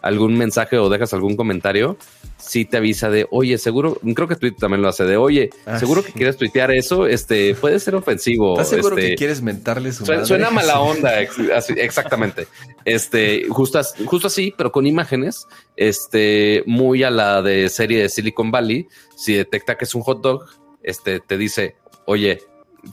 [0.03, 1.97] algún mensaje o dejas algún comentario,
[2.37, 5.79] sí te avisa de, oye, seguro, creo que Twitter también lo hace, de, oye, ah,
[5.79, 8.53] seguro que quieres tuitear eso, este, puede ser ofensivo.
[8.53, 12.47] ¿Estás seguro que este, quieres mentarle su suena, Suena mala onda, exactamente.
[12.83, 15.47] Este, justo, justo así, pero con imágenes,
[15.77, 20.21] este, muy a la de serie de Silicon Valley, si detecta que es un hot
[20.21, 20.45] dog,
[20.83, 22.41] este, te dice, oye,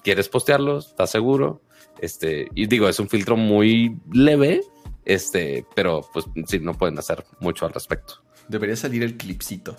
[0.05, 0.79] ¿quieres postearlo?
[0.79, 1.61] ¿Estás seguro?
[2.01, 4.61] Este, y digo, es un filtro muy leve,
[5.05, 8.23] este, pero pues sí, no pueden hacer mucho al respecto.
[8.49, 9.77] Debería salir el clipcito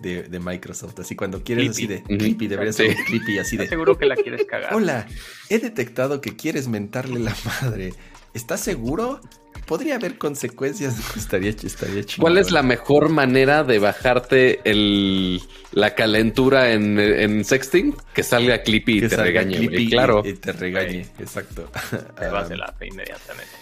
[0.00, 3.68] de, Microsoft, así cuando quieres así de clippy, debería ser clippy así de.
[3.68, 4.74] Seguro que la quieres cagar.
[4.74, 5.06] Hola,
[5.48, 7.92] he detectado que quieres mentarle la madre.
[8.32, 9.20] ¿Estás seguro?
[9.70, 10.98] podría haber consecuencias.
[11.16, 12.22] estaría, estaría chido.
[12.22, 15.40] ¿Cuál es la mejor manera de bajarte el,
[15.70, 17.94] la calentura en, sexting?
[18.12, 19.88] Que salga Clippy y te regañe.
[19.88, 20.22] claro.
[20.24, 21.70] Y, te regañe, exacto.
[22.18, 23.52] Te vas de la inmediatamente.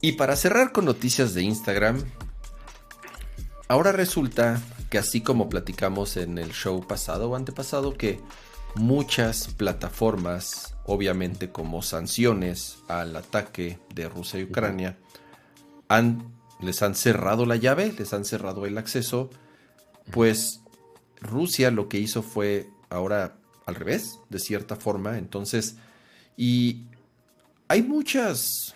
[0.00, 2.02] Y para cerrar con noticias de Instagram,
[3.68, 8.20] ahora resulta que así como platicamos en el show pasado o antepasado, que
[8.74, 14.98] muchas plataformas, obviamente como sanciones al ataque de Rusia y Ucrania,
[15.88, 19.30] han, les han cerrado la llave, les han cerrado el acceso,
[20.10, 20.60] pues
[21.20, 25.18] Rusia lo que hizo fue ahora al revés, de cierta forma.
[25.18, 25.76] Entonces,
[26.36, 26.84] y
[27.68, 28.74] hay muchas,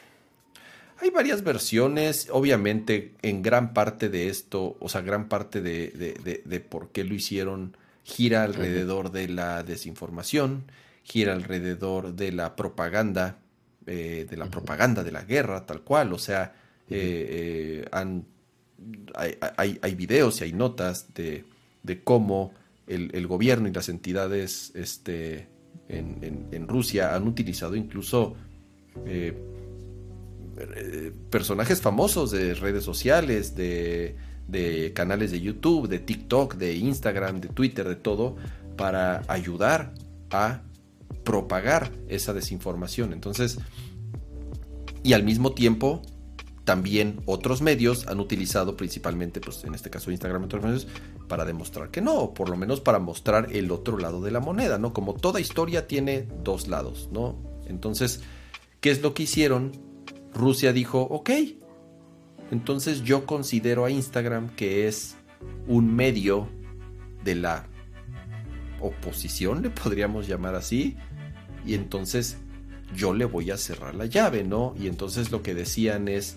[1.03, 6.91] hay varias versiones, obviamente en gran parte de esto, o sea, gran parte de, por
[6.91, 10.62] qué lo hicieron gira alrededor de la desinformación,
[11.03, 13.39] gira alrededor de la propaganda,
[13.85, 16.55] eh, de la propaganda de la guerra, tal cual, o sea,
[16.89, 18.24] eh, han,
[19.16, 21.45] hay, hay, videos y hay notas de,
[22.05, 22.55] cómo
[22.87, 25.49] el, gobierno y las entidades este,
[25.89, 28.37] en, Rusia han utilizado incluso
[30.59, 34.16] eh, personajes famosos de redes sociales, de,
[34.95, 38.37] canales de YouTube, de TikTok, de Instagram, de Twitter, de todo,
[38.77, 39.95] para ayudar
[40.31, 40.62] a
[41.24, 43.12] propagar esa desinformación.
[43.12, 43.59] Entonces,
[45.03, 46.03] y al mismo tiempo
[46.65, 50.87] también otros medios han utilizado principalmente, pues en este caso Instagram otros medios,
[51.29, 54.41] para demostrar que no, o por lo menos para mostrar el otro lado de la
[54.41, 54.93] moneda, ¿no?
[54.93, 57.37] Como toda historia tiene dos lados, ¿no?
[57.66, 58.20] Entonces,
[58.81, 59.91] ¿qué es lo que hicieron?
[60.35, 61.31] Rusia dijo, ok,
[62.51, 65.17] entonces yo considero a Instagram que es
[65.67, 66.49] un medio
[67.25, 67.67] de la
[68.81, 70.97] oposición, le podríamos llamar así,
[71.65, 72.39] y entonces
[72.95, 74.75] yo le voy a cerrar la llave, ¿no?
[74.79, 76.37] Y entonces lo que decían es,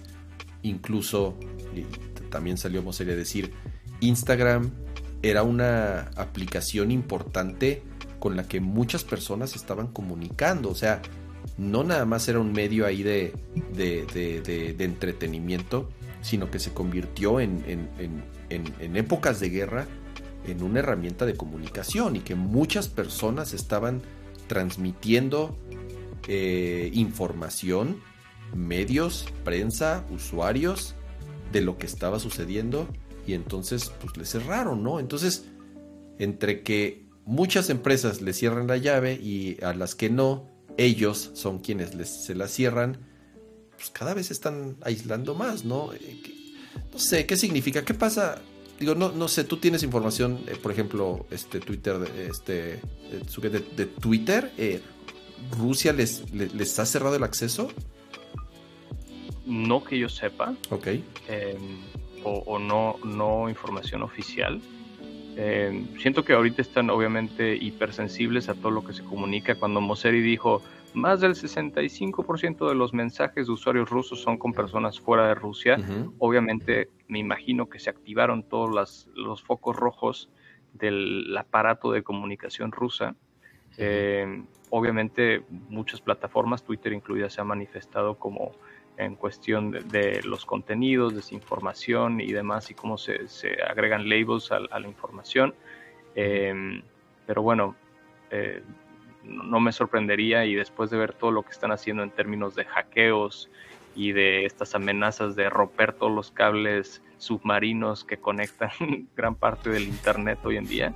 [0.62, 1.38] incluso
[2.30, 3.52] también salió a decir,
[4.00, 4.72] Instagram
[5.22, 7.84] era una aplicación importante
[8.20, 11.02] con la que muchas personas estaban comunicando, o sea,
[11.58, 13.34] no nada más era un medio ahí de,
[13.74, 15.90] de, entretenimiento,
[16.22, 19.88] sino que se convirtió en, en, épocas de guerra
[20.46, 24.02] en una herramienta de comunicación y que muchas personas estaban
[24.48, 25.58] transmitiendo
[26.28, 28.00] eh, información
[28.54, 30.96] medios, prensa, usuarios
[31.52, 32.88] de lo que estaba sucediendo
[33.26, 35.00] y entonces pues le cerraron, ¿no?
[35.00, 35.46] Entonces,
[36.20, 41.60] entre que muchas empresas le cierran la llave y a las que no, ellos son
[41.60, 42.98] quienes les, se la cierran,
[43.76, 45.94] pues cada vez están aislando más, ¿no?
[45.94, 46.22] Eh,
[46.92, 47.84] no sé, ¿qué significa?
[47.84, 48.42] ¿Qué pasa?
[48.80, 51.98] Digo, no, no sé, tú tienes información, eh, por ejemplo, este Twitter,
[52.30, 54.52] este, eh, de, de Twitter,
[55.58, 57.70] ¿Rusia les, les ha cerrado el acceso?
[59.46, 60.54] no que yo sepa.
[60.70, 60.88] Ok.
[61.28, 61.80] Em,
[62.24, 64.60] o, no, no información oficial.
[65.38, 69.56] Eh, siento que ahorita están obviamente hipersensibles a todo lo que se comunica.
[69.56, 70.62] Cuando Mosseri dijo,
[70.94, 75.78] más del 65% de los mensajes de usuarios rusos son con personas fuera de Rusia,
[76.20, 80.30] obviamente me imagino que se activaron todos los focos rojos
[80.74, 83.16] del aparato de comunicación rusa.
[83.78, 88.54] Eh, obviamente muchas plataformas, Twitter incluida, se ha manifestado como
[88.98, 93.28] en cuestión de, los contenidos, desinformación y demás, y cómo se,
[93.68, 95.54] agregan labels a, la información.
[96.16, 96.82] Em,
[97.26, 97.76] pero bueno,
[98.32, 98.62] eh,
[99.24, 102.66] no me sorprendería y después de ver todo lo que están haciendo en términos de
[102.66, 103.50] hackeos
[103.96, 108.70] y de estas amenazas de romper todos los cables submarinos que conectan
[109.16, 110.94] gran parte del Internet hoy en día,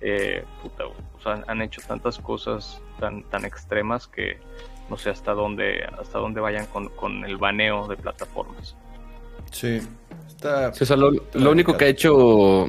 [0.00, 0.44] eh,
[1.46, 4.38] han hecho tantas cosas tan, tan extremas que
[4.90, 8.76] no sé hasta dónde, hasta dónde vayan con, el baneo de plataformas.
[9.52, 9.80] Sí.
[10.28, 12.66] Está, lo, único que ha hecho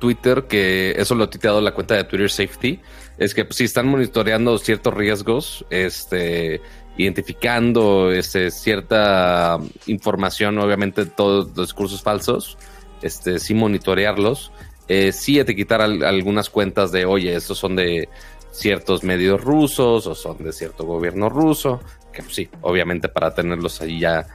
[0.00, 2.80] Twitter, que eso lo ha tuiteado la cuenta de Twitter Safety,
[3.16, 6.60] es que si pues, están monitoreando ciertos riesgos, este,
[6.96, 12.58] identificando este, cierta información, obviamente todos los discursos falsos,
[13.02, 14.50] este, sí monitorearlos,
[14.88, 18.08] eh, sí etiquetar algunas cuentas de, oye, estos son de
[18.52, 21.80] ciertos medios rusos o son de cierto gobierno ruso,
[22.12, 24.26] que pues, sí, obviamente para tenerlos ahí ya,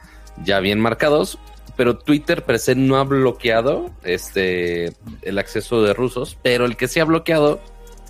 [0.44, 1.38] ya bien marcados,
[1.76, 4.92] pero Twitter per se no ha bloqueado este
[5.22, 7.60] el acceso de rusos, pero el que sí ha bloqueado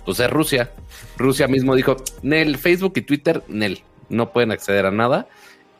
[0.05, 0.71] pues es Rusia.
[1.17, 5.27] Rusia mismo dijo, Nel, Facebook y Twitter, Nel, no pueden acceder a nada.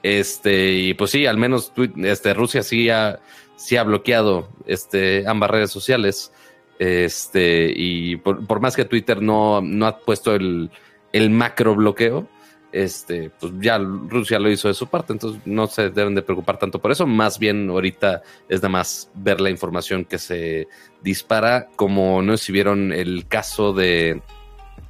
[0.04, 1.74] Este, y pues sí, al menos
[2.04, 3.20] este, Rusia sí ha,
[3.56, 6.32] sí ha bloqueado este, ambas redes sociales.
[6.80, 10.72] Este, y por, más que Twitter no, no ha puesto el,
[11.12, 12.30] el, macro bloqueo,
[12.72, 16.58] este, pues ya Rusia lo hizo de su parte, entonces no se deben de preocupar
[16.58, 17.06] tanto por eso.
[17.06, 20.70] Más bien ahorita es nada más ver la información que se
[21.04, 24.22] dispara, como no sé si vieron el caso de,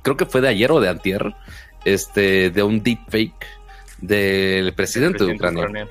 [0.03, 1.34] creo que fue de ayer o de antier,
[1.86, 3.48] este, de un deepfake
[3.99, 5.88] del presidente, de Ucrania.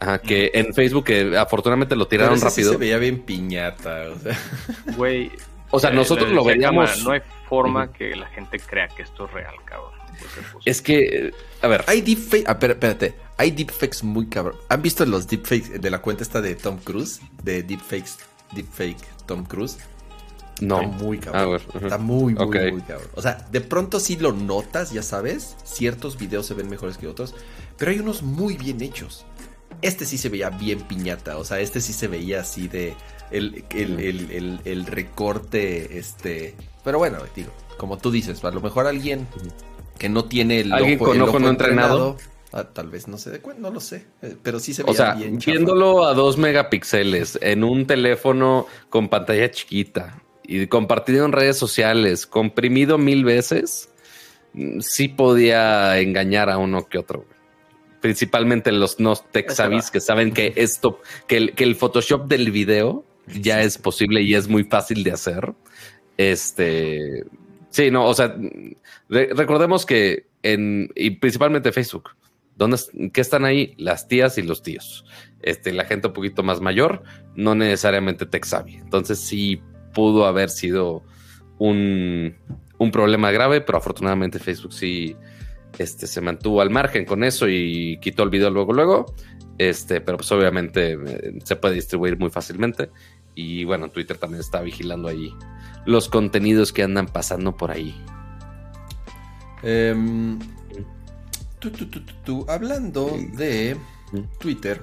[0.00, 2.72] Ajá, que en Facebook que afortunadamente lo tiraron rápido.
[2.72, 4.38] se veía bien piñata, o sea.
[4.96, 5.30] Güey.
[5.70, 7.04] O sea, nosotros lo veíamos.
[7.04, 9.92] no hay forma que la gente crea que esto es real, cabrón.
[10.64, 11.32] Es que,
[11.62, 11.84] a ver.
[11.86, 12.44] Hay deepfakes.
[12.46, 13.14] Ah, espérate.
[13.36, 14.56] Hay deepfakes muy cabrón.
[14.68, 17.20] ¿Han visto los deepfakes de la cuenta esta de Tom Cruise?
[17.42, 18.16] De deepfakes,
[18.52, 19.78] deepfake Tom Cruise.
[20.60, 20.80] No.
[20.80, 21.60] Está muy cabrón.
[21.82, 23.08] Está muy, muy, muy cabrón.
[23.14, 25.56] O sea, de pronto sí lo notas, ya sabes.
[25.64, 27.34] Ciertos videos se ven mejores que otros.
[27.78, 29.24] Pero hay unos muy bien hechos.
[29.82, 32.94] Este sí se veía bien piñata, o sea, este sí se veía así de
[33.30, 33.64] el,
[34.64, 36.54] el, recorte, este...
[36.84, 39.26] Pero bueno, digo, como tú dices, a lo mejor alguien
[39.98, 42.16] que no tiene el ¿Alguien con ojo, no entrenado,
[42.52, 44.92] ah, tal vez no se dé cuenta, no lo sé, eh, pero sí se veía
[44.92, 51.32] o sea, Viéndolo a dos megapíxeles en un teléfono con pantalla chiquita y compartido en
[51.32, 53.90] redes sociales, comprimido mil veces,
[54.54, 57.24] mm, sí podía engañar a uno que otro
[58.00, 59.46] principalmente los no tech
[59.92, 64.34] que saben que esto, que el, que el Photoshop del video ya es posible y
[64.34, 65.52] es muy fácil de hacer.
[66.16, 67.24] Este,
[67.70, 68.34] sí, no, o sea,
[69.08, 72.10] recordemos que en, y principalmente Facebook,
[72.56, 72.78] ¿dónde,
[73.12, 73.74] ¿qué están ahí?
[73.76, 75.04] Las tías y los tíos.
[75.42, 77.02] Este, la gente un poquito más mayor,
[77.34, 78.76] no necesariamente tech savvy.
[78.76, 79.62] Entonces sí
[79.94, 81.02] pudo haber sido
[81.58, 82.36] un,
[82.78, 85.16] un problema grave, pero afortunadamente Facebook sí,
[85.80, 89.14] este, se mantuvo al margen con eso y quitó el video luego, luego.
[89.56, 92.90] Este, pero pues obviamente eh, se puede distribuir muy fácilmente.
[93.34, 95.32] Y bueno, Twitter también está vigilando ahí
[95.86, 97.98] los contenidos que andan pasando por ahí.
[99.62, 100.38] Em,
[102.46, 103.74] hablando de
[104.38, 104.82] Twitter.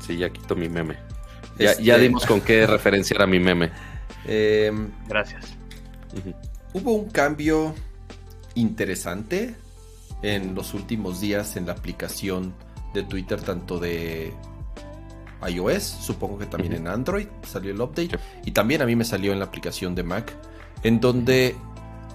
[0.00, 0.96] Sí, ya quito mi meme.
[1.58, 3.70] Ya, este dimos con qué referenciar a mi meme.
[4.24, 5.58] Em, Gracias.
[6.72, 7.74] Hubo un cambio
[8.54, 9.56] interesante
[10.22, 12.54] en los últimos días en la aplicación
[12.94, 14.32] de Twitter, tanto de
[15.46, 19.32] iOS, supongo que también en Android salió el update, y también a mí me salió
[19.32, 20.32] en la aplicación de Mac,
[20.82, 21.54] en donde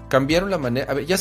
[0.08, 1.16] cambiaron la manera, a ver, ya,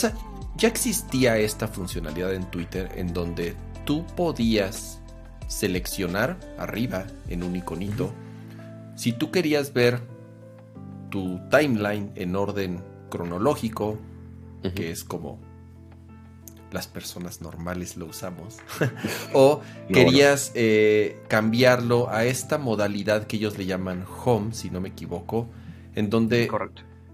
[0.58, 3.56] ya existía esta funcionalidad en Twitter en donde
[3.86, 5.00] tú podías
[5.48, 8.14] seleccionar arriba en un iconito
[8.96, 10.00] si tú querías ver
[11.10, 13.98] tu timeline en orden cronológico,
[14.76, 15.40] que es como
[16.72, 18.58] las personas normales lo usamos.
[19.34, 19.62] o
[19.92, 25.50] querías eh, cambiarlo a esta modalidad que ellos le llaman home, si no me equivoco,
[25.96, 26.50] en donde,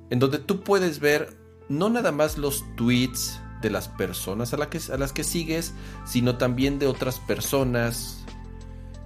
[0.09, 1.35] En donde tú puedes ver
[1.69, 5.73] no nada más los tweets de las personas a, que, a las que sigues,
[6.05, 8.23] sino también de otras personas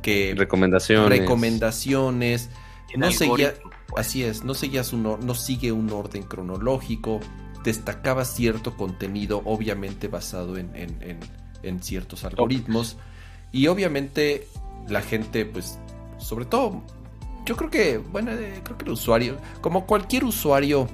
[0.01, 0.33] que...
[0.37, 1.19] Recomendaciones.
[1.19, 2.49] Recomendaciones.
[2.95, 3.53] No seguía...
[3.61, 3.75] pues.
[3.97, 7.19] Así es, no seguías un no sigue un orden cronológico,
[7.63, 12.97] destacaba cierto contenido, obviamente basado en, en, ciertos algoritmos.
[13.51, 14.47] Y obviamente
[14.87, 15.77] la gente, pues,
[16.17, 16.81] sobre todo,
[17.45, 20.87] yo creo que, bueno, eh, creo que el usuario, como cualquier usuario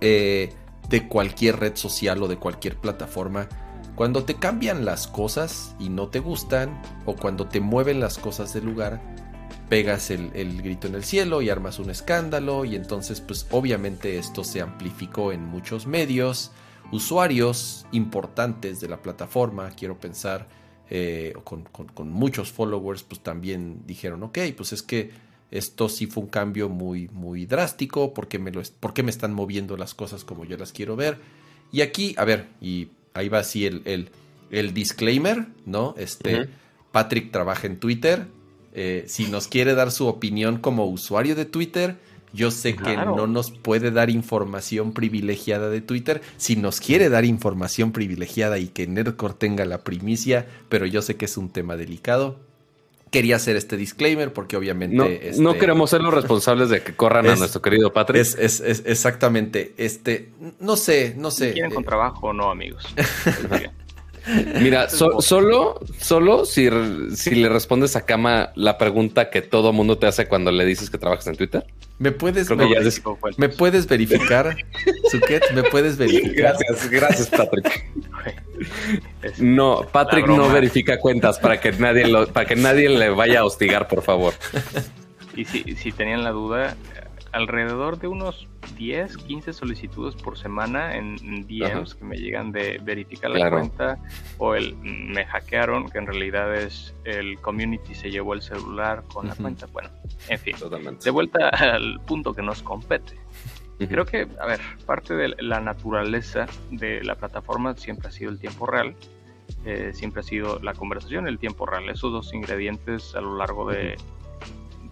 [0.00, 0.52] eh,
[0.88, 3.48] de cualquier red social o de cualquier plataforma,
[3.94, 8.52] cuando te cambian las cosas y no te gustan, o cuando te mueven las cosas
[8.54, 9.00] del lugar,
[9.70, 14.42] pegas el, grito en el cielo y armas un escándalo y entonces pues obviamente esto
[14.42, 16.50] se amplificó en muchos medios,
[16.90, 20.48] usuarios importantes de la plataforma, quiero pensar,
[20.90, 25.12] eh, con, muchos followers pues también dijeron, ok, pues es que
[25.52, 29.76] esto sí fue un cambio muy, muy drástico, porque me, lo, porque me están moviendo
[29.76, 31.18] las cosas como yo las quiero ver?
[31.70, 34.10] Y aquí, a ver, y ahí va así el,
[34.50, 35.94] el, disclaimer, ¿no?
[35.96, 36.48] Este,
[36.90, 38.26] Patrick trabaja en Twitter,
[38.72, 41.96] eh, si nos quiere dar su opinión como usuario de Twitter,
[42.32, 46.22] yo sé que no nos puede dar información privilegiada de Twitter.
[46.36, 51.16] Si nos quiere dar información privilegiada y que Nerdcore tenga la primicia, pero yo sé
[51.16, 52.38] que es un tema delicado.
[53.10, 54.94] Quería hacer este disclaimer porque obviamente...
[54.94, 58.20] No, este, queremos ser los responsables de que corran a nuestro querido Patrick.
[58.20, 59.74] Es, exactamente.
[59.76, 60.30] Este,
[60.60, 61.52] no sé, no sé.
[61.52, 62.84] ¿Quieren con trabajo o no, amigos?
[64.60, 66.68] Mira, solo, solo si,
[67.14, 70.90] si le respondes a Kama la pregunta que todo mundo te hace cuando le dices
[70.90, 71.64] que trabajas en Twitter.
[71.98, 72.48] ¿Me puedes,
[73.36, 74.56] me, puedes verificar,
[75.10, 75.52] Suket?
[75.52, 76.34] ¿Me puedes verificar?
[76.34, 77.86] Gracias, gracias, Patrick.
[79.38, 83.44] No, Patrick no verifica cuentas para que nadie lo, para que nadie le vaya a
[83.46, 84.34] hostigar, por favor.
[85.34, 86.76] Y si, si tenían la duda,
[87.32, 91.16] alrededor de unos 10, 15 solicitudes por semana en,
[91.46, 93.98] DMs que me llegan de verificar la cuenta
[94.38, 99.28] o el me hackearon, que en realidad es el community se llevó el celular con
[99.28, 99.66] la cuenta.
[99.66, 99.90] Bueno,
[100.28, 100.56] en fin,
[101.02, 103.16] de vuelta al punto que nos compete.
[103.88, 108.38] Creo que, a ver, parte de la naturaleza de la plataforma siempre ha sido el
[108.38, 108.94] tiempo real.
[109.64, 111.88] Eh, siempre ha sido la conversación, el tiempo real.
[111.88, 113.96] Esos dos ingredientes a lo largo de,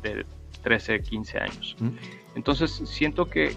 [0.02, 0.24] de
[0.62, 1.76] 13, 15 años.
[2.38, 3.56] Entonces siento que,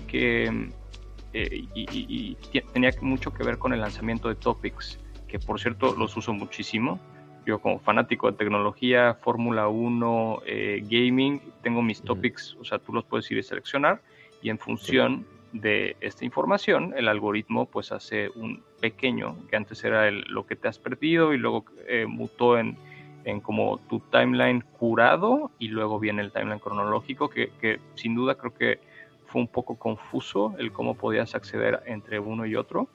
[1.33, 2.35] eh, y,
[2.73, 4.97] tenía mucho que ver con el lanzamiento de Topics,
[5.27, 6.99] que por cierto los uso muchísimo.
[7.45, 12.91] Yo como fanático de tecnología, Fórmula 1, eh, gaming, tengo mis topics, o sea, tú
[12.91, 14.01] los puedes ir a seleccionar
[14.41, 20.09] y en función de esta información, el algoritmo pues hace un pequeño, que antes era
[20.09, 22.77] lo que te has perdido y luego eh, mutó en
[23.25, 28.35] en como tu timeline curado y luego viene el timeline cronológico, que, que, sin duda
[28.35, 28.79] creo que
[29.27, 32.89] fue un poco confuso el cómo podías acceder entre uno y otro,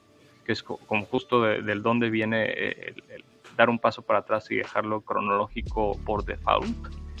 [0.45, 3.23] que es como justo del dónde viene eh, el,
[3.57, 6.67] dar un paso para atrás y dejarlo cronológico por default,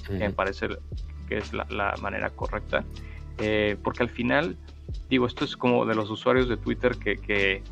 [0.09, 0.69] me parece
[1.27, 2.85] que es la, manera correcta,
[3.39, 4.55] eh, porque al final,
[5.09, 7.63] digo, esto es como de los usuarios de Twitter que, que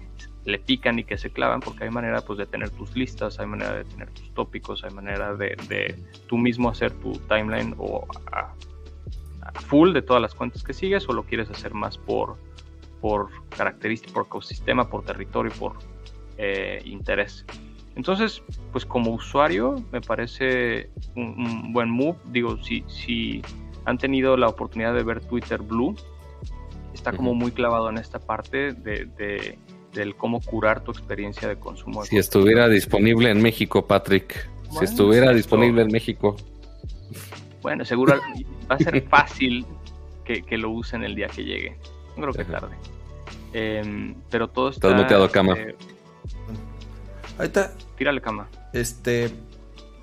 [0.45, 3.47] le pican y que se clavan, porque hay manera pues, de tener tus listas, hay
[3.47, 5.95] manera de tener tus tópicos, hay manera de, de
[6.27, 8.53] tú mismo hacer tu timeline o a,
[9.67, 12.37] full de todas las cuentas que sigues, o lo quieres hacer más por,
[13.01, 15.73] por característica, por ecosistema, por territorio, por
[16.37, 17.45] eh, interés.
[17.95, 22.17] Entonces, pues como usuario me parece un, buen move.
[22.25, 23.41] Digo, si, si
[23.85, 25.95] han tenido la oportunidad de ver Twitter Blue,
[26.93, 29.57] está como muy clavado en esta parte de
[29.95, 32.05] del cómo curar tu experiencia de consumo.
[32.05, 34.47] Si estuviera disponible en México, Patrick.
[34.77, 36.35] si estuviera disponible en México.
[37.61, 38.19] Bueno, seguro
[38.69, 39.65] va a ser fácil
[40.23, 41.77] que, lo usen el día que llegue.
[42.17, 42.75] No creo que tarde.
[43.53, 44.89] Em, pero todo está...
[44.89, 45.53] Estás muteado, cama.
[45.53, 45.75] Eh,
[47.37, 47.73] Ahí está.
[47.97, 48.49] Tírale, cama.
[48.73, 49.31] Este...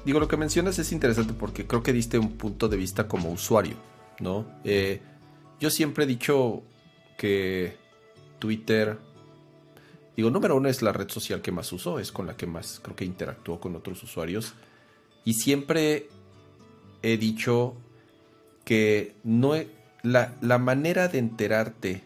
[0.05, 3.31] Digo, lo que mencionas es interesante porque creo que diste un punto de vista como
[3.31, 3.77] usuario,
[4.19, 4.47] ¿no?
[4.65, 5.01] Eh,
[5.61, 6.63] yo siempre he dicho
[7.17, 7.77] que
[8.41, 8.99] Twitter
[10.17, 12.81] Digo, número uno es la red social que más uso, es con la que más
[12.83, 14.55] creo que interactúo con otros usuarios.
[15.25, 16.09] Y siempre
[17.03, 17.75] he dicho
[18.65, 19.55] que no
[20.03, 22.05] la, la manera de enterarte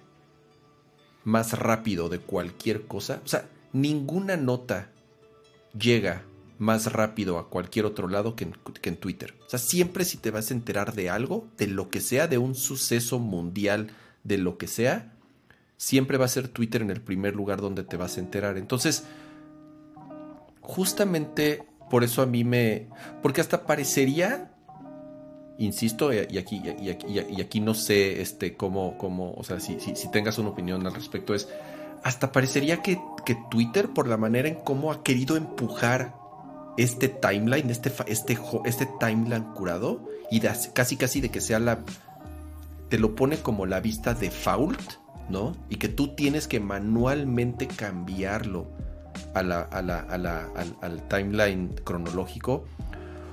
[1.25, 4.91] más rápido de cualquier cosa, o sea, ninguna nota
[5.79, 6.23] llega
[6.59, 9.35] más rápido a cualquier otro lado que en, que en, Twitter.
[9.47, 12.39] O sea, siempre si te vas a enterar de algo, de lo que sea, de
[12.39, 13.91] un suceso mundial,
[14.25, 15.16] de lo que sea,
[15.77, 18.57] siempre va a ser Twitter en el primer lugar donde te vas a enterar.
[18.59, 19.05] Entonces,
[20.61, 22.89] justamente por eso a mí me...
[23.23, 24.53] Porque hasta parecería,
[25.59, 29.79] insisto, y aquí, y aquí, y aquí no sé este, cómo, cómo o sea, si,
[29.81, 31.49] si, tengas una opinión al respecto, es,
[32.03, 36.15] hasta parecería que, que, Twitter, por la manera en cómo ha querido empujar
[36.77, 41.81] este timeline, este, este, este timeline curado, y casi casi de que sea la
[42.89, 44.81] te lo pone como la vista default,
[45.29, 45.53] ¿no?
[45.69, 48.67] Y que tú tienes que manualmente cambiarlo
[49.35, 49.63] a la,
[50.81, 52.65] al, timeline cronológico.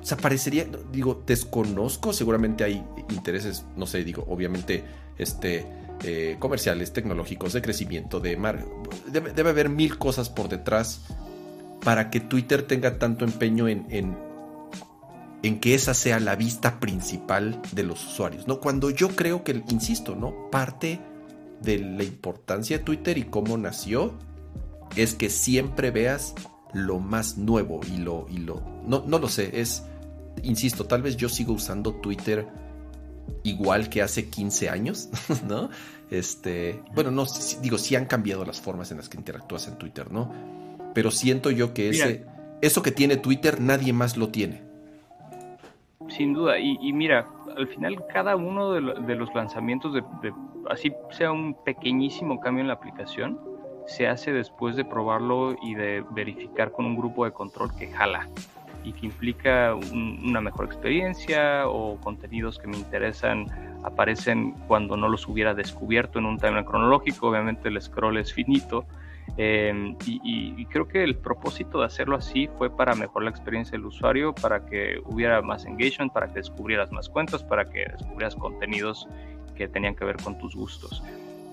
[0.02, 4.84] O sea, parecería, digo, desconozco, seguramente hay intereses, no sé, digo, obviamente,
[5.18, 5.66] este,
[6.04, 8.66] eh, comerciales, tecnológicos, de crecimiento, de mar...
[9.08, 11.02] Debe, debe, haber mil cosas por detrás
[11.84, 14.18] para que Twitter tenga tanto empeño en, en,
[15.42, 18.60] en, que esa sea la vista principal de los usuarios, ¿no?
[18.60, 20.50] Cuando yo creo que, insisto, ¿no?
[20.52, 21.00] Parte
[21.64, 24.14] de la importancia de Twitter y cómo nació
[24.96, 26.36] es que siempre veas
[26.74, 29.84] lo más nuevo y lo, y lo, no, no lo sé, es,
[30.44, 32.48] insisto, tal vez yo sigo usando Twitter
[33.44, 35.10] igual que hace 15 años,
[35.48, 35.70] ¿no?
[36.10, 37.26] Este, bueno, no,
[37.62, 40.32] digo, sí han cambiado las formas en las que interactúas en Twitter, ¿no?
[40.94, 42.26] Pero siento yo que ese,
[42.62, 44.62] eso que tiene Twitter nadie más lo tiene.
[46.10, 47.26] Sin duda, y, mira,
[47.58, 50.04] al final cada uno de, los lanzamientos, de,
[50.70, 53.40] así sea un pequeñísimo cambio en la aplicación,
[53.86, 58.30] se hace después de probarlo y de verificar con un grupo de control que jala
[58.84, 63.48] y que implica una mejor experiencia o contenidos que me interesan
[63.84, 67.30] aparecen cuando no los hubiera descubierto en un timeline cronológico.
[67.30, 68.86] Obviamente el scroll es finito.
[69.38, 73.86] Em, y, creo que el propósito de hacerlo así fue para mejorar la experiencia del
[73.86, 79.08] usuario, para que hubiera más engagement, para que descubrieras más cuentas, para que descubrieras contenidos
[79.56, 81.04] que tenían que ver con tus gustos.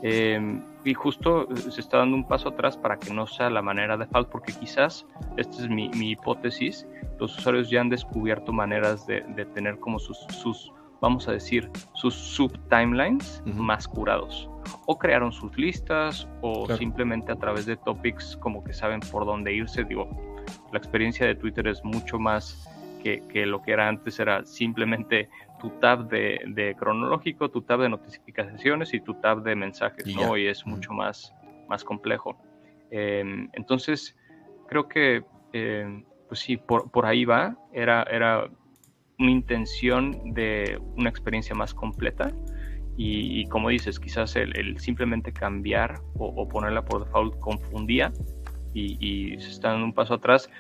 [0.03, 3.97] Em, y justo se está dando un paso atrás para que no sea la manera
[3.97, 5.07] de default, porque quizás,
[5.37, 6.87] esta es mi, hipótesis,
[7.19, 9.21] los usuarios ya han descubierto maneras de,
[9.55, 14.49] tener como sus, sus, vamos a decir, sus sub-timelines más curados.
[14.87, 19.53] O crearon sus listas, o simplemente a través de topics como que saben por dónde
[19.53, 19.85] irse.
[19.85, 20.09] Digo,
[20.73, 22.69] la experiencia de Twitter es mucho más
[23.03, 27.89] que, que, lo que era antes, era simplemente tu tab de, cronológico, tu tab de
[27.89, 30.37] notificaciones y tu tab de mensajes, y ¿no?
[30.37, 31.35] Y es mucho más,
[31.69, 32.37] más complejo.
[32.91, 34.17] Em, entonces,
[34.69, 37.57] creo que, em, pues sí, por, por, ahí va.
[37.73, 38.49] Era, era
[39.21, 42.33] una intención de una experiencia más completa.
[43.03, 48.13] Y, como dices, quizás el, simplemente cambiar o, ponerla por default confundía
[48.75, 50.51] y, y se está dando un paso atrás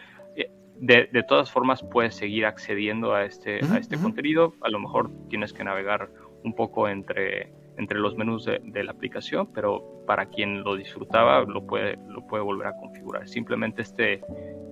[0.80, 4.54] de, todas formas puedes seguir accediendo a este, a este contenido.
[4.62, 6.10] A lo mejor tienes que navegar
[6.42, 11.66] un poco entre, entre los menús de, la aplicación, pero para quien lo disfrutaba lo
[11.66, 13.28] puede, lo puede volver a configurar.
[13.28, 14.22] Simplemente este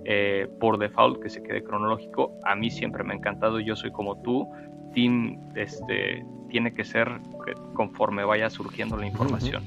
[0.05, 3.59] eh, por default que se quede cronológico, a mí siempre me ha encantado.
[3.59, 4.47] Yo soy como tú.
[4.93, 7.07] Team este, tiene que ser
[7.73, 9.63] conforme vaya surgiendo la información.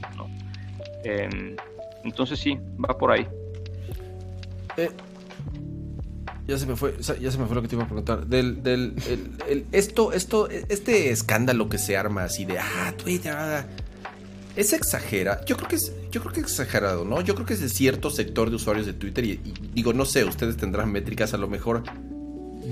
[1.05, 1.57] Em,
[2.05, 3.27] entonces sí, va por ahí.
[4.77, 4.91] Eh,
[6.47, 8.27] ya se me fue, ya se me fue lo que te iba a preguntar.
[8.27, 8.97] Del, del
[9.71, 13.65] esto, esto, este escándalo que se arma así de ah, Twitter, ah,
[14.57, 15.45] es exagera.
[15.45, 17.23] Yo creo que es, yo creo que es exagerado, ¿no?
[17.23, 19.41] Yo creo que es de cierto sector de usuarios de Twitter y,
[19.73, 21.83] digo, no sé, ustedes tendrán métricas a lo mejor.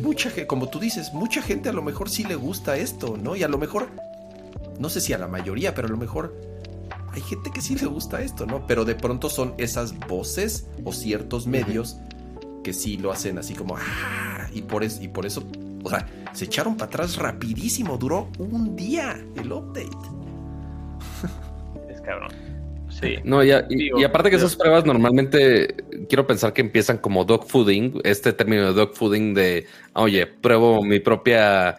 [0.02, 3.36] Mucha gente, como tú dices, mucha gente a lo mejor sí le gusta esto, ¿no?
[3.36, 3.88] Y a lo mejor,
[4.78, 6.38] no sé si a la mayoría, pero a lo mejor
[7.12, 8.66] hay gente que sí le gusta esto, ¿no?
[8.66, 11.96] Pero de pronto son esas voces o ciertos medios
[12.62, 15.42] que sí lo hacen así como, ah, y por, y por eso,
[15.82, 19.88] o sea, se echaron para atrás rapidísimo, duró un día el update.
[21.88, 22.49] Es cabrón.
[23.00, 23.16] Sí.
[23.24, 23.52] No, y,
[24.04, 25.74] aparte que esas pruebas normalmente
[26.08, 30.82] quiero pensar que empiezan como dog fooding, este término de dog fooding de, oye, pruebo
[30.82, 31.78] mi propia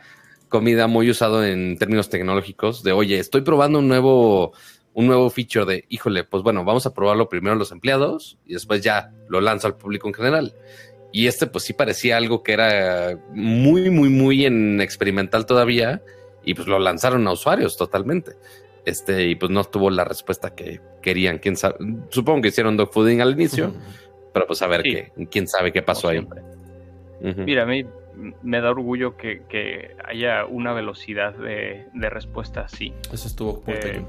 [0.50, 4.54] comida muy usado en términos tecnológicos, de, oye, estoy probando un nuevo
[4.94, 8.82] un nuevo feature de, híjole, pues bueno, vamos a probarlo primero los empleados y después
[8.82, 10.54] ya lo lanzo al público en general.
[11.14, 16.02] Y este pues sí parecía algo que era muy, muy, muy en experimental todavía
[16.44, 18.34] y pues lo lanzaron a usuarios totalmente.
[18.86, 21.38] Este, y pues no tuvo la respuesta que querían.
[21.38, 21.76] ¿Quién sabe?
[22.10, 23.74] Supongo que hicieron dogfooding al inicio,
[24.34, 26.26] pero pues a ver qué, quién sabe qué pasó ahí.
[27.22, 27.86] Mira, a mí
[28.42, 32.94] me da orgullo que, haya una velocidad de, respuesta así.
[33.12, 34.06] Eso estuvo muy eh,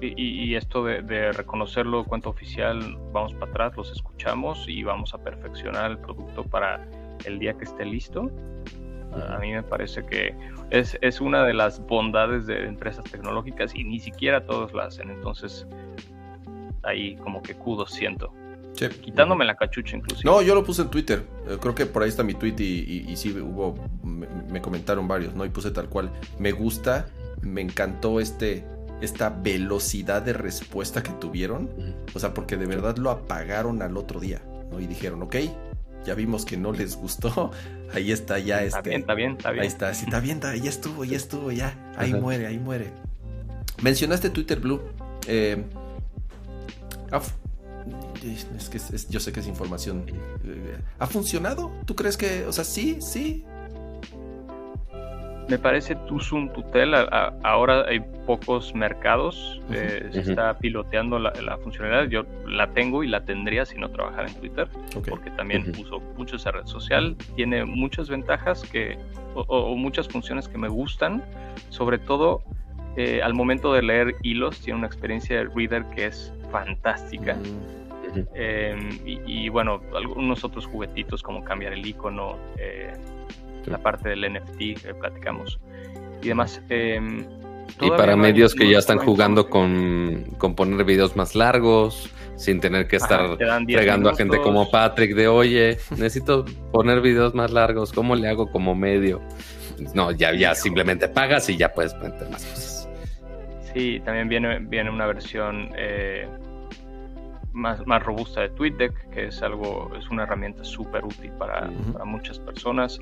[0.00, 5.90] y, esto de, reconocerlo cuenta oficial, vamos para atrás, los escuchamos y vamos a perfeccionar
[5.92, 6.86] el producto para
[7.24, 8.30] el día que esté listo.
[9.28, 10.34] A mí me parece que
[10.70, 15.10] es, es una de las bondades de empresas tecnológicas y ni siquiera todos lo hacen.
[15.10, 15.66] Entonces,
[16.82, 18.32] ahí como que kudos siento.
[19.02, 20.28] Quitándome la cachucha inclusive.
[20.28, 21.22] No, yo lo puse en Twitter.
[21.48, 25.34] Eh, creo que por ahí está mi tweet y, y, sí hubo, me, comentaron varios,
[25.34, 25.44] ¿no?
[25.44, 26.10] Y puse tal cual.
[26.38, 27.06] Me gusta,
[27.40, 28.66] me encantó este
[29.00, 31.70] esta velocidad de respuesta que tuvieron.
[32.14, 34.42] O sea, porque de verdad lo apagaron al otro día.
[34.70, 34.80] ¿no?
[34.80, 35.36] Y dijeron, ok,
[36.04, 37.50] ya vimos que no les gustó.
[37.92, 38.78] Ahí está ya este.
[38.78, 39.62] Está bien, está bien, está bien.
[39.62, 41.76] Ahí está, sí, está bien, ya estuvo, ya estuvo, ya.
[41.96, 42.90] Ahí muere, ahí muere.
[43.82, 44.80] Mencionaste Twitter Blue.
[45.26, 45.64] Eh,
[48.56, 50.04] es que yo sé que es información.
[50.08, 51.70] Eh, ¿Ha funcionado?
[51.84, 53.44] ¿Tú crees que, o sea, sí, sí?
[55.48, 56.94] Me parece Tuzum Tutel.
[56.94, 59.60] ahora hay pocos mercados.
[59.70, 62.08] Eh, se está piloteando la, funcionalidad.
[62.08, 64.68] Yo la tengo y la tendría si no trabajara en Twitter,
[65.08, 67.16] porque también uso mucho esa red social.
[67.36, 68.98] Tiene muchas ventajas que,
[69.34, 71.22] o, muchas funciones que me gustan.
[71.68, 72.42] Sobre todo
[72.96, 77.34] eh, al momento de leer hilos, tiene una experiencia de reader que es fantástica.
[77.34, 77.84] Mm.
[78.34, 82.36] Em, y, bueno, algunos otros juguetitos como cambiar el icono.
[82.58, 82.92] Eh,
[83.66, 85.58] la parte del NFT que platicamos
[86.22, 86.60] y demás.
[86.68, 87.24] Em,
[87.80, 92.86] y para medios que ya están jugando con, con, poner videos más largos, sin tener
[92.86, 93.36] que estar
[93.66, 98.50] pegando a gente como Patrick de, oye, necesito poner videos más largos, ¿cómo le hago
[98.50, 99.20] como medio?
[99.94, 102.88] No, ya, ya simplemente pagas y ya puedes meter más cosas.
[103.72, 106.28] Sí, también viene, viene una versión eh,
[107.52, 112.04] más, más robusta de TweetDeck, que es algo, es una herramienta súper útil para, para
[112.04, 113.00] muchas personas.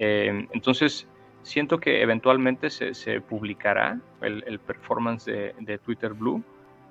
[0.00, 1.06] Em, entonces,
[1.42, 6.42] siento que eventualmente se, publicará el, performance de, Twitter Blue.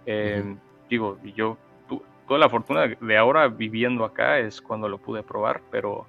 [0.06, 0.56] Eh,
[0.90, 1.58] Digo, yo
[2.28, 6.08] toda la fortuna de ahora viviendo acá es cuando lo pude probar, pero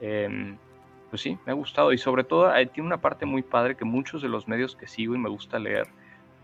[0.00, 0.56] em,
[1.10, 3.84] pues sí, me ha gustado y sobre todo eh, tiene una parte muy padre que
[3.84, 5.86] muchos de los medios que sigo y me gusta leer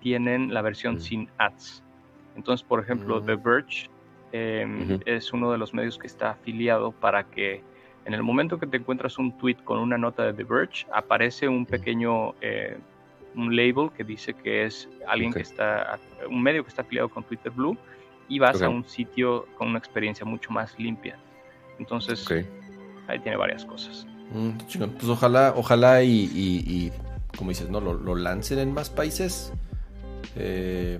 [0.01, 1.83] tienen la versión sin ads.
[2.37, 3.27] Entonces, por ejemplo, mm.
[3.27, 3.91] The Verge
[5.05, 7.62] es uno de los medios que está afiliado para que
[8.05, 11.49] en el momento que te encuentras un tweet con una nota de The Verge, aparece
[11.49, 12.77] un pequeño eh,
[13.35, 15.99] un label que dice que es alguien que está,
[16.29, 17.77] un medio que está afiliado con Twitter Blue
[18.29, 21.19] y vas a un sitio con una experiencia mucho más limpia.
[21.79, 22.27] Entonces,
[23.09, 24.07] ahí tiene varias cosas.
[24.33, 24.51] Mm,
[24.99, 26.93] pues ojalá, ojalá y,
[27.37, 27.81] como dices, ¿no?
[27.81, 29.53] Lo, lancen en más países.
[30.37, 30.99] Eh,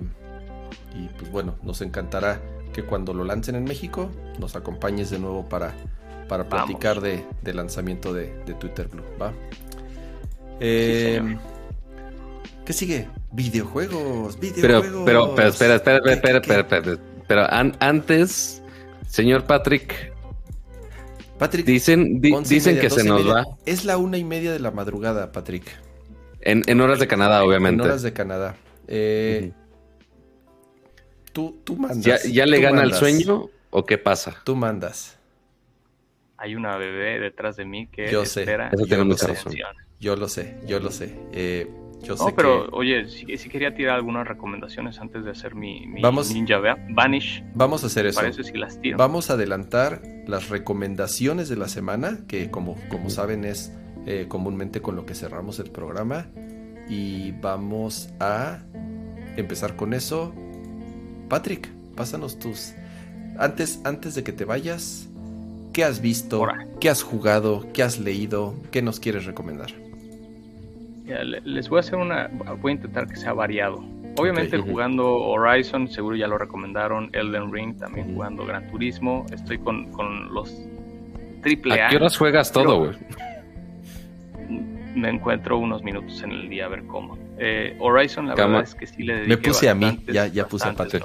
[0.95, 2.39] y pues bueno, nos encantará
[2.73, 5.73] que cuando lo lancen en México nos acompañes de nuevo para
[6.27, 7.23] para platicar de,
[7.53, 8.27] lanzamiento de,
[8.59, 9.33] Twitter Blue, ¿va?
[10.59, 11.37] Eh,
[12.65, 13.07] ¿Qué sigue?
[13.31, 15.03] Videojuegos, videojuegos.
[15.05, 16.97] Pero, pero, espera, espera, espera, espera, espera,
[17.27, 17.47] Pero
[17.79, 18.61] antes,
[19.07, 20.13] señor Patrick.
[21.37, 23.43] Patrick, dicen, dicen que se nos va.
[23.65, 25.65] Es la una y media de la madrugada, Patrick.
[26.41, 27.83] En, horas de Canadá, obviamente.
[27.83, 28.55] En horas de Canadá.
[28.87, 29.51] Eh,
[31.31, 32.03] tú, tú mandas.
[32.03, 34.35] ¿Ya, ya le gana el sueño o qué pasa?
[34.43, 35.17] Tú mandas
[36.43, 38.69] hay una bebé detrás de mí que yo espera.
[38.69, 38.75] Sé.
[38.75, 39.53] Eso tiene mucha razón.
[39.97, 41.17] Yo lo sé, yo lo sé.
[41.31, 41.71] Eh,
[42.01, 46.59] yo no, pero oye, si, quería tirar algunas recomendaciones antes de hacer mi, Ninja
[46.89, 47.45] Vanish.
[47.55, 48.19] Vamos a hacer eso.
[48.19, 48.97] Parece si las tiro.
[48.97, 53.73] Vamos a adelantar las recomendaciones de la semana, que como, como saben es
[54.05, 56.27] eh, comúnmente con lo que cerramos el programa.
[56.89, 58.59] Y vamos a
[59.37, 60.35] empezar con eso.
[61.29, 62.73] Patrick, pásanos tus...
[63.39, 65.09] Antes, antes de que te vayas,
[65.73, 66.47] ¿Qué has visto?
[66.79, 67.65] ¿Qué has jugado?
[67.73, 68.53] ¿Qué has leído?
[68.71, 69.71] ¿Qué nos quieres recomendar?
[71.45, 72.29] les voy a hacer una.
[72.61, 73.83] Voy a intentar que sea variado.
[74.17, 77.09] Obviamente jugando Horizon, seguro ya lo recomendaron.
[77.13, 79.25] Elden Ring, también jugando Gran Turismo.
[79.33, 80.55] Estoy con, los
[81.41, 81.87] triple A.
[81.87, 82.91] ¿A qué horas juegas todo, güey?
[84.95, 87.17] Me encuentro unos minutos en el día a ver cómo.
[87.39, 90.47] Eh, Horizon, la verdad es que sí le dediqué Me puse a mí, ya, ya
[90.47, 91.03] puse a Patrick.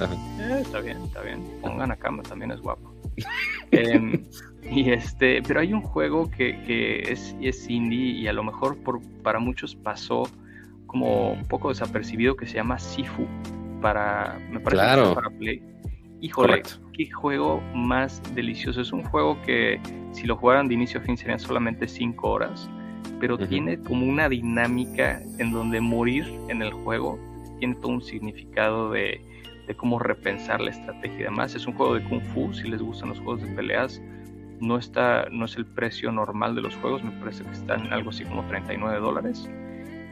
[0.00, 1.40] Eh, está bien, está bien.
[1.60, 2.91] Pongan a cama, también es guapo.
[3.70, 4.24] Em,
[4.70, 9.00] y este, pero hay un juego que, es, es, indie y a lo mejor por,
[9.22, 10.24] para muchos pasó
[10.86, 13.26] como un poco desapercibido que se llama Sifu
[13.80, 15.14] para, me parece claro.
[15.14, 15.62] para Play.
[16.20, 16.62] Híjole,
[16.92, 18.80] qué juego más delicioso.
[18.80, 19.80] Es un juego que
[20.12, 22.70] si lo jugaran de inicio a fin serían solamente 5 horas,
[23.18, 27.18] pero tiene como una dinámica en donde morir en el juego
[27.58, 29.20] tiene todo un significado de,
[29.66, 31.54] de cómo repensar la estrategia y demás.
[31.54, 34.00] Es un juego de kung fu, si les gustan los juegos de peleas.
[34.60, 38.10] No, está, no es el precio normal de los juegos, me parece que están algo
[38.10, 39.48] así como 39 dólares.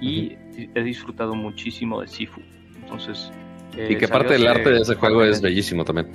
[0.00, 0.36] Y
[0.74, 2.40] he disfrutado muchísimo de Sifu.
[2.82, 3.30] Entonces.
[3.76, 6.08] y que parte del arte de ese juego es bellísimo también.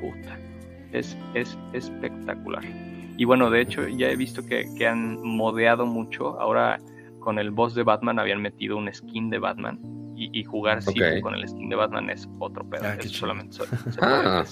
[0.00, 0.38] Puta.
[0.92, 2.64] Es, es espectacular.
[3.16, 6.40] Y bueno, de hecho, ya he visto que, que han modeado mucho.
[6.40, 6.78] Ahora
[7.20, 9.78] con el boss de Batman habían metido un skin de Batman
[10.16, 10.80] y, jugar
[11.22, 12.82] con el skin de Batman es otro pedo.
[12.84, 13.62] Ah, solamente se,
[14.02, 14.44] ah.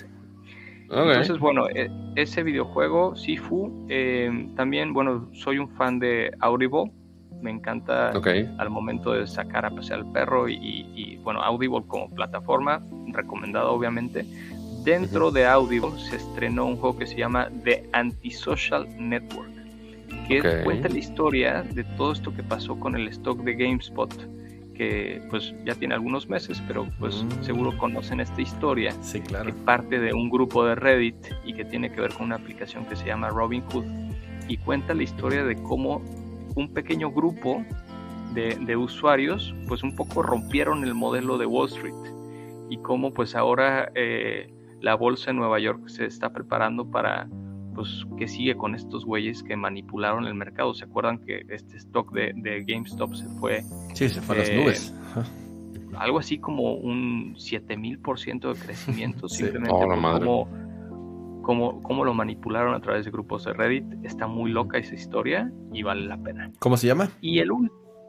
[0.90, 6.90] Entonces, bueno, e, ese videojuego, Sifu, eh, también, bueno, soy un fan de Audible.
[7.43, 12.82] Me encanta al momento de sacar a pasear al perro y, bueno, Audible como plataforma,
[13.12, 14.24] recomendado obviamente.
[14.85, 19.53] dentro de audio se estrenó un juego que se llama The Antisocial Network,
[20.28, 24.14] que cuenta la historia de todo esto que pasó con el stock de GameSpot,
[24.74, 27.42] que pues ya tiene algunos meses, pero pues mm.
[27.42, 29.46] seguro conocen esta historia, sí, claro.
[29.46, 32.84] que parte de un grupo de Reddit y que tiene que ver con una aplicación
[32.86, 33.84] que se llama Robinhood
[34.48, 36.02] y cuenta la historia de cómo
[36.55, 37.64] un pequeño grupo
[38.34, 41.94] de, usuarios pues un poco rompieron el modelo de Wall Street
[42.70, 47.28] y cómo pues ahora eh, la bolsa en Nueva York se está preparando para
[47.78, 50.74] pues que sigue con estos güeyes que manipularon el mercado.
[50.74, 53.62] ¿Se acuerdan que este stock de, GameStop se fue?
[53.94, 54.94] Sí, se fue a las nubes.
[55.96, 60.48] Algo así como un 7000% de crecimiento, simplemente oh,
[61.42, 63.84] cómo, cómo, lo manipularon a través de grupos de Reddit.
[64.02, 66.50] Está muy loca esa historia y vale la pena.
[66.59, 67.10] ¿Cómo se llama?
[67.20, 67.50] Y el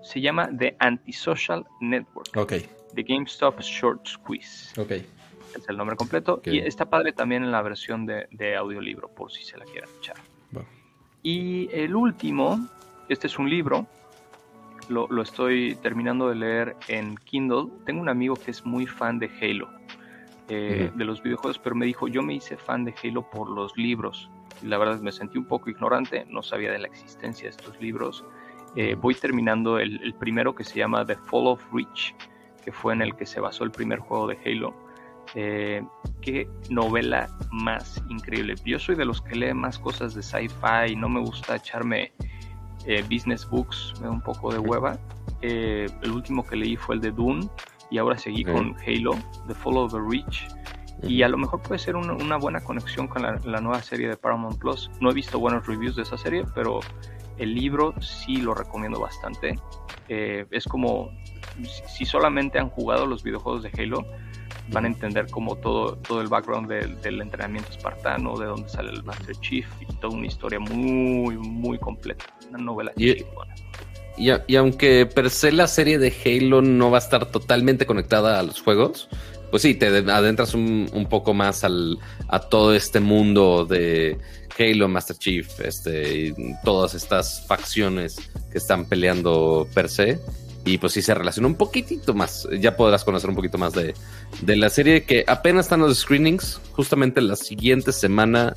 [0.02, 2.36] se llama The Antisocial Network.
[2.36, 2.54] Ok.
[2.96, 4.82] The GameStop Short Squeeze.
[4.82, 4.94] Ok
[5.56, 6.42] es el nombre completo.
[6.46, 10.18] Y está padre también en la versión de, audiolibro, por si se la quieren echar.
[11.22, 12.68] Y el último,
[13.10, 13.88] este es un libro,
[14.90, 17.68] lo, estoy terminando de leer en Kindle.
[17.86, 19.70] Tengo un amigo que es muy fan de Halo,
[20.48, 23.76] eh, de los videojuegos, pero me dijo, yo me hice fan de Halo por los
[23.78, 24.30] libros.
[24.62, 27.80] Y la verdad me sentí un poco ignorante, no sabía de la existencia de estos
[27.80, 28.26] libros.
[28.76, 32.16] Eh, voy terminando el, el, primero que se llama The Fall of Reach,
[32.64, 34.74] que fue en el que se basó el primer juego de Halo.
[35.36, 35.84] Eh,
[36.22, 38.56] qué novela más increíble.
[38.66, 42.12] Yo soy de los que lee más cosas de sci-fi y no me gusta echarme
[42.86, 44.98] eh, business books, me da un poco de hueva.
[45.42, 47.48] Eh, el último que leí fue el de Dune
[47.92, 50.48] y ahora seguí con Halo, The Fall of the Reach.
[51.02, 54.60] Y a lo mejor puede ser una, buena conexión con la, nueva serie de Paramount
[54.60, 54.92] Plus.
[55.00, 56.82] No he visto buenos reviews de esa serie, pero
[57.38, 59.58] el libro sí lo recomiendo bastante.
[60.10, 61.10] es como
[61.88, 64.06] si solamente han jugado los videojuegos de Halo,
[64.70, 69.04] van a entender como todo, todo el background del, entrenamiento espartano, de dónde sale el
[69.04, 72.26] Master Chief y toda una historia muy, muy completa.
[72.50, 73.26] Una novela y, y,
[74.48, 78.44] y, aunque per se la serie de Halo no va a estar totalmente conectada a
[78.44, 79.10] los juegos,
[79.50, 81.98] pues sí, te adentras un, un poco más al,
[82.28, 84.18] a todo este mundo de
[84.58, 86.34] Halo, Master Chief, este, y
[86.64, 88.18] todas estas facciones
[88.52, 90.20] que están peleando per se.
[90.66, 92.48] Y pues sí se relaciona un poquitito más.
[92.60, 93.94] Ya podrás conocer un poquito más de,
[94.46, 96.60] la serie que apenas están los screenings.
[96.74, 98.56] Justamente la siguiente semana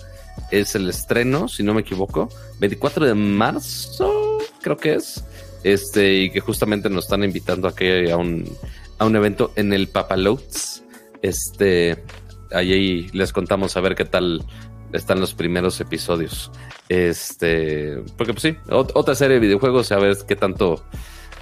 [0.51, 2.29] es el estreno, si no me equivoco.
[2.59, 5.25] 24 de marzo, creo que es.
[5.65, 8.51] Este, y que justamente nos están invitando a que a un,
[8.99, 10.83] a un evento en el Papalotes.
[11.23, 12.03] Este,
[12.51, 14.45] ahí les contamos a ver qué tal
[14.93, 16.51] están los primeros episodios.
[16.89, 20.85] Este, porque pues sí, otra serie de videojuegos, a ver qué tanto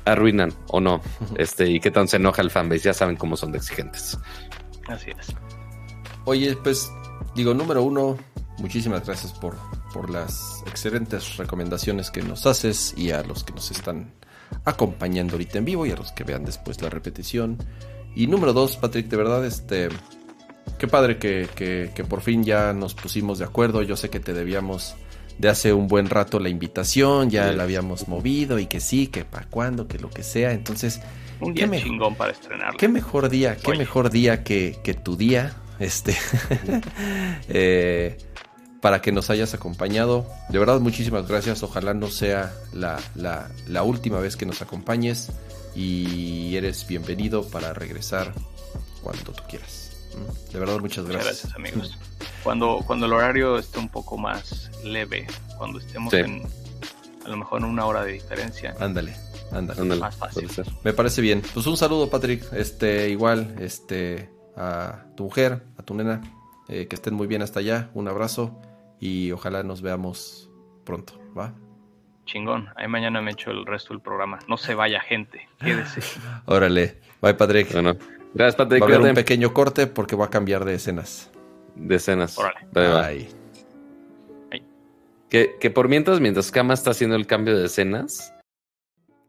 [0.05, 1.01] arruinan o no,
[1.37, 4.19] este, y qué tan se enoja el fanbase, ya saben cómo son de exigentes.
[4.89, 5.35] Así es.
[6.25, 6.91] Oye, pues
[7.35, 8.19] digo, número uno,
[8.59, 9.57] muchísimas gracias por,
[9.93, 14.13] por las excelentes recomendaciones que nos haces y a los que nos están
[14.65, 17.59] acompañando ahorita en vivo y a los que vean después la repetición.
[18.15, 19.89] Y número dos, Patrick, de verdad, este,
[20.79, 23.83] qué padre que, que, que por fin ya nos pusimos de acuerdo.
[23.83, 24.97] Yo sé que te debíamos
[25.41, 29.25] de hace un buen rato la invitación, ya la habíamos movido y que sí, que
[29.25, 30.53] para cuándo, que lo que sea.
[30.53, 31.01] Entonces,
[31.41, 32.77] un día chingón para estrenar.
[32.77, 36.15] Qué mejor día, qué mejor día que, que tu día, este,
[37.49, 38.19] eh,
[38.83, 40.27] para que nos hayas acompañado.
[40.51, 41.63] De verdad, muchísimas gracias.
[41.63, 45.33] Ojalá no sea la, la, la última vez que nos acompañes
[45.75, 48.35] y eres bienvenido para regresar
[49.03, 49.80] cuando tú quieras.
[50.53, 51.43] De verdad, muchas gracias.
[51.43, 51.99] gracias, amigos.
[52.43, 55.27] Cuando, cuando el horario esté un poco más leve,
[55.59, 56.43] cuando estemos en
[57.25, 58.75] a lo mejor en una hora de diferencia.
[58.81, 59.15] Ándale,
[59.53, 59.97] ándale.
[59.97, 60.49] Más fácil.
[60.83, 61.43] Me parece bien.
[61.55, 62.45] Pues un saludo, Patrick.
[62.53, 66.21] Este, igual, este, a tu mujer, a tu nena,
[66.69, 67.91] eh, que estén muy bien hasta allá.
[67.95, 68.61] Un abrazo
[68.99, 70.51] y ojalá nos veamos
[70.85, 71.55] pronto, ¿va?
[72.27, 72.69] Chingón.
[72.77, 74.39] Ahí mañana me echo el resto del programa.
[74.49, 75.49] No se vaya gente.
[75.59, 76.01] Quédese.
[76.47, 77.01] Órale.
[77.21, 77.73] Bye, Patrick.
[77.73, 77.97] Bueno.
[78.35, 78.83] Gracias, Patrick.
[78.83, 81.31] Va a haber un pequeño corte porque va a cambiar de escenas.
[81.75, 82.39] De escenas.
[82.39, 83.29] Órale.
[85.29, 88.35] Que, que, por mientras, mientras Kama está haciendo el cambio de escenas,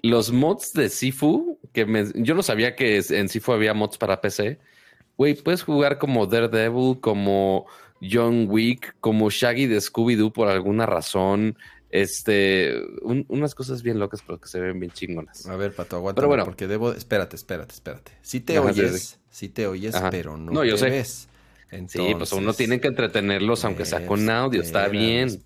[0.01, 4.59] los mods de Sifu, que yo no sabía que en Sifu había mods para PC.
[5.17, 7.67] Güey, puedes jugar como Daredevil, como
[8.01, 11.55] John Wick, como Shaggy de Scooby-Doo por alguna razón.
[11.91, 12.73] Este,
[13.03, 15.45] unas cosas bien locas, pero que se ven bien chingonas.
[15.47, 16.19] A ver, Pato, aguanta.
[16.19, 16.45] Pero bueno.
[16.45, 16.93] Porque debo.
[16.93, 18.13] Espérate, espérate, espérate.
[18.21, 20.89] Si te oyes, si te oyes, pero no, no yo te sé.
[20.89, 21.27] ves.
[21.87, 25.43] sí, pues uno tiene que entretenerlos, aunque sea con audio, está bien.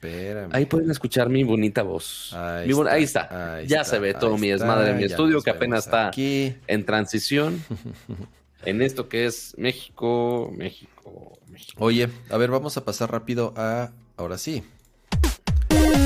[0.51, 2.31] Ahí pueden escuchar mi bonita voz.
[2.34, 6.85] Ahí, está, ya se ve todo mi desmadre en mi estudio, que apenas está en
[6.85, 7.63] transición.
[8.65, 11.34] en esto que es México, México,
[11.77, 13.91] Oye, a ver, vamos a pasar rápido a.
[14.17, 14.63] Ahora sí.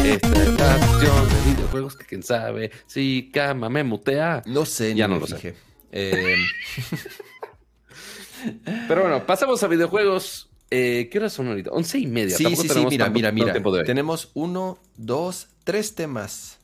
[0.10, 2.72] Esta de videojuegos que quién sabe.
[2.88, 4.41] Si cama me mutea.
[4.48, 5.53] No sé, ya no lo sé.
[5.91, 6.36] Eh,
[8.88, 10.49] Pero bueno, pasamos a videojuegos.
[10.72, 11.69] Eh, ¿Qué horas son ahorita?
[11.69, 12.36] Once y media.
[12.36, 13.53] Sí, sí, sí, mira, mira, mira.
[13.84, 16.60] Tenemos uno, dos, tres temas.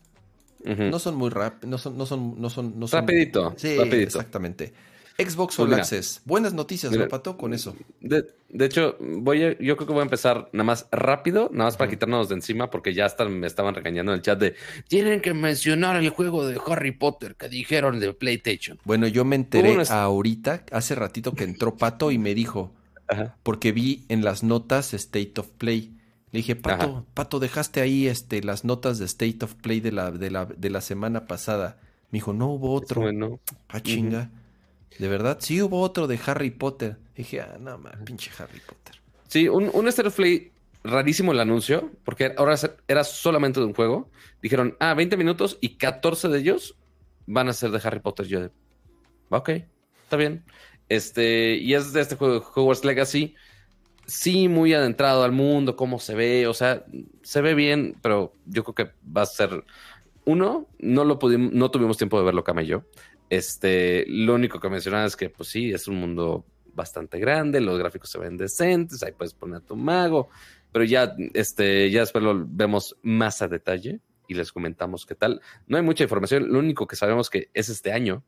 [0.64, 3.54] No son muy rápidos, no son, no son, no son, no Rapidito.
[3.58, 4.74] Sí, exactamente.
[5.18, 6.22] Xbox All Access.
[6.26, 7.76] Buenas noticias, mira, Pato, con eso.
[8.02, 8.26] De,
[8.66, 12.30] hecho, voy yo creo que voy a empezar nada más rápido, nada más para quitarnos
[12.30, 14.56] de encima, porque ya hasta me estaban regañando en el chat de
[14.88, 18.80] tienen que mencionar el juego de Harry Potter que dijeron de PlayStation.
[18.84, 22.74] Bueno, yo me enteré ahorita, hace ratito que entró Pato y me dijo,
[23.44, 25.94] porque vi en las notas State of Play.
[26.32, 30.12] Le dije, Pato, Pato, dejaste ahí este, las notas de State of Play de la,
[30.12, 31.78] de la, de la semana pasada.
[32.12, 33.02] Me dijo, no hubo otro.
[33.02, 33.40] Bueno.
[33.70, 34.30] Ah, chinga.
[35.00, 36.98] De verdad, sí hubo otro de Harry Potter.
[37.16, 38.96] dije, ah, no, man, pinche Harry Potter.
[39.28, 40.52] Sí, un, un State
[40.84, 42.56] rarísimo el anuncio, porque ahora
[42.88, 44.10] era solamente de un juego.
[44.42, 46.76] Dijeron, ah, 20 minutos y 14 de ellos
[47.26, 48.28] van a ser de Harry Potter.
[48.28, 48.50] Yo,
[49.30, 49.50] ok,
[50.04, 50.46] está bien.
[50.88, 53.36] Este, y es de este juego, Hogwarts Legacy.
[54.06, 56.86] Sí, muy adentrado al mundo, cómo se ve, o sea,
[57.24, 59.64] se ve bien, pero yo creo que va a ser.
[60.26, 62.86] Uno, no lo pudimos, no tuvimos tiempo de verlo, Camello.
[63.30, 67.80] Este, lo único que mencionaba es que, pues sí, es un mundo bastante grande, los
[67.80, 70.30] gráficos se ven decentes, ahí puedes poner a tu mago,
[70.72, 75.42] pero ya, este, ya después lo vemos más a detalle y les comentamos qué tal.
[75.68, 78.24] No hay mucha información, lo único que sabemos que es este año,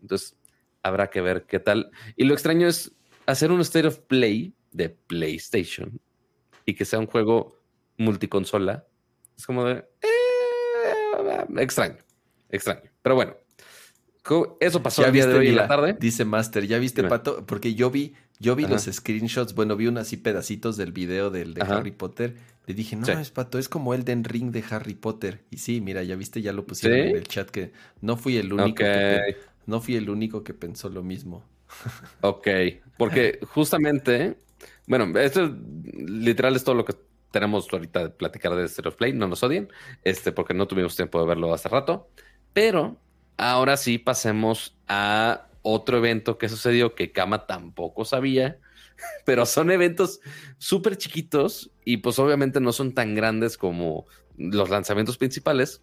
[0.00, 0.36] entonces
[0.82, 1.90] habrá que ver qué tal.
[2.16, 2.92] Y lo extraño es
[3.26, 6.00] hacer un State of Play de PlayStation
[6.64, 7.58] y que sea un juego
[7.98, 8.86] multiconsola.
[9.36, 9.84] Es como de...
[10.02, 11.98] Eh, extraño,
[12.48, 12.90] extraño.
[13.02, 13.36] Pero bueno,
[14.60, 15.96] eso pasó el día de hoy en la tarde.
[15.98, 17.44] Dice Master, ¿ya viste, Pato?
[17.46, 21.54] Porque yo vi, yo vi los screenshots, bueno, vi unos así pedacitos del video del,
[21.54, 22.36] de Harry Potter.
[22.66, 25.44] Le dije, no, es Pato, es como el Den Ring de Harry Potter.
[25.50, 28.52] Y sí, mira, ya viste, ya lo pusieron en el chat que no fui el
[28.52, 29.36] único que,
[29.66, 31.44] no fui el único que pensó lo mismo.
[32.20, 32.48] ok,
[32.96, 34.36] porque justamente,
[34.86, 35.56] bueno, esto
[35.94, 36.94] literal es todo lo que
[37.30, 39.68] tenemos ahorita de platicar de Zero Play, no nos odien,
[40.02, 42.08] este, porque no tuvimos tiempo de verlo hace rato,
[42.52, 42.96] pero
[43.36, 48.58] Ahora sí pasemos a otro evento que sucedió que Kama tampoco sabía,
[49.24, 50.20] pero son eventos
[50.58, 55.82] súper chiquitos y pues obviamente no son tan grandes como los lanzamientos principales,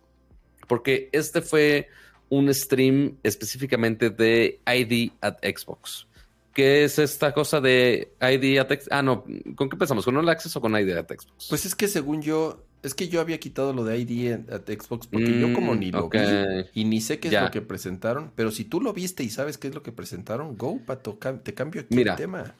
[0.67, 1.89] porque este fue
[2.29, 6.07] un stream específicamente de ID at Xbox.
[6.53, 8.87] ¿Qué es esta cosa de ID at Xbox?
[8.89, 9.23] Ah, no,
[9.55, 10.05] ¿con qué empezamos?
[10.05, 11.47] ¿Con el acceso o con ID at Xbox?
[11.49, 15.07] Pues es que según yo, es que yo había quitado lo de ID at Xbox
[15.07, 18.31] porque yo como ni lo mm, vi y ni sé qué es lo que presentaron,
[18.35, 21.53] pero si tú lo viste y sabes qué es lo que presentaron, go, Pato, te
[21.53, 22.55] cambio aquí el tema.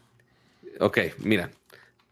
[0.80, 1.50] Ok, mira.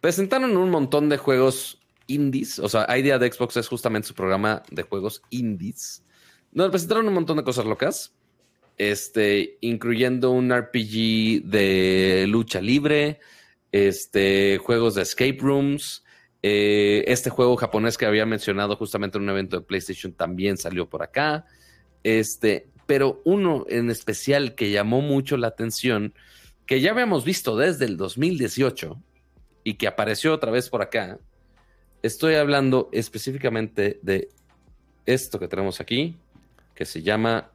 [0.01, 4.63] Presentaron un montón de juegos indies, o sea, ID at Xbox es justamente su programa
[4.69, 6.03] de juegos indies.
[6.51, 8.13] No, presentaron un montón de cosas locas,
[8.77, 13.19] este, incluyendo un RPG de lucha libre,
[13.71, 16.04] este, juegos de escape rooms,
[16.47, 20.87] eh, este juego japonés que había mencionado justamente en un evento de PlayStation también salió
[20.87, 21.47] por acá.
[22.03, 26.13] Este, pero uno en especial que llamó mucho la atención,
[26.67, 29.01] que ya habíamos visto desde el 2018
[29.63, 31.17] y que apareció otra vez por acá.
[32.03, 34.29] Estoy hablando específicamente de
[35.07, 36.15] esto que tenemos aquí,
[36.75, 37.49] que se llama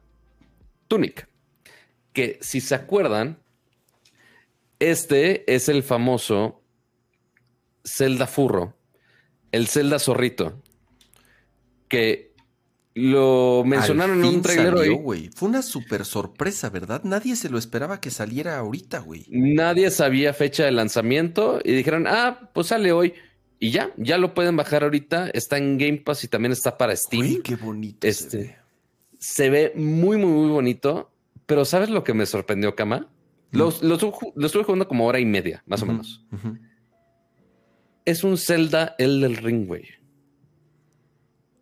[0.89, 1.29] Tunic.
[2.11, 3.39] Que si se acuerdan,
[4.79, 6.61] este es el famoso
[7.85, 8.80] Zelda Furro
[9.51, 10.61] el Zelda Zorrito,
[11.87, 12.31] que
[12.93, 15.29] lo mencionaron en un trailer hoy.
[15.33, 17.01] Fue una super sorpresa, ¿verdad?
[17.03, 19.25] Nadie se lo esperaba que saliera ahorita, güey.
[19.29, 23.13] Nadie sabía fecha de lanzamiento y dijeron, ah, pues sale hoy.
[23.59, 25.29] Y ya, ya lo pueden bajar ahorita.
[25.29, 27.21] Está en Game Pass y también está para Steam.
[27.21, 28.07] Uy, qué bonito.
[28.07, 28.57] Este,
[29.19, 29.71] se ve.
[29.75, 31.11] muy, muy, muy bonito.
[31.45, 33.09] Pero ¿sabes lo que me sorprendió, Kama?
[33.51, 36.25] Lo, estuve jugando como hora y media, más o menos
[38.11, 39.85] es un Zelda el del ring, güey.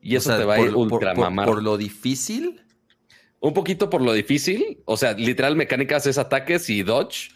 [0.02, 2.62] Y eso te va a ir ultra por, por, lo difícil?
[3.40, 4.80] Un poquito por lo difícil.
[4.86, 7.32] O sea, literal mecánicas es ataques y dodge.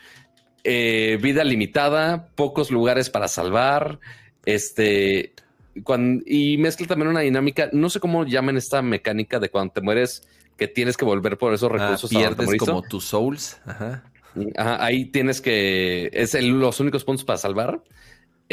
[0.63, 3.99] Eh, vida limitada, pocos lugares para salvar.
[4.45, 5.33] Este.
[6.25, 7.69] y mezcla también una dinámica.
[7.73, 10.27] No sé cómo llaman esta mecánica de cuando te mueres,
[10.57, 12.09] que tienes que volver por esos ah, recursos.
[12.09, 13.59] pierdes como tus souls.
[13.65, 14.03] Ajá.
[14.57, 16.09] Ahí tienes que.
[16.13, 17.83] Es los únicos puntos para salvar.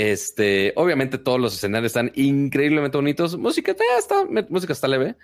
[0.00, 3.36] Este, obviamente todos los escenarios están increíblemente bonitos.
[3.36, 5.16] Música está, música está leve.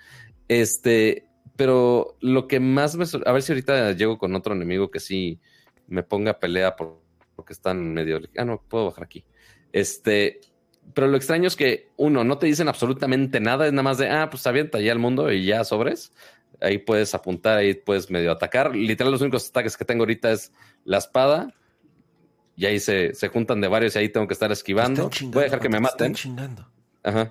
[0.47, 1.25] Este,
[1.55, 5.39] pero lo que más me a ver si ahorita llego con otro enemigo que sí
[5.87, 7.01] me ponga pelea por
[7.35, 8.21] porque están medio.
[8.37, 9.25] Ah, no, puedo bajar aquí.
[9.73, 10.41] Este,
[10.93, 14.09] pero lo extraño es que uno, no te dicen absolutamente nada, es nada más de,
[14.11, 16.13] ah, pues avienta ya el mundo y ya sobres.
[16.61, 18.75] Ahí puedes apuntar, ahí puedes medio atacar.
[18.75, 20.51] Literal, los únicos ataques que tengo ahorita es
[20.85, 21.51] la espada.
[22.57, 25.11] Y ahí se, juntan de varios y ahí tengo que estar esquivando.
[25.25, 26.15] Voy a dejar que me maten.
[26.15, 26.67] chingando.
[27.03, 27.29] Ajá.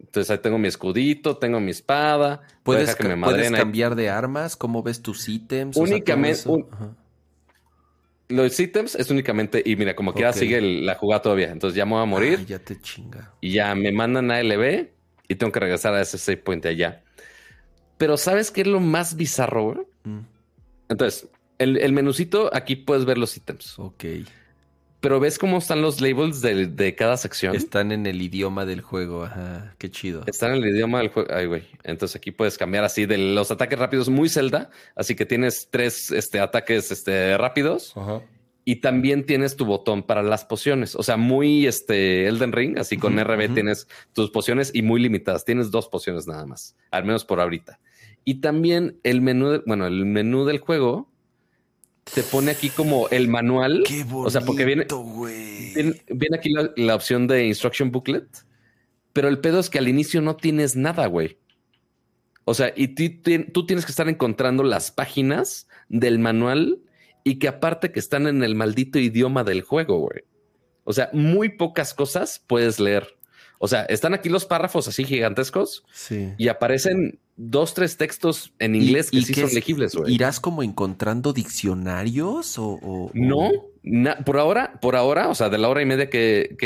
[0.00, 2.42] Entonces ahí tengo mi escudito, tengo mi espada.
[2.64, 4.56] ¿Puedes, que me ¿puedes cambiar de armas?
[4.56, 5.76] ¿Cómo ves tus ítems?
[5.76, 6.44] Únicamente.
[8.28, 9.62] los ítems es únicamente.
[9.64, 11.52] Y mira, como que ya sigue la jugada todavía.
[11.52, 12.44] Entonces ya me voy a morir.
[12.44, 13.32] ya te chinga.
[13.40, 14.88] Y ya me mandan a LB
[15.28, 17.04] y tengo que regresar a ese save point allá.
[17.96, 19.86] Pero ¿sabes qué es lo más bizarro?
[20.02, 20.18] Mm.
[20.88, 21.28] Entonces,
[21.62, 23.78] el, el menucito aquí puedes ver los ítems.
[23.78, 24.04] Ok
[25.02, 27.56] pero ves cómo están los labels de, cada sección.
[27.56, 30.22] Están en el idioma del juego, ajá, qué chido.
[30.28, 31.28] Están en el idioma del juego.
[31.34, 31.64] Ay, güey.
[31.82, 36.12] Entonces aquí puedes cambiar así de los ataques rápidos muy Zelda, así que tienes tres
[36.12, 37.96] este, ataques este, rápidos.
[37.96, 38.22] Ajá.
[38.64, 40.94] Y también tienes tu botón para las pociones.
[40.94, 45.44] O sea, muy este Elden Ring, así con RB tienes tus pociones y muy limitadas.
[45.44, 47.80] Tienes dos pociones nada más, al menos por ahorita.
[48.24, 51.11] Y también el menú, bueno, el menú del juego
[52.04, 53.84] te pone aquí como el manual.
[53.86, 54.86] Qué bonito, o sea, porque viene,
[56.08, 58.26] viene, aquí la, opción de instruction booklet,
[59.12, 61.38] pero el pedo es que al inicio no tienes nada, güey.
[62.44, 66.80] O sea, y tú tienes que estar encontrando las páginas del manual
[67.24, 70.24] y que aparte que están en el maldito idioma del juego, güey.
[70.84, 73.16] O sea, muy pocas cosas puedes leer.
[73.64, 75.84] O sea, están aquí los párrafos así gigantescos
[76.36, 79.96] y aparecen dos, tres textos en inglés que sí son legibles.
[80.08, 83.12] ¿Irás como encontrando diccionarios o...?
[83.14, 83.50] no,
[84.26, 86.56] por ahora, por ahora, o sea, de la hora y media que,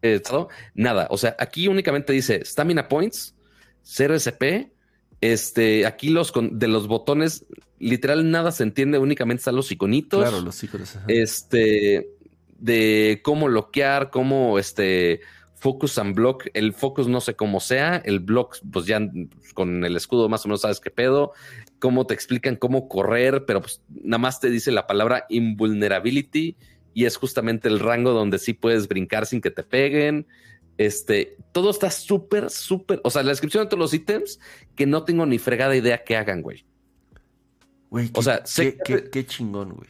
[0.00, 1.06] he estado, nada.
[1.10, 3.34] O sea, aquí únicamente dice stamina points,
[3.82, 4.72] 0 SP,
[5.20, 7.44] este, aquí los de los botones,
[7.78, 10.22] literal nada se entiende, únicamente están los iconitos.
[10.22, 10.96] Claro, los iconos.
[11.08, 12.08] Este,
[12.58, 15.20] de cómo bloquear, cómo este
[15.56, 16.46] focus and block.
[16.54, 19.00] El focus no sé cómo sea, el block, pues ya
[19.54, 21.32] con el escudo más o menos sabes qué pedo.
[21.78, 26.56] Cómo te explican cómo correr, pero pues nada más te dice la palabra invulnerability
[26.94, 30.26] y es justamente el rango donde sí puedes brincar sin que te peguen.
[30.78, 33.00] Este, todo está súper, súper.
[33.02, 34.38] O sea, la descripción de todos los ítems
[34.74, 36.64] que no tengo ni fregada idea que hagan, güey.
[37.90, 39.88] Güey, o sea, sé qué, qué, chingón, güey.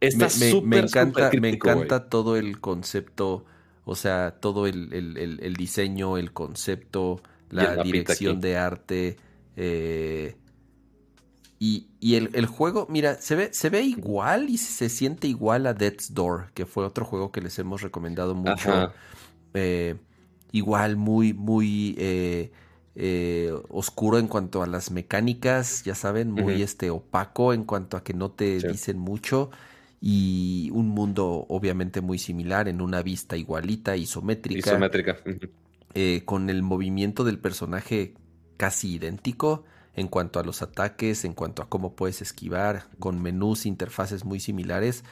[0.00, 3.44] Está súper, me, encanta, me encanta todo el concepto
[3.84, 9.16] o sea, todo el, diseño, el concepto, la, dirección de arte.
[9.56, 10.36] Eh,
[11.58, 16.14] y, el, juego, mira, se ve, se ve igual y se siente igual a Death's
[16.14, 18.92] Door, que fue otro juego que les hemos recomendado mucho.
[19.54, 19.96] Eh,
[20.50, 27.52] igual, muy, muy eh, oscuro en cuanto a las mecánicas, ya saben, muy este opaco
[27.52, 29.50] en cuanto a que no te dicen mucho
[30.04, 34.70] y un mundo obviamente muy similar en una vista igualita, isométrica.
[34.70, 35.16] Isométrica.
[35.94, 38.14] Eh, con el movimiento del personaje
[38.56, 39.62] casi idéntico
[39.94, 44.40] en cuanto a los ataques, en cuanto a cómo puedes esquivar, con menús, interfaces muy
[44.40, 45.04] similares.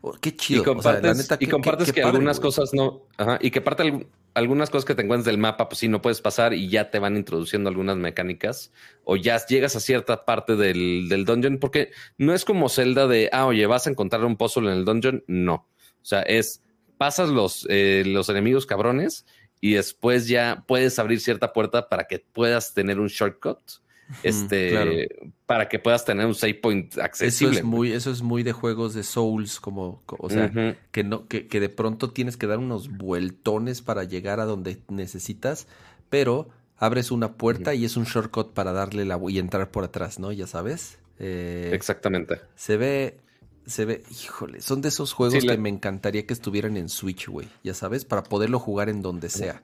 [0.00, 0.62] Oh, qué chido.
[0.62, 3.02] Y compartes, y compartes que algunas cosas no.
[3.18, 4.08] Ajá, y que parte
[4.38, 6.98] algunas cosas que te encuentras del mapa, pues sí, no puedes pasar y ya te
[6.98, 8.72] van introduciendo algunas mecánicas
[9.04, 13.28] o ya llegas a cierta parte del, del dungeon, porque no es como Zelda de,
[13.32, 15.24] ah, oye, vas a encontrar un puzzle en el dungeon.
[15.26, 15.54] No.
[15.54, 16.62] O sea, es
[16.98, 19.24] pasas los, eh, los enemigos cabrones
[19.60, 23.58] y después ya puedes abrir cierta puerta para que puedas tener un shortcut
[24.22, 27.52] este, para que puedas tener un save point accesible.
[27.52, 31.26] Eso es muy, eso es muy de juegos de Souls, como, o sea, que no,
[31.26, 35.66] que, que, de pronto tienes que dar unos vueltones para llegar a donde necesitas,
[36.08, 40.18] pero abres una puerta y es un shortcut para darle la y entrar por atrás,
[40.18, 40.32] ¿no?
[40.32, 40.98] Ya sabes.
[41.18, 42.40] Eh, Exactamente.
[42.54, 43.18] Se ve,
[43.66, 47.48] se ve, híjole, son de esos juegos que me encantaría que estuvieran en Switch, güey,
[47.64, 49.62] ya sabes, para poderlo jugar en donde sea.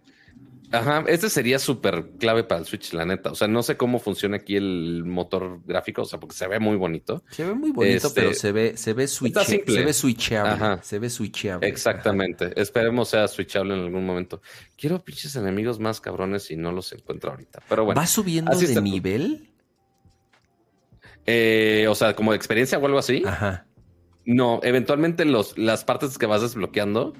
[0.73, 3.31] Ajá, este sería súper clave para el Switch, la neta.
[3.31, 6.59] O sea, no sé cómo funciona aquí el motor gráfico, o sea, porque se ve
[6.59, 7.23] muy bonito.
[7.31, 10.53] Se ve muy bonito, pero este, se ve, se ve switch, se ve switchable.
[10.53, 10.83] Ajá.
[10.83, 11.69] Se ve switchable.
[11.69, 12.53] Exactamente.
[12.61, 14.41] Esperemos sea switchable en algún momento.
[14.77, 17.63] Quiero pinches enemigos más cabrones y no los encuentro ahorita.
[17.69, 18.01] Pero bueno.
[18.01, 19.51] ¿Va subiendo de nivel?
[21.27, 23.23] Eh, o sea, como de experiencia o algo así.
[23.25, 23.67] Ajá.
[24.27, 27.15] No, eventualmente los, las partes que vas desbloqueando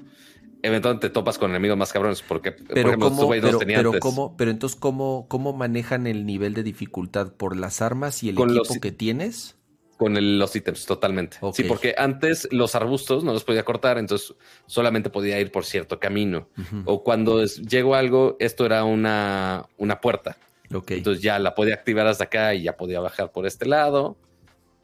[0.65, 4.51] eventualmente te topas con enemigos más cabrones porque pero por ejemplo, pero, pero, ¿cómo, pero
[4.51, 8.91] entonces ¿cómo, cómo manejan el nivel de dificultad por las armas y el equipo que
[8.91, 9.55] tienes
[9.97, 11.37] con los ítems totalmente.
[11.53, 14.35] Sí porque antes los arbustos no los podía cortar entonces
[14.65, 16.49] solamente podía ir por cierto camino.
[16.85, 20.37] O cuando llegó algo esto era una una puerta.
[20.69, 24.17] Entonces ya la podía activar hasta acá y ya podía bajar por este lado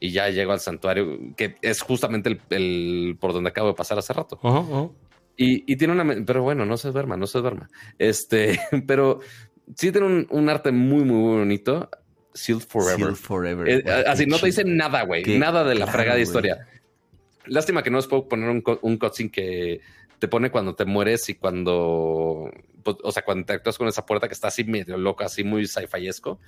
[0.00, 4.12] y ya llego al santuario, que es justamente el, por donde acabo de pasar hace
[4.12, 4.40] rato.
[5.36, 7.68] Y, tiene una, pero bueno, no se duerma, no se duerma.
[7.98, 9.20] Este, pero
[9.76, 11.88] sí tiene un, arte muy, muy bonito.
[12.34, 13.14] Sealed Forever.
[13.14, 13.68] Forever.
[13.68, 15.24] Eh, así no te dice nada, güey.
[15.38, 16.66] Nada de la fregada de historia.
[17.46, 19.80] Lástima que no os puedo poner un, un cutscene que
[20.18, 22.48] te pone cuando te mueres y cuando,
[22.84, 25.42] pues, o sea, cuando te actúas con esa puerta que está así medio loca, así
[25.42, 26.38] muy sci-fiesco.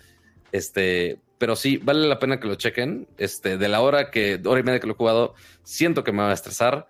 [0.52, 3.09] Este, pero sí, vale la pena que lo chequen.
[3.19, 5.35] Este, de la hora que, hora y media que lo he jugado,
[5.65, 6.86] siento que me va a estresar.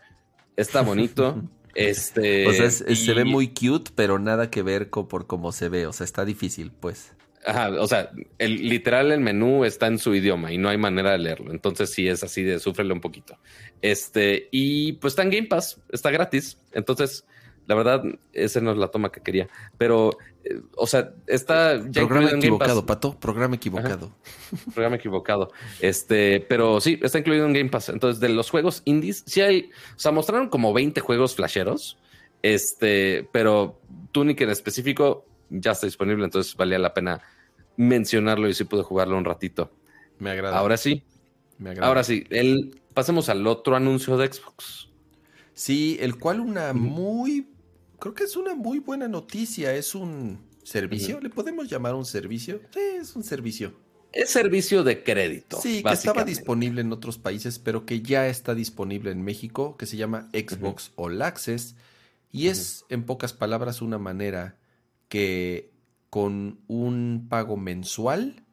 [0.57, 1.43] Está bonito.
[1.75, 2.47] este.
[2.47, 5.87] O sea, se ve muy cute, pero nada que ver con por cómo se ve.
[5.87, 7.13] O sea, está difícil, pues.
[7.47, 11.13] Ajá, o sea, el literal el menú está en su idioma y no hay manera
[11.13, 11.51] de leerlo.
[11.51, 13.39] Entonces sí es así de sufrele un poquito.
[13.83, 16.59] Este, y pues está en Game Pass, está gratis.
[16.73, 17.27] Entonces,
[17.67, 19.49] la verdad, esa no es la toma que quería.
[19.79, 23.19] Pero, eh, o sea, está ya Programa equivocado, Pato.
[23.19, 24.13] Programa equivocado.
[24.75, 25.51] Programa equivocado.
[25.81, 27.89] Este, pero sí, está incluido en Game Pass.
[27.89, 29.71] Entonces, de los juegos indies, sí hay.
[29.97, 31.99] O sea, mostraron como 20 juegos flasheros.
[32.43, 33.81] Este, pero
[34.13, 36.25] Tunic en específico ya está disponible.
[36.25, 37.23] Entonces, valía la pena
[37.77, 39.73] mencionarlo y sí pude jugarlo un ratito.
[40.19, 40.59] Me agrada.
[40.59, 41.03] Ahora sí.
[41.59, 41.89] Me agrada.
[41.89, 42.25] Ahora sí.
[42.29, 44.91] El, pasemos al otro anuncio de Xbox.
[45.55, 47.54] Sí, el cual una muy
[47.99, 49.75] creo que es una muy buena noticia.
[49.75, 52.61] Es un servicio, ¿le podemos llamar un servicio?
[52.73, 53.75] Sí, es un servicio.
[54.13, 55.61] Es servicio de crédito.
[55.61, 59.87] Sí, que estaba disponible en otros países, pero que ya está disponible en México, que
[59.87, 61.75] se llama Xbox All Access.
[62.31, 64.57] Y es, en pocas palabras, una manera
[65.09, 65.73] que
[66.11, 68.45] con un pago mensual,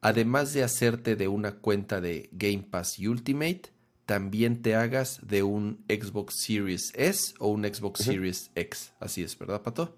[0.00, 3.71] además de hacerte de una cuenta de Game Pass Ultimate,
[4.12, 8.92] también te hagas de un Xbox Series S o un Xbox Series X.
[9.00, 9.96] Así es, ¿verdad, Pato?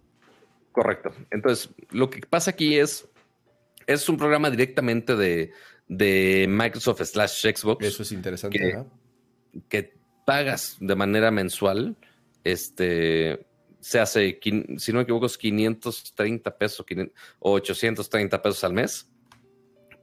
[0.70, 1.10] Correcto.
[1.32, 3.08] Entonces, lo que pasa aquí es,
[3.88, 5.50] es un programa directamente de,
[5.88, 7.84] de Microsoft slash Xbox.
[7.84, 8.86] Eso es interesante.
[9.68, 11.96] Que, pagas de manera mensual.
[12.44, 13.44] Este
[13.80, 14.38] se hace,
[14.76, 16.86] si no me equivoco, es 530 pesos
[17.40, 19.10] o 830 pesos al mes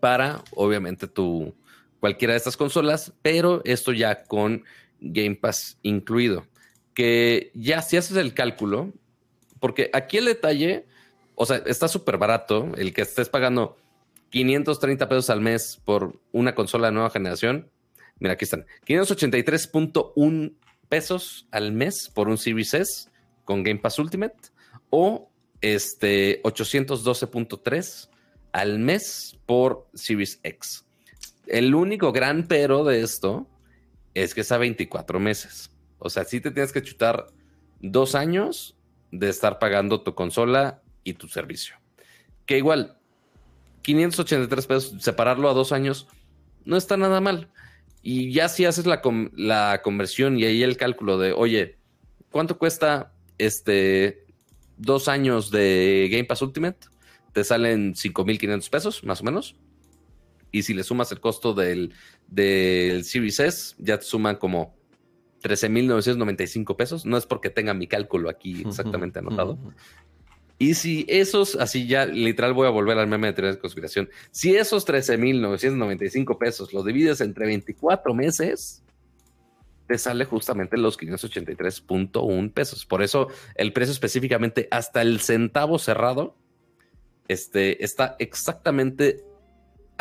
[0.01, 1.55] para, obviamente, tu,
[2.01, 4.65] cualquiera de estas consolas, pero esto ya con
[4.99, 6.45] Game Pass incluido.
[6.93, 8.91] Que ya si haces el cálculo,
[9.61, 10.85] porque aquí el detalle,
[11.35, 13.77] o sea, está súper barato el que estés pagando
[14.31, 17.69] 530 pesos al mes por una consola de nueva generación.
[18.19, 18.65] Mira, aquí están.
[18.87, 20.53] 583.1
[20.89, 23.09] pesos al mes por un Series S
[23.45, 24.35] con Game Pass Ultimate
[24.89, 25.29] o
[25.61, 28.09] este 812.3
[28.53, 30.85] al mes por Series X.
[31.51, 33.45] El único gran pero de esto
[34.13, 35.69] es que es a 24 meses.
[35.99, 37.27] O sea, sí te tienes que chutar
[37.81, 38.77] dos años
[39.11, 41.75] de estar pagando tu consola y tu servicio.
[42.45, 42.97] Que igual,
[43.81, 46.07] 583 pesos, separarlo a dos años,
[46.63, 47.49] no está nada mal.
[48.01, 49.01] Y ya si haces la,
[49.35, 51.75] la conversión y ahí el cálculo de, oye,
[52.31, 54.25] ¿cuánto cuesta este
[54.77, 56.79] dos años de Game Pass Ultimate?
[57.33, 59.57] Te salen 5.500 pesos, más o menos.
[60.51, 61.93] Y si le sumas el costo del,
[62.27, 64.75] del Series S, ya te suman como
[65.43, 67.05] 13.995 pesos.
[67.05, 69.57] No es porque tenga mi cálculo aquí exactamente anotado.
[70.57, 74.09] Y si esos, así ya literal voy a volver al meme de teoría de conspiración.
[74.29, 78.83] Si esos 13.995 pesos los divides entre 24 meses,
[79.87, 82.85] te sale justamente los 583.1 pesos.
[82.85, 86.35] Por eso el precio específicamente hasta el centavo cerrado
[87.27, 89.23] este, está exactamente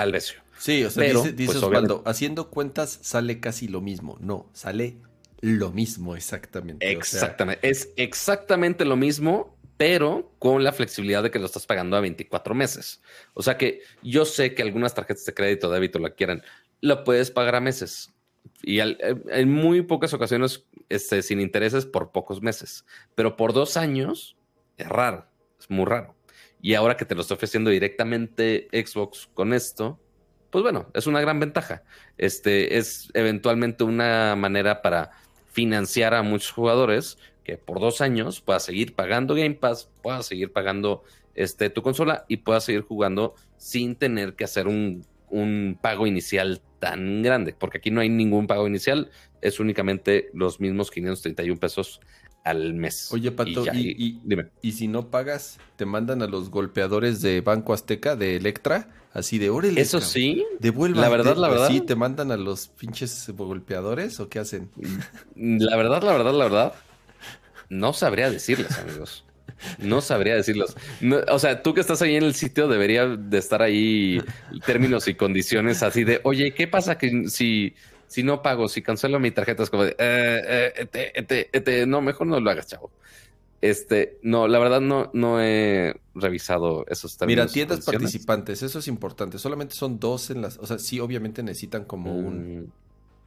[0.03, 0.21] al.
[0.59, 4.19] Sí, o sea, dice, cuando pues, haciendo cuentas sale casi lo mismo.
[4.21, 4.97] No, sale
[5.41, 6.91] lo mismo exactamente.
[6.91, 7.67] Exactamente.
[7.67, 12.55] es exactamente lo mismo, pero con la flexibilidad de que lo estás pagando a 24
[12.55, 13.01] meses.
[13.33, 16.43] O sea que yo sé que algunas tarjetas de crédito o débito la quieran,
[16.83, 18.13] lo puedes pagar a meses.
[18.63, 22.85] Y en muy pocas ocasiones este, sin intereses por pocos meses.
[23.15, 24.37] Pero por dos años
[24.77, 25.27] es raro,
[25.59, 26.15] es muy raro.
[26.63, 29.99] Y ahora que te lo estoy ofreciendo directamente Xbox con esto,
[30.51, 31.83] pues bueno, es una gran ventaja.
[32.19, 35.11] Este es eventualmente una manera para
[35.53, 40.53] financiar a muchos jugadores que por dos años puedas seguir pagando Game Pass, puedas seguir
[40.53, 41.05] pagando
[41.35, 46.61] este, tu consola y puedas seguir jugando sin tener que hacer un, un pago inicial
[46.79, 49.11] tan grande, porque aquí no hay ningún pago inicial,
[49.41, 52.01] es únicamente los mismos 531 pesos
[52.45, 53.13] al mes.
[53.13, 54.47] Oye, Pato, y, dime.
[54.63, 59.39] y, si no pagas, te mandan a los golpeadores de Banco Azteca, de Electra, así
[59.39, 59.81] de órale.
[59.81, 60.45] Eso sí.
[60.59, 61.03] Devuelva.
[61.03, 61.69] La verdad, la verdad.
[61.69, 64.71] Sí, te mandan a los pinches golpeadores o qué hacen.
[65.37, 66.75] La verdad, la verdad, la verdad.
[67.69, 69.25] No sabría decirles, amigos.
[69.79, 70.77] No sabría decirlos.
[71.29, 74.21] o sea, tú que estás ahí en el sitio debería de estar ahí
[74.65, 77.75] términos y condiciones así de, oye, ¿qué pasa que si,
[78.11, 79.63] si no pago, si cancelo mi tarjeta?
[79.63, 80.89] Es como de, eh,
[81.53, 82.91] eh, no, mejor no lo hagas, chavo.
[83.61, 87.45] Este, no, la verdad no, no he revisado esos términos.
[87.45, 89.39] Mira, tiendas participantes, eso es importante.
[89.39, 92.73] Solamente son dos en las, o sea, sí, obviamente necesitan como un, mm.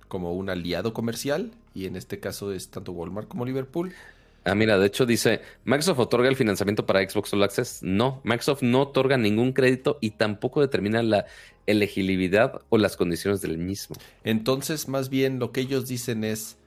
[0.10, 3.94] como un aliado comercial y en este caso es tanto Walmart como Liverpool.
[4.46, 7.80] Ah, mira, de hecho dice, ¿Microsoft otorga el financiamiento para Xbox All Access?
[7.82, 11.26] No, Microsoft no otorga ningún crédito y tampoco determina la
[11.66, 13.96] elegibilidad o las condiciones del mismo.
[14.24, 16.58] Entonces, más bien lo que ellos dicen es,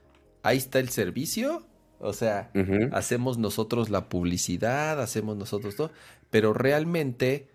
[0.41, 1.67] ahí está el servicio,
[1.99, 2.51] o sea,
[2.91, 5.91] hacemos nosotros la publicidad, hacemos nosotros todo,
[6.29, 7.47] pero realmente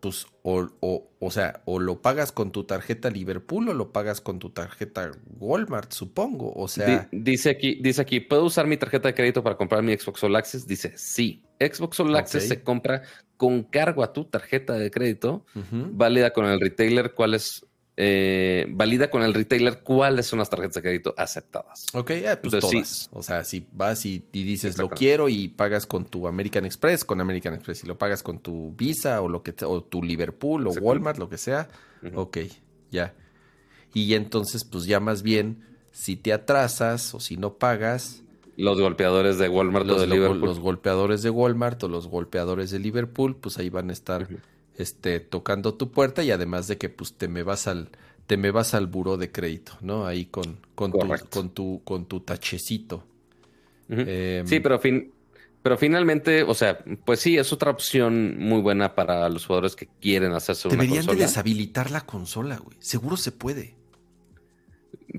[0.00, 4.20] pues, o, o, o, sea, o lo pagas con tu tarjeta Liverpool o lo pagas
[4.20, 6.52] con tu tarjeta Walmart, supongo.
[6.54, 7.08] O sea.
[7.12, 10.36] dice aquí, dice aquí, ¿puedo usar mi tarjeta de crédito para comprar mi Xbox All
[10.36, 10.66] Access?
[10.66, 11.44] Dice, sí.
[11.60, 13.02] Xbox All Access se compra
[13.36, 17.66] con cargo a tu tarjeta de crédito, válida con el retailer, cuál es
[18.02, 21.84] eh, valida con el retailer cuáles son las tarjetas de crédito aceptadas.
[21.92, 23.10] Ok, eh, pues todas.
[23.12, 27.20] O sea, si vas y, dices lo quiero y pagas con tu American Express, con
[27.20, 27.80] American Express.
[27.80, 31.28] Si lo pagas con tu Visa o lo que o tu Liverpool o Walmart, lo
[31.28, 31.68] que sea,
[32.14, 32.38] ok,
[32.90, 33.12] ya.
[33.92, 35.62] Y entonces, pues ya más bien,
[35.92, 38.22] si te atrasas o si no pagas.
[38.56, 40.40] Los golpeadores de Walmart los, o de Liverpool.
[40.40, 44.26] Los golpeadores de Walmart o los golpeadores de Liverpool, pues ahí van a estar
[44.80, 47.90] este, tocando tu puerta y además de que pues te me vas al
[48.26, 50.06] te me vas al buró de crédito, ¿no?
[50.06, 50.98] Ahí con, con, tu,
[51.30, 53.04] con, tu, con tu tachecito.
[53.88, 55.12] Em, sí, pero fin,
[55.62, 59.88] pero finalmente, o sea, pues sí, es otra opción muy buena para los jugadores que
[60.00, 62.76] quieren hacerse una Deberían de deshabilitar la consola, güey.
[62.80, 63.74] Seguro se puede.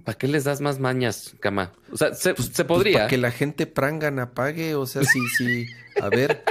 [0.05, 1.73] ¿Para qué les das más mañas, cama?
[1.91, 2.97] O sea, se, pues, se pues, podría.
[2.99, 5.67] para que la gente prangan apague, o sea, sí, sí.
[6.01, 6.43] A ver,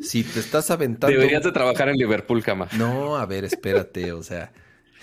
[0.00, 1.14] si te estás aventando.
[1.14, 2.68] Deberías de trabajar en Liverpool, cama.
[2.76, 4.52] No, a ver, espérate, o sea.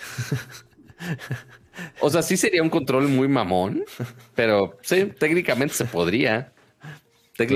[2.00, 3.84] o sea, sí sería un control muy mamón,
[4.34, 6.52] pero sí, técnicamente se podría.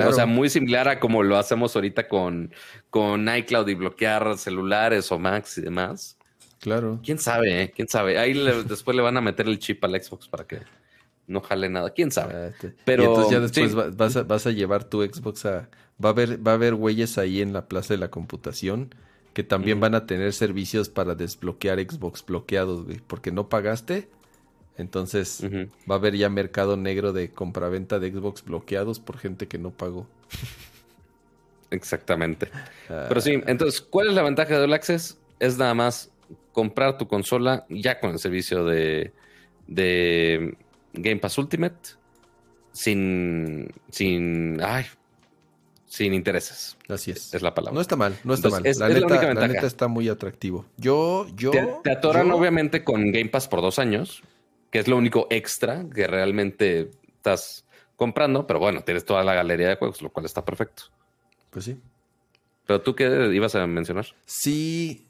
[0.06, 2.52] O sea, muy similar a como lo hacemos ahorita con,
[2.90, 6.18] con iCloud y bloquear celulares o Macs y demás.
[6.60, 7.00] Claro.
[7.02, 7.62] ¿Quién sabe?
[7.62, 7.72] Eh?
[7.74, 8.18] ¿Quién sabe?
[8.18, 8.34] Ahí
[8.68, 10.58] después le van a meter el chip al Xbox para que
[11.26, 11.90] no jale nada.
[11.90, 12.34] ¿Quién sabe?
[12.34, 15.70] Ah, pero y entonces ya después vas, a, vas a llevar tu Xbox a,
[16.02, 18.94] Va a haber, va a haber güeyes ahí en la Plaza de la Computación
[19.32, 24.08] que también van a tener servicios para desbloquear Xbox bloqueados, güey, porque no pagaste.
[24.76, 25.42] Entonces
[25.88, 29.70] va a haber ya mercado negro de compraventa de Xbox bloqueados por gente que no
[29.70, 30.06] pagó.
[31.70, 32.50] Exactamente.
[32.88, 33.06] Ah.
[33.08, 35.18] Pero sí, entonces, ¿cuál es la ventaja de All Access?
[35.38, 36.10] Es nada más
[36.52, 39.12] comprar tu consola ya con el servicio de,
[39.68, 40.56] de
[40.94, 41.90] Game Pass Ultimate
[42.72, 44.86] sin, sin, ay,
[45.90, 46.76] sin intereses.
[46.88, 47.34] Así es.
[47.34, 47.74] Es la palabra.
[47.74, 48.62] No está mal, no está mal.
[48.62, 50.64] la, neta, está muy atractivo.
[50.76, 51.50] Yo, yo.
[51.50, 54.22] Te, atoran obviamente con Game Pass por dos años,
[54.70, 57.64] que es lo único extra que realmente estás
[57.96, 60.84] comprando, pero bueno, tienes toda la galería de juegos, lo cual está perfecto.
[61.50, 61.76] Pues sí.
[62.66, 64.06] Pero tú qué ibas a mencionar?
[64.26, 65.08] Sí.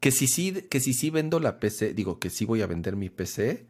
[0.00, 2.96] Que si sí, que si sí vendo la PC, digo que sí voy a vender
[2.96, 3.64] mi PC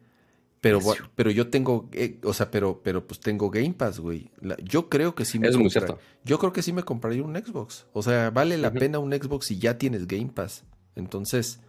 [0.61, 0.79] pero,
[1.15, 4.31] pero yo tengo, eh, o sea, pero, pero pues tengo Game Pass, güey.
[4.63, 5.99] yo creo que sí me es muy cierto.
[6.23, 7.85] Yo creo que sí me compraría un Xbox.
[7.93, 10.63] O sea, vale la pena un Xbox si ya tienes Game Pass.
[10.95, 11.59] Entonces.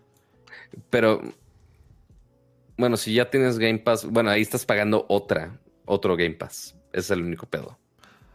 [0.88, 1.20] Pero.
[2.78, 6.74] Bueno, si ya tienes Game Pass, bueno, ahí estás pagando otra, otro Game Pass.
[6.92, 7.78] Ese es el único pedo.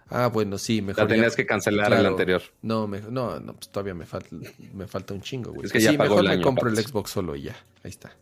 [0.09, 1.03] Ah, bueno, sí, mejor.
[1.03, 2.41] La tenías que cancelar el anterior.
[2.61, 4.35] No, no, no, pues todavía me falta,
[4.73, 5.65] me falta un chingo, güey.
[5.65, 7.55] Es que ya sí, mejor me compro el Xbox solo y ya.
[7.83, 8.15] Ahí está.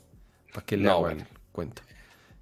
[0.53, 1.25] ¿Para qué le hago el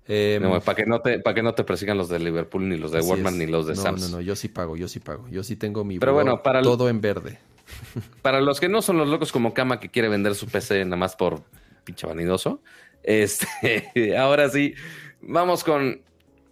[0.08, 2.92] Em, para que no te, para que no te persigan los de Liverpool, ni los
[2.92, 5.28] de Walmart, ni los de no, No, no, yo sí pago, yo sí pago.
[5.30, 7.40] Yo sí tengo mi Pero bueno, para todo en verde.
[8.22, 10.96] Para los que no son los locos como Kama que quiere vender su PC nada
[10.96, 11.42] más por
[11.84, 12.62] pinche vanidoso.
[13.04, 14.74] Este, ahora sí,
[15.22, 16.02] vamos con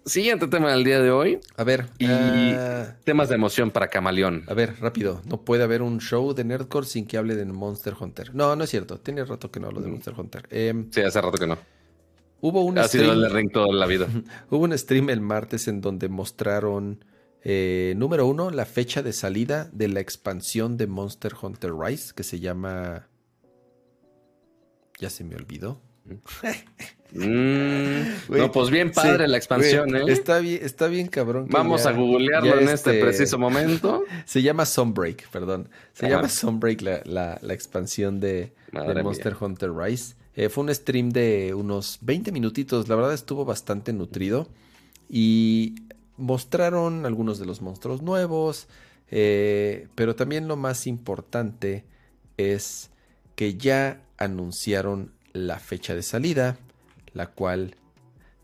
[0.05, 1.39] siguiente tema del día de hoy.
[1.57, 1.87] A ver.
[1.99, 4.43] Y ah, temas de emoción para Camaleón.
[4.47, 5.21] A ver, rápido.
[5.25, 8.35] No puede haber un show de Nerdcore sin que hable de Monster Hunter.
[8.35, 8.99] No, no es cierto.
[8.99, 9.91] Tiene rato que no hablo de mm.
[9.91, 10.47] Monster Hunter.
[10.49, 11.57] Em, sí, hace rato que no.
[12.45, 14.07] Hubo un ha stream, sido el toda la vida.
[14.51, 17.03] Hubo un stream el martes en donde mostraron,
[17.43, 22.21] eh, número uno, la fecha de salida de la expansión de Monster Hunter Rise, que
[22.21, 23.07] se llama...
[24.99, 25.81] Ya se me olvidó.
[27.11, 28.01] Mm.
[28.27, 30.03] no, pues bien padre la expansión, ¿eh?
[30.07, 31.47] Está bien, está bien cabrón.
[31.49, 34.03] Vamos a googlearlo en este, este, preciso momento.
[34.25, 35.69] Se llama Sunbreak, perdón.
[35.93, 40.15] Se llama Sunbreak la, la, expansión de, Monster Hunter Rise.
[40.35, 44.47] Eh, fue un stream de unos 20 minutitos, la verdad estuvo bastante nutrido
[45.09, 45.75] y
[46.17, 48.67] mostraron algunos de los monstruos nuevos,
[49.11, 51.85] Eh, pero también lo más importante
[52.37, 52.89] es
[53.35, 56.57] que ya anunciaron la fecha de salida,
[57.13, 57.75] la cual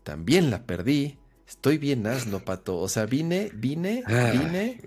[0.04, 1.18] también la perdí.
[1.52, 2.78] Estoy bien asno, pato.
[2.78, 4.02] O sea, vine, vine,
[4.32, 4.80] vine.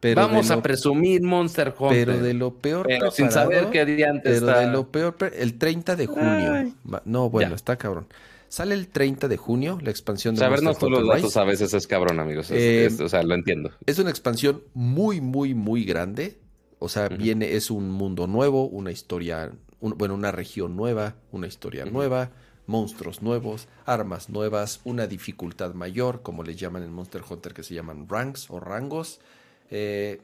[0.00, 2.06] Pero Vamos a presumir Monster Hunter.
[2.06, 5.56] Pero de lo peor pero sin saber qué día antes Pero de lo peor, el
[5.56, 6.74] 30 de junio.
[7.04, 8.08] No, bueno, está cabrón.
[8.48, 11.86] Sale el 30 de junio la expansión de Sabernos todos los datos a veces es
[11.86, 12.48] cabrón, amigos.
[12.50, 13.70] Eh, o sea, lo entiendo.
[13.86, 16.40] Es una expansión muy, muy, muy grande.
[16.80, 21.84] O sea, viene, es un mundo nuevo, una historia, bueno, una región nueva, una historia
[21.84, 22.32] nueva,
[22.70, 27.74] monstruos nuevos, armas nuevas, una dificultad mayor, como les llaman en Monster Hunter, que se
[27.74, 29.20] llaman ranks o rangos.
[29.70, 30.22] Eh,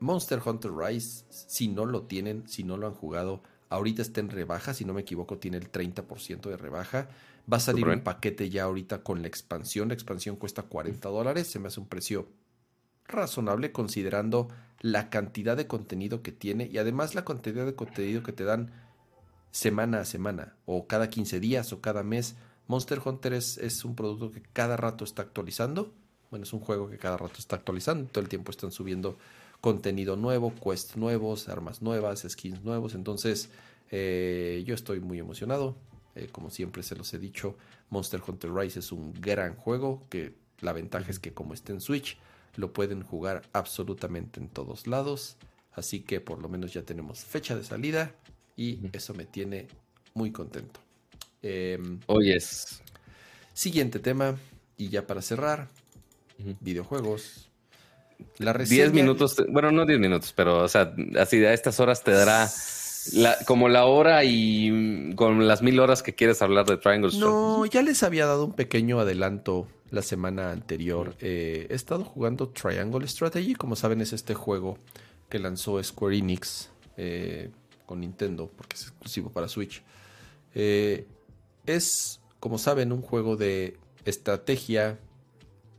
[0.00, 4.28] Monster Hunter Rise, si no lo tienen, si no lo han jugado, ahorita está en
[4.28, 7.08] rebaja, si no me equivoco, tiene el 30% de rebaja.
[7.50, 9.88] Va a salir un paquete ya ahorita con la expansión.
[9.88, 11.46] La expansión cuesta 40 dólares.
[11.46, 12.28] Se me hace un precio
[13.06, 14.48] razonable considerando
[14.80, 18.70] la cantidad de contenido que tiene y además la cantidad de contenido que te dan
[19.50, 22.36] semana a semana o cada 15 días o cada mes.
[22.66, 25.92] Monster Hunter es, es un producto que cada rato está actualizando.
[26.30, 28.10] Bueno, es un juego que cada rato está actualizando.
[28.10, 29.16] Todo el tiempo están subiendo
[29.60, 32.94] contenido nuevo, quests nuevos, armas nuevas, skins nuevos.
[32.94, 33.50] Entonces,
[33.90, 35.76] eh, yo estoy muy emocionado.
[36.14, 37.56] Eh, como siempre se los he dicho,
[37.90, 41.80] Monster Hunter Rise es un gran juego que la ventaja es que como está en
[41.80, 42.18] Switch,
[42.56, 45.36] lo pueden jugar absolutamente en todos lados.
[45.72, 48.14] Así que por lo menos ya tenemos fecha de salida
[48.58, 49.68] y eso me tiene
[50.14, 50.80] muy contento.
[51.42, 52.82] Eh, Hoy es.
[53.54, 54.36] Siguiente tema,
[54.76, 55.68] y ya para cerrar,
[56.60, 57.48] videojuegos.
[58.38, 62.10] La 10 minutos, bueno, no 10 minutos, pero o sea, así a estas horas te
[62.10, 62.48] dará
[63.46, 67.80] como la hora y con las mil horas que quieres hablar de Triangle No, ya
[67.82, 71.14] les había dado un pequeño adelanto la semana anterior.
[71.20, 73.54] Eh, he estado jugando Triangle Strategy.
[73.54, 74.78] Como saben, es este juego
[75.28, 77.50] que lanzó Square Enix eh,
[77.88, 79.82] con Nintendo, porque es exclusivo para Switch.
[80.54, 81.06] Eh,
[81.66, 84.98] es, como saben, un juego de estrategia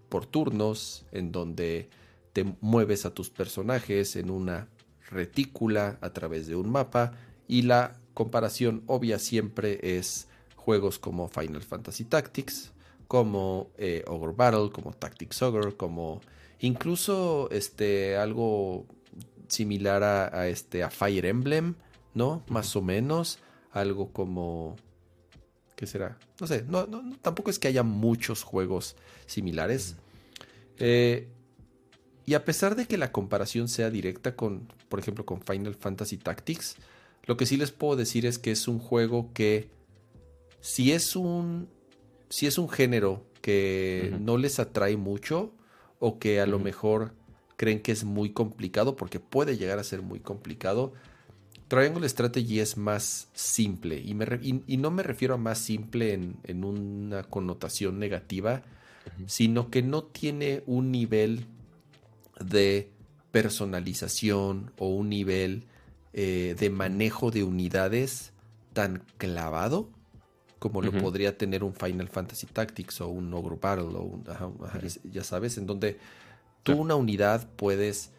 [0.10, 1.88] por turnos, en donde
[2.34, 4.68] te mueves a tus personajes en una
[5.10, 7.14] retícula a través de un mapa
[7.48, 12.72] y la comparación obvia siempre es juegos como Final Fantasy Tactics,
[13.08, 16.22] como eh, Ogre Battle, como Tactics Ogre, como
[16.60, 18.86] incluso este algo
[19.48, 21.76] similar a, este a Fire Emblem,
[22.14, 22.44] ¿no?
[22.48, 23.40] Más o menos
[23.72, 24.76] algo como
[25.80, 26.18] ¿qué será?
[26.42, 26.88] No sé, no,
[27.22, 29.96] tampoco es que haya muchos juegos similares.
[30.78, 31.30] Eh,
[32.26, 36.18] y a pesar de que la comparación sea directa con, por ejemplo, con Final Fantasy
[36.18, 36.76] Tactics,
[37.26, 39.70] lo que sí les puedo decir es que es un juego que
[40.60, 41.70] si es un
[42.30, 45.54] si es un género que no les atrae mucho
[46.00, 47.14] o que a lo mejor
[47.56, 50.92] creen que es muy complicado porque puede llegar a ser muy complicado,
[51.70, 54.18] Triangle Strategy es más simple y,
[54.68, 58.64] y, no me refiero a más simple en, en una connotación negativa,
[59.28, 61.46] sino que no tiene un nivel
[62.44, 62.90] de
[63.32, 65.66] personalización o un nivel
[66.14, 68.34] eh, de manejo de unidades
[68.74, 69.90] tan clavado
[70.58, 74.26] como lo podría tener un Final Fantasy Tactics o un Ogre Battle o un,
[75.10, 75.98] ya sabes, en donde
[76.64, 78.12] tú una unidad puedes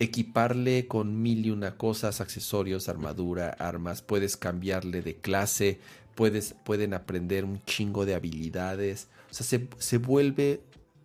[0.00, 5.78] equiparle con mil y una cosas, accesorios, armadura, armas, puedes cambiarle de clase,
[6.16, 10.62] puedes, pueden aprender un chingo de habilidades, o sea, se, se vuelve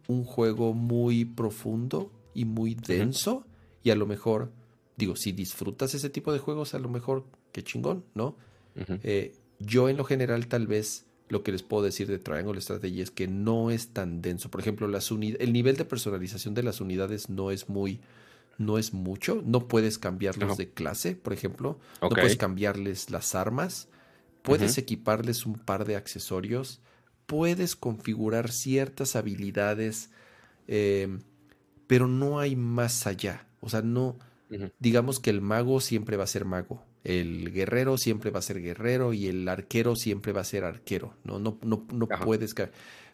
[0.07, 3.45] un juego muy profundo y muy denso.
[3.83, 4.51] Y a lo mejor,
[4.97, 8.35] digo, si disfrutas ese tipo de juegos, a lo mejor, qué chingón, ¿no?
[9.03, 13.01] Eh, yo en lo general tal vez lo que les puedo decir de Triangle Strategy
[13.01, 14.51] es que no es tan denso.
[14.51, 18.01] Por ejemplo, las el nivel de personalización de las unidades no es muy,
[18.57, 19.41] no es mucho.
[19.45, 21.79] No puedes cambiarlos de clase, por ejemplo.
[22.01, 23.89] No puedes cambiarles las armas.
[24.41, 26.81] Puedes equiparles un par de accesorios.
[27.25, 30.11] Puedes configurar ciertas habilidades.
[30.67, 31.19] Eh,
[31.87, 33.47] pero no hay más allá.
[33.61, 34.17] O sea, no,
[34.79, 38.61] digamos que el mago siempre va a ser mago, el guerrero siempre va a ser
[38.61, 41.15] guerrero y el arquero siempre va a ser arquero.
[41.23, 42.55] No, no, no, no puedes.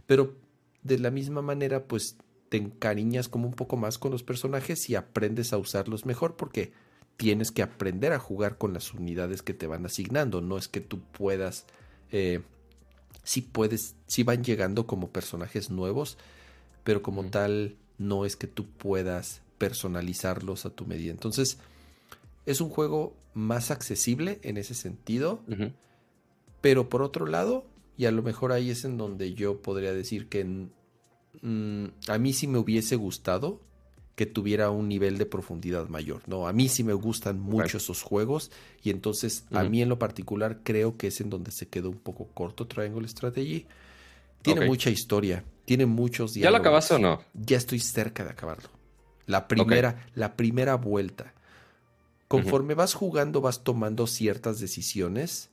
[0.06, 0.36] Pero
[0.84, 2.18] de la misma manera, pues
[2.52, 6.73] te encariñas como un poco más con los personajes y aprendes a usarlos mejor porque
[7.15, 10.41] tienes que aprender a jugar con las unidades que te van asignando.
[10.41, 11.65] No es que tú puedas.
[12.11, 12.41] Eh,
[13.23, 16.18] si puedes, si van llegando como personajes nuevos,
[16.84, 21.11] pero como tal no es que tú puedas personalizarlos a tu medida.
[21.11, 21.57] Entonces,
[22.45, 25.40] es un juego más accesible en ese sentido,
[26.60, 27.64] pero por otro lado,
[27.95, 30.68] y a lo mejor ahí es en donde yo podría decir que
[31.41, 33.62] mm, a mí sí me hubiese gustado
[34.16, 36.22] que tuviera un nivel de profundidad mayor.
[36.28, 38.52] No, a mí sí me gustan mucho esos juegos
[38.84, 41.98] y entonces a mí en lo particular creo que es en donde se quedó un
[41.98, 43.66] poco corto Triangle Strategy.
[44.41, 46.44] Tiene mucha historia, tiene muchos diálogos.
[46.44, 47.22] ¿Ya lo acabaste o no?
[47.34, 48.70] Ya estoy cerca de acabarlo.
[49.26, 51.34] La primera, la primera vuelta.
[52.28, 55.49] Conforme vas jugando, vas tomando ciertas decisiones.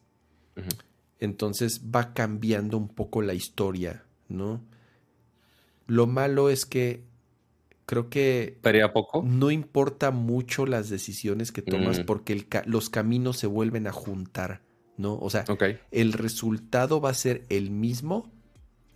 [1.21, 4.61] Entonces va cambiando un poco la historia, ¿no?
[5.89, 7.03] Lo malo es que
[7.87, 8.59] creo que
[8.93, 9.25] poco?
[9.27, 12.05] no importa mucho las decisiones que tomas mm.
[12.05, 14.61] porque los caminos se vuelven a juntar,
[14.99, 15.19] ¿no?
[15.19, 15.47] O sea,
[15.91, 18.31] el resultado va a ser el mismo,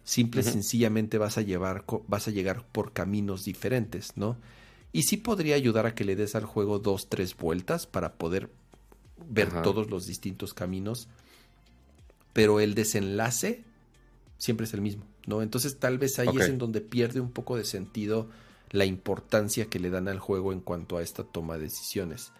[0.04, 4.36] simple y sencillamente vas a llevar, vas a llegar por caminos diferentes, ¿no?
[4.92, 8.50] Y sí podría ayudar a que le des al juego dos, tres vueltas para poder
[9.26, 11.08] ver todos los distintos caminos,
[12.34, 13.64] pero el desenlace
[14.36, 15.42] siempre es el mismo, ¿no?
[15.42, 18.28] Entonces tal vez ahí es en donde pierde un poco de sentido
[18.70, 22.32] la importancia que le dan al juego en cuanto a esta toma de decisiones.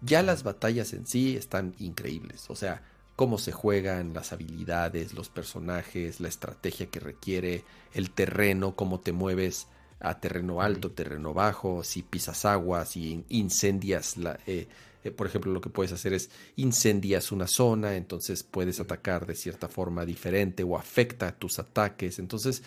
[0.00, 2.82] Ya las batallas en sí están increíbles, o sea,
[3.16, 9.12] cómo se juegan, las habilidades, los personajes, la estrategia que requiere, el terreno, cómo te
[9.12, 9.66] mueves
[9.98, 14.38] a terreno alto, terreno bajo, si pisas agua, si incendias la...
[14.46, 14.68] Eh, eh,
[15.10, 19.68] por ejemplo, lo que puedes hacer es incendias una zona, entonces puedes atacar de cierta
[19.68, 22.18] forma diferente o afecta tus ataques.
[22.18, 22.62] Entonces,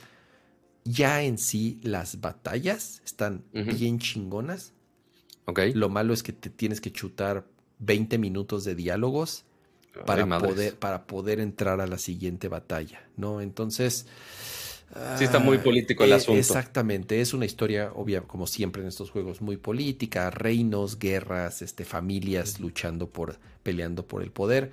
[0.83, 4.73] ya en sí las batallas están bien chingonas.
[5.45, 5.73] Okay.
[5.73, 7.45] Lo malo es que te tienes que chutar
[7.79, 9.45] 20 minutos de diálogos
[10.05, 13.41] para, poder, para poder entrar a la siguiente batalla, ¿no?
[13.41, 14.05] Entonces...
[15.17, 16.39] Sí, está muy político el eh, asunto.
[16.39, 21.85] Exactamente, es una historia, obvia, como siempre en estos juegos, muy política, reinos, guerras, este,
[21.85, 24.71] familias luchando por, peleando por el poder.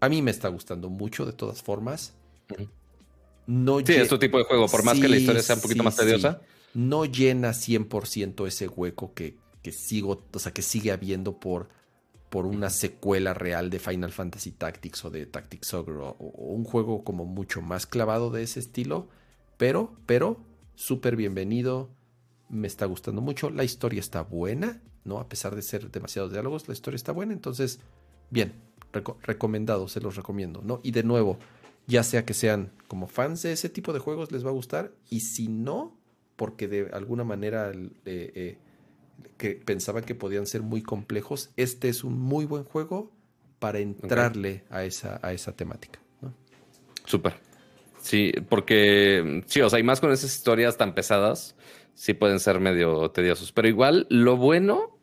[0.00, 2.14] A mí me está gustando mucho de todas formas
[3.46, 5.82] no sí, es tu tipo de juego, por más que la historia sea un poquito
[5.82, 6.40] más tediosa.
[6.72, 11.68] No llena 100% ese hueco que, que, sigo, o sea, que sigue habiendo por,
[12.34, 17.04] por una secuela real de Final Fantasy Tactics o de Tactics Ogre o, un juego
[17.04, 19.06] como mucho más clavado de ese estilo,
[19.56, 20.38] pero, pero,
[20.74, 21.90] súper bienvenido,
[22.48, 25.20] me está gustando mucho, la historia está buena, ¿no?
[25.20, 27.78] A pesar de ser demasiados diálogos, la historia está buena, entonces,
[28.30, 28.54] bien,
[29.22, 30.80] recomendado, se los recomiendo, ¿no?
[30.82, 31.38] Y de nuevo,
[31.86, 34.90] ya sea que sean como fans de ese tipo de juegos, les va a gustar,
[35.08, 35.96] y si no,
[36.34, 38.58] porque de alguna manera eh, eh,
[39.36, 43.12] que pensaban que podían ser muy complejos, este es un muy buen juego
[43.58, 46.00] para entrarle a, esa, a esa temática.
[47.04, 47.34] Súper.
[48.00, 51.56] Sí, porque sí, o sea, y más con esas historias tan pesadas,
[51.94, 53.52] sí pueden ser medio tediosos.
[53.52, 54.98] Pero igual, lo bueno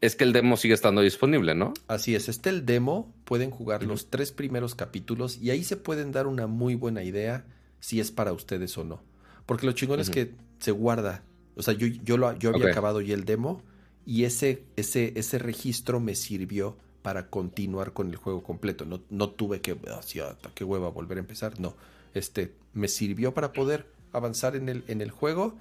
[0.00, 1.72] es que el demo sigue estando disponible, ¿no?
[1.88, 6.12] Así es, este el demo, pueden jugar los tres primeros capítulos y ahí se pueden
[6.12, 7.46] dar una muy buena idea
[7.80, 9.02] si es para ustedes o no.
[9.46, 11.22] Porque lo chingón es que se guarda.
[11.56, 13.62] O sea, yo, yo, lo, yo había acabado ya el demo
[14.06, 18.84] y ese, ese, ese registro me sirvió para continuar con el juego completo.
[18.84, 21.60] No, no tuve que, hacia ah, qué hueva, volver a empezar.
[21.60, 21.76] No,
[22.14, 25.56] este, me sirvió para poder avanzar en el, en el juego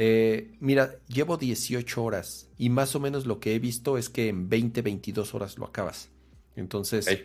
[0.00, 4.28] eh, mira, llevo 18 horas y más o menos lo que he visto es que
[4.28, 6.08] en 20, 22 horas lo acabas.
[6.54, 7.24] Entonces,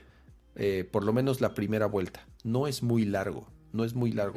[0.56, 2.26] eh, por lo menos la primera vuelta.
[2.44, 4.34] No es muy largo, no es muy largo.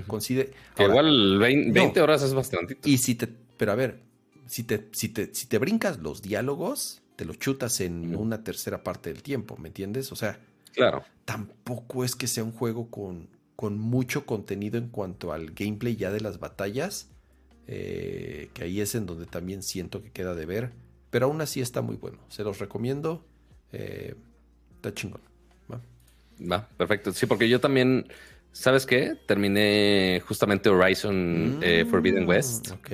[0.79, 2.77] Igual 20, horas es bastante.
[2.85, 3.27] Y si te,
[3.57, 4.01] pero a ver,
[4.47, 8.83] si te, si te, si te brincas los diálogos, te lo chutas en una tercera
[8.83, 10.13] parte del tiempo, ¿me entiendes?
[10.13, 10.41] O sea,
[10.75, 11.05] claro.
[11.25, 16.11] tampoco es que sea un juego con, con mucho contenido en cuanto al gameplay ya
[16.11, 17.09] de las batallas
[17.69, 20.71] eh, que ahí es en donde también siento que queda de ver,
[21.11, 23.27] pero aún así está muy bueno, se los recomiendo,
[23.73, 24.15] eh,
[24.77, 25.21] está chingón.
[26.41, 26.69] ¿va?
[26.77, 28.07] perfecto, sí, porque yo también,
[28.53, 29.17] ¿sabes qué?
[29.27, 32.71] Terminé justamente Horizon eh, mm, Forbidden West.
[32.71, 32.91] Ok.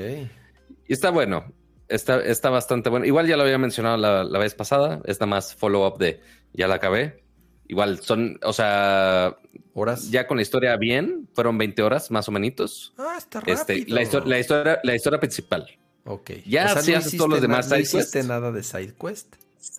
[0.92, 1.50] Y está bueno,
[1.88, 3.06] está, está bastante bueno.
[3.06, 6.20] Igual ya lo había mencionado la, la vez pasada, es nada más follow-up de
[6.52, 7.24] ya la acabé.
[7.66, 9.38] Igual son, o sea,
[9.72, 10.10] horas.
[10.10, 12.92] Ya con la historia bien, fueron 20 horas más o menos.
[12.98, 13.56] Ah, está rápido.
[13.56, 15.66] Este, la, historia, la historia principal.
[16.04, 16.32] Ok.
[16.44, 19.36] Ya o sea, haces todos los demás ¿no hiciste nada de side quest?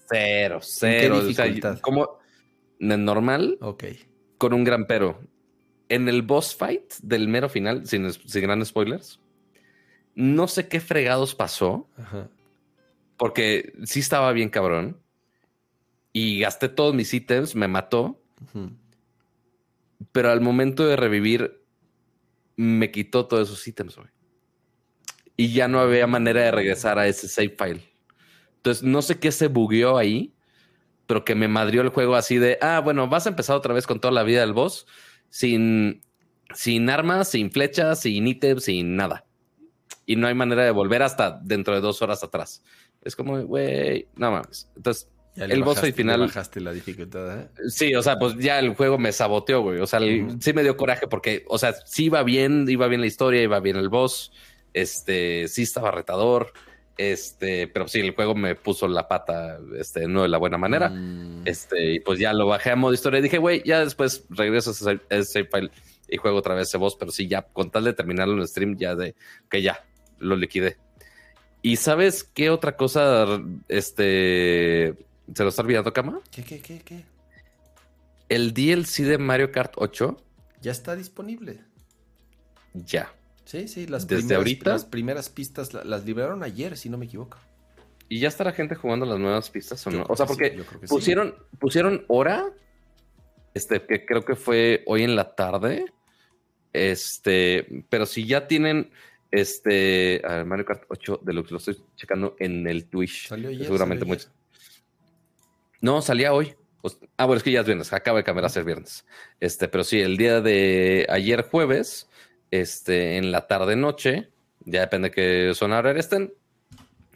[0.10, 1.18] Cero, cero.
[1.18, 1.80] ¿En qué dificultad?
[1.80, 2.18] como
[2.80, 3.60] normal.
[3.62, 3.84] Ok.
[4.40, 5.22] Con un gran pero.
[5.90, 9.20] En el boss fight del mero final, sin, sin grandes spoilers,
[10.16, 11.90] no sé qué fregados pasó.
[11.98, 12.30] Ajá.
[13.18, 14.98] Porque sí estaba bien cabrón
[16.12, 18.22] y gasté todos mis ítems, me mató.
[20.12, 21.64] Pero al momento de revivir,
[22.56, 23.98] me quitó todos esos ítems,
[25.36, 27.94] Y ya no había manera de regresar a ese save file.
[28.58, 30.34] Entonces, no sé qué se bugueó ahí,
[31.08, 33.88] pero que me madrió el juego así de, ah, bueno, vas a empezar otra vez
[33.88, 34.86] con toda la vida del boss,
[35.30, 36.02] sin,
[36.54, 39.26] sin armas, sin flechas, sin ítems, sin nada.
[40.06, 42.64] Y no hay manera de volver hasta dentro de dos horas atrás.
[43.02, 44.70] Es como, güey, no mames.
[44.76, 46.22] Entonces, el boss final.
[46.22, 47.50] bajaste la dificultad, ¿eh?
[47.68, 49.80] Sí, o sea, pues ya el juego me saboteó, güey.
[49.80, 53.08] O sea, sí me dio coraje porque, o sea, sí iba bien, iba bien la
[53.08, 54.32] historia, iba bien el boss.
[54.74, 56.54] Este, sí estaba retador.
[56.96, 60.90] Este, pero sí, el juego me puso la pata, este, no de la buena manera.
[60.90, 61.42] Mm.
[61.46, 64.72] Este, y pues ya lo bajé a modo historia y dije, güey, ya después regreso
[64.88, 65.72] a ese file
[66.08, 68.48] y juego otra vez ese boss, pero sí, ya con tal de terminarlo en el
[68.48, 69.16] stream, ya de
[69.50, 69.84] que ya
[70.24, 70.78] lo liquidé.
[71.62, 74.96] Y sabes qué otra cosa, este,
[75.34, 76.20] se lo está olvidando, Cama?
[76.32, 77.06] ¿Qué, qué, qué, qué?
[78.28, 80.18] El DLC de Mario Kart 8
[80.64, 81.60] ya está disponible.
[82.74, 83.14] Ya.
[83.44, 84.70] Sí, sí, las, Desde primeras, ahorita?
[84.72, 87.38] las primeras pistas las liberaron ayer, si no me equivoco.
[88.08, 90.06] ¿Y ya está la gente jugando las nuevas pistas o no?
[90.08, 92.46] O sea, porque pusieron, pusieron hora,
[93.54, 95.86] este, que creo que fue hoy en la tarde.
[96.72, 98.90] Este, pero si ya tienen
[99.34, 103.28] este a ver, Mario Kart 8 Deluxe, lo estoy checando en el Twitch.
[103.28, 104.30] Salió ayer, seguramente mucho.
[105.82, 106.56] No, salía hoy.
[107.18, 109.06] ah, bueno, es que ya es viernes, acaba de cambiar a ser viernes.
[109.40, 112.08] Este, pero sí, el día de ayer jueves,
[112.52, 114.30] este, en la tarde noche,
[114.66, 116.32] ya depende de qué zona horaria estén,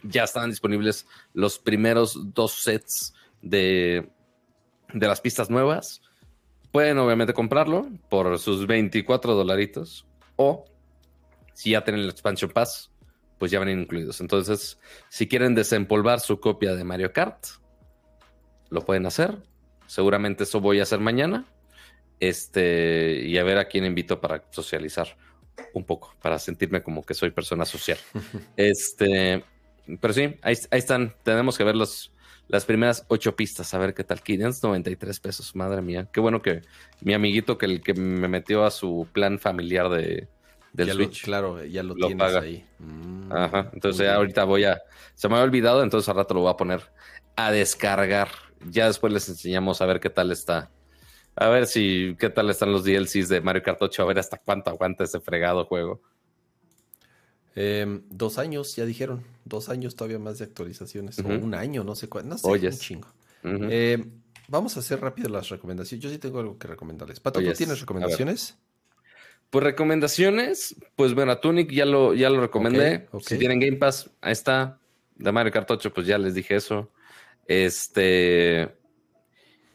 [0.02, 4.08] ya están disponibles los primeros dos sets de,
[4.92, 6.02] de las pistas nuevas.
[6.72, 10.64] Pueden obviamente comprarlo por sus 24 dolaritos o
[11.58, 12.92] si ya tienen el expansion pass,
[13.36, 14.20] pues ya van incluidos.
[14.20, 14.78] Entonces,
[15.08, 17.46] si quieren desempolvar su copia de Mario Kart,
[18.70, 19.38] lo pueden hacer.
[19.88, 21.46] Seguramente eso voy a hacer mañana.
[22.20, 25.16] Este, y a ver a quién invito para socializar
[25.74, 27.98] un poco, para sentirme como que soy persona social.
[28.56, 29.42] este,
[30.00, 31.12] pero sí, ahí, están.
[31.24, 32.12] Tenemos que ver los,
[32.46, 34.22] las primeras ocho pistas, a ver qué tal.
[34.22, 36.08] 593 pesos, madre mía.
[36.12, 36.62] Qué bueno que
[37.00, 40.28] mi amiguito, que el que me metió a su plan familiar de,
[40.86, 41.24] del Switch.
[41.24, 42.64] claro, ya lo, tienes ahí.
[42.78, 44.80] Mm, Ajá, entonces ahorita voy a.
[45.14, 46.82] Se me había olvidado, entonces al rato lo voy a poner
[47.36, 48.28] a descargar.
[48.70, 50.70] Ya después les enseñamos a ver qué tal está.
[51.34, 54.38] A ver si qué tal están los DLCs de Mario Kart 8, a ver hasta
[54.38, 56.00] cuánto aguanta ese fregado juego.
[57.54, 59.24] Em, dos años, ya dijeron.
[59.44, 61.18] Dos años todavía más de actualizaciones.
[61.18, 62.28] O un año, no sé cuál.
[62.28, 63.08] No sé, un chingo.
[63.42, 64.10] Em,
[64.46, 66.02] vamos a hacer rápido las recomendaciones.
[66.02, 67.18] Yo sí tengo algo que recomendarles.
[67.18, 68.56] Pato, ¿tú tienes recomendaciones?
[69.50, 73.08] Pues recomendaciones, pues bueno, a Tunic ya lo, ya lo recomendé.
[73.20, 74.78] Si tienen Game Pass, ahí está.
[75.14, 76.92] De Mario 8, pues ya les dije eso.
[77.46, 78.76] Este.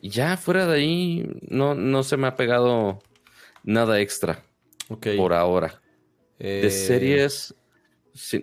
[0.02, 3.02] Ya fuera de ahí, no, no se me ha pegado
[3.64, 4.44] nada extra.
[5.18, 5.82] Por ahora.
[6.38, 7.56] De eh, series,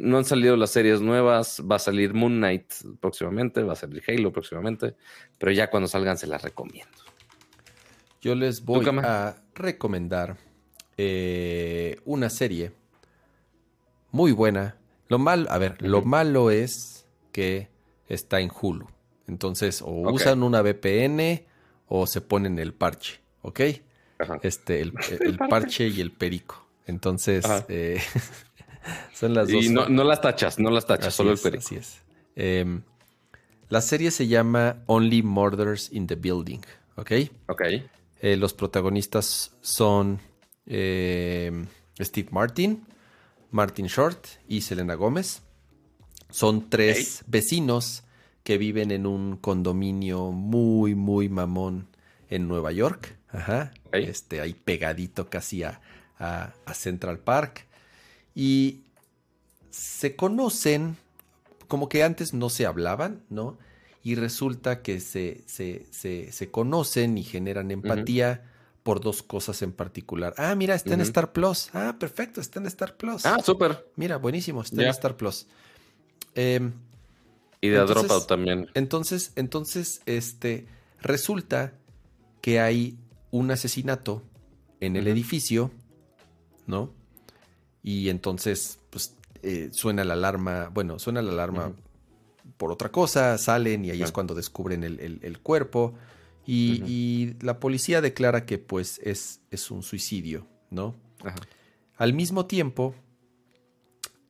[0.00, 4.02] no han salido las series nuevas, va a salir Moon Knight próximamente, va a salir
[4.08, 4.96] Halo próximamente,
[5.38, 6.96] pero ya cuando salgan se las recomiendo.
[8.20, 10.38] Yo les voy a recomendar
[11.02, 12.72] eh, una serie
[14.10, 14.76] muy buena.
[15.08, 17.70] Lo mal, a ver, lo malo es que
[18.06, 18.86] está en Hulu.
[19.26, 21.42] Entonces, o usan una VPN
[21.88, 23.60] o se ponen el parche, ¿ok?
[24.42, 24.92] Este, el,
[25.48, 26.66] parche y el perico.
[26.86, 27.98] Entonces, eh,
[29.14, 29.64] son las dos.
[29.64, 31.64] Y no, las tachas, no las tachas, solo el perico.
[31.64, 32.02] Así es.
[32.36, 32.82] Em,
[33.70, 36.60] la serie se llama Only Murders in the Building,
[36.96, 37.12] ¿ok?
[37.46, 37.62] Ok.
[38.20, 40.20] Eh, los protagonistas son
[40.70, 41.66] em,
[42.00, 42.84] Steve Martin,
[43.50, 45.42] Martin Short y Selena Gómez.
[46.30, 48.04] Son tres vecinos
[48.44, 51.88] que viven en un condominio muy, muy mamón
[52.28, 53.16] en Nueva York.
[53.28, 53.72] Ajá.
[53.92, 55.80] Este, ahí pegadito casi a,
[56.72, 57.66] Central Park.
[58.34, 58.82] Y
[59.70, 60.96] se conocen,
[61.66, 63.58] como que antes no se hablaban, ¿no?
[64.02, 68.50] Y resulta que se, se, conocen y generan empatía
[68.82, 70.34] por dos cosas en particular.
[70.36, 71.70] Ah, mira, está en Star Plus.
[71.74, 73.26] Ah, perfecto, está en Star Plus.
[73.26, 73.86] Ah, súper.
[73.96, 75.46] Mira, buenísimo, está en Star Plus.
[76.34, 76.70] Eh,
[77.60, 78.68] y de Dropout también.
[78.74, 80.66] Entonces, entonces, este,
[81.00, 81.74] resulta
[82.40, 82.98] que hay
[83.30, 84.22] un asesinato
[84.80, 85.70] en el edificio,
[86.66, 86.92] ¿no?
[87.82, 91.72] Y entonces, pues, eh, suena la alarma, bueno, suena la alarma
[92.56, 95.94] por otra cosa, salen y ahí es cuando descubren el, cuerpo.
[96.52, 100.96] Y, la policía declara que, pues, es, es un suicidio, ¿no?
[101.96, 102.94] Al mismo tiempo,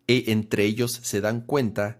[0.06, 1.98] e, entre ellos se dan cuenta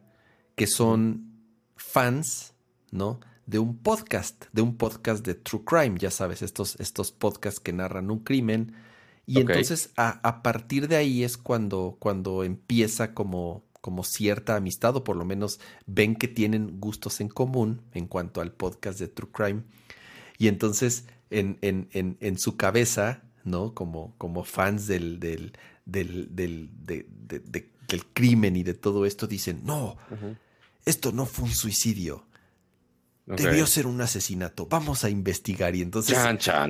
[0.56, 1.30] que son
[1.76, 2.52] fans,
[2.90, 3.20] ¿no?
[3.46, 7.72] De un podcast, de un podcast de True Crime, ya sabes, estos, estos podcasts que
[7.72, 8.74] narran un crimen.
[9.24, 15.04] Y entonces a, partir de ahí es cuando, cuando empieza como, como cierta amistad, o
[15.04, 19.30] por lo menos ven que tienen gustos en común en cuanto al podcast de True
[19.32, 19.62] Crime.
[20.40, 23.74] Y entonces en, en, en, en su cabeza, ¿no?
[23.74, 25.52] Como, como fans del, del,
[25.84, 29.98] del, del de, el crimen y de todo esto, dicen, no,
[30.86, 32.24] esto no fue un suicidio.
[33.26, 34.66] Debió ser un asesinato.
[34.66, 35.76] Vamos a investigar.
[35.76, 36.16] Y entonces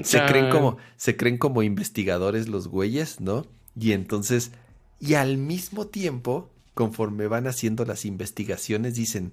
[0.03, 3.47] se creen como, se creen como investigadores los güeyes, ¿no?
[3.79, 4.51] Y entonces,
[4.99, 9.33] y al mismo tiempo, conforme van haciendo las investigaciones, dicen,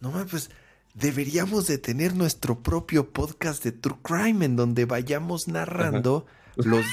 [0.00, 0.50] no pues
[0.98, 6.84] deberíamos de tener nuestro propio podcast de True Crime en donde vayamos narrando los,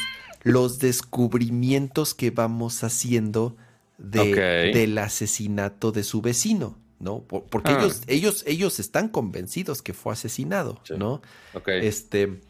[0.44, 3.58] los descubrimientos que vamos haciendo
[3.98, 6.78] de, del asesinato de su vecino.
[7.00, 7.22] ¿no?
[7.22, 7.80] Porque ah.
[7.80, 11.22] ellos, ellos, ellos están convencidos que fue asesinado, ¿no?
[11.68, 12.42] Este.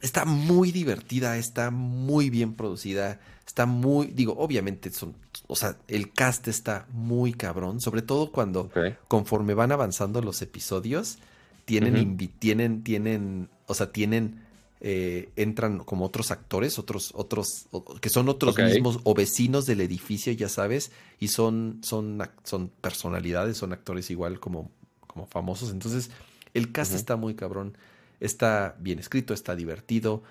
[0.00, 5.16] Está muy divertida, está muy bien producida, está muy, digo, obviamente son,
[5.48, 8.70] o sea, el cast está muy cabrón, sobre todo cuando,
[9.08, 11.18] conforme van avanzando los episodios,
[11.64, 14.46] tienen, tienen, tienen, o sea, tienen
[14.80, 17.66] eh, entran como otros actores, otros, otros,
[18.00, 23.56] que son otros mismos o vecinos del edificio, ya sabes, y son, son, son personalidades,
[23.56, 24.70] son actores igual como,
[25.08, 25.72] como famosos.
[25.72, 26.10] Entonces,
[26.54, 27.76] el cast está muy cabrón,
[28.20, 30.22] está bien escrito, está divertido.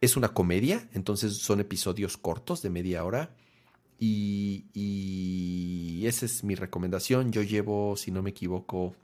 [0.00, 3.34] Es una comedia, entonces son episodios cortos de media hora.
[4.06, 7.32] Y, y esa es mi recomendación.
[7.32, 8.94] Yo llevo, si no me equivoco,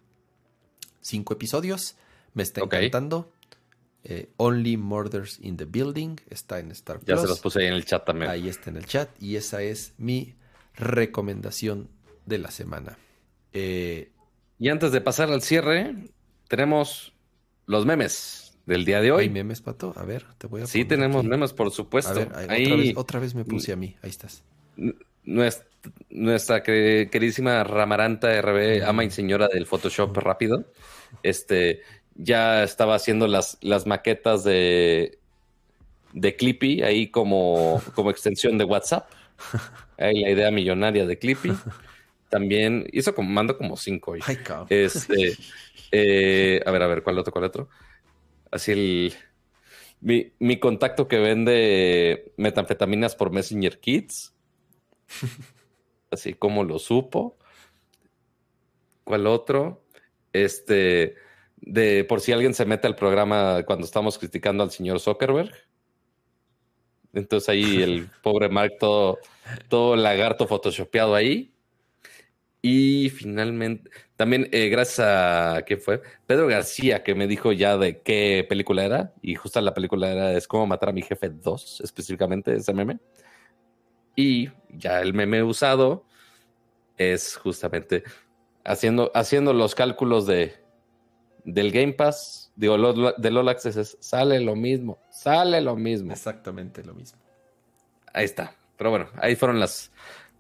[1.01, 1.97] cinco episodios.
[2.35, 3.33] Me está encantando.
[4.05, 7.09] Eh, Only Murders in the Building está en Star Plus.
[7.09, 8.31] Ya se los puse ahí en el chat también.
[8.31, 10.35] Ahí está en el chat y esa es mi
[10.75, 11.89] recomendación
[12.27, 12.99] de la semana.
[13.55, 14.13] Eh,
[14.59, 15.95] y antes de pasar al cierre,
[16.49, 17.15] tenemos
[17.65, 19.25] los memes del día de hoy.
[19.25, 19.95] ¿Hay memes, Pato?
[19.97, 22.21] A ver, te voy a Sí, tenemos memes, por supuesto.
[22.97, 23.97] otra, vez, me puse a mí.
[24.03, 24.43] Ahí estás.
[25.25, 30.65] Nuestra, queridísima Ramaranta RB, ama y señora del Photoshop rápido,
[31.23, 31.83] este
[32.15, 35.19] ya estaba haciendo las, las maquetas de,
[36.13, 39.11] de Clippy ahí como, como extensión de WhatsApp.
[39.99, 41.53] Ahí la idea millonaria de Clippy.
[42.29, 44.21] También hizo como, mando como cinco hoy.
[44.69, 45.37] este,
[45.93, 47.33] eh, a ver, a ver, ¿cuál otro?
[47.33, 47.69] ¿Cuál otro?
[48.51, 49.15] Así el.
[50.01, 54.33] Mi, mi contacto que vende metanfetaminas por Messenger Kids.
[56.11, 57.39] Así como lo supo.
[59.05, 59.85] ¿Cuál otro?
[60.33, 61.17] Este
[61.57, 65.53] de por si alguien se mete al programa cuando estamos criticando al señor Zuckerberg.
[67.13, 69.19] Entonces ahí el pobre Mark todo,
[69.69, 71.53] todo lagarto photoshopeado ahí.
[72.63, 76.03] Y finalmente, también eh, gracias a, ¿qué fue?
[76.27, 79.15] Pedro García, que me dijo ya de qué película era.
[79.23, 82.99] Y justo la película era Es como matar a mi jefe 2, específicamente ese meme.
[84.17, 86.05] Y ya el meme usado
[86.97, 88.05] es justamente
[88.65, 90.61] haciendo, haciendo los cálculos de
[91.45, 92.77] del Game Pass, digo,
[93.17, 96.13] del All Access sale lo mismo, sale lo mismo.
[96.13, 97.19] Exactamente lo mismo.
[98.13, 98.55] Ahí está.
[98.77, 99.91] Pero bueno, ahí fueron las,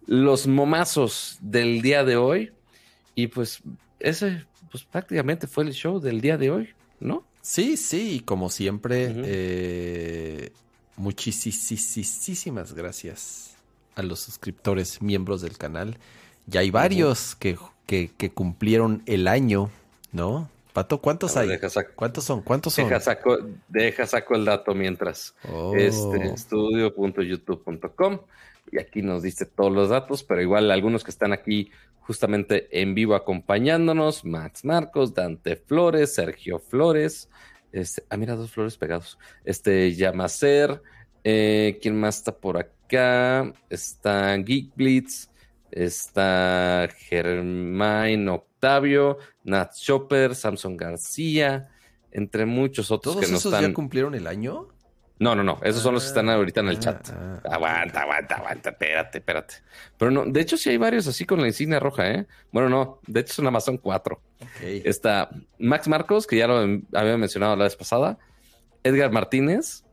[0.06, 2.52] los momazos del día de hoy.
[3.14, 3.62] Y pues
[3.98, 6.68] ese, pues prácticamente fue el show del día de hoy,
[7.00, 7.24] ¿no?
[7.42, 10.52] Sí, sí, como siempre, eh,
[10.96, 13.49] muchísimas gracias
[14.00, 15.98] a los suscriptores, miembros del canal.
[16.46, 17.56] Ya hay varios que,
[17.86, 19.70] que, que cumplieron el año,
[20.12, 20.48] ¿no?
[20.72, 21.48] Pato, ¿cuántos hay?
[21.96, 22.42] ¿Cuántos son?
[22.42, 22.84] ¿Cuántos son?
[22.84, 23.38] Deja saco,
[23.68, 25.34] deja saco el dato mientras.
[25.50, 25.74] Oh.
[25.74, 28.20] Este, estudio.youtube.com.
[28.72, 32.94] Y aquí nos dice todos los datos, pero igual algunos que están aquí justamente en
[32.94, 34.24] vivo acompañándonos.
[34.24, 37.28] Max Marcos, Dante Flores, Sergio Flores.
[37.72, 39.18] Este, ah, mira, dos flores pegados.
[39.44, 40.82] Este, Yamacer.
[41.24, 43.52] Eh, ¿Quién más está por acá?
[43.68, 45.30] Está Geek Blitz.
[45.70, 51.68] Está Germain Octavio, Nat Chopper, Samson García,
[52.10, 54.68] entre muchos otros que no esos ya cumplieron el año?
[55.20, 55.60] No, no, no.
[55.62, 57.10] Esos son los que están ahorita en el ah, chat.
[57.10, 57.40] Ah.
[57.44, 58.70] aguanta, aguanta, aguanta.
[58.70, 59.54] Espérate, espérate.
[59.98, 62.26] Pero no, de hecho, sí hay varios así con la insignia roja, ¿eh?
[62.50, 63.00] Bueno, no.
[63.06, 64.18] De hecho, son Amazon 4.
[64.62, 68.18] Está Max Marcos, que ya lo había mencionado la vez pasada.
[68.82, 69.84] Edgar Martínez.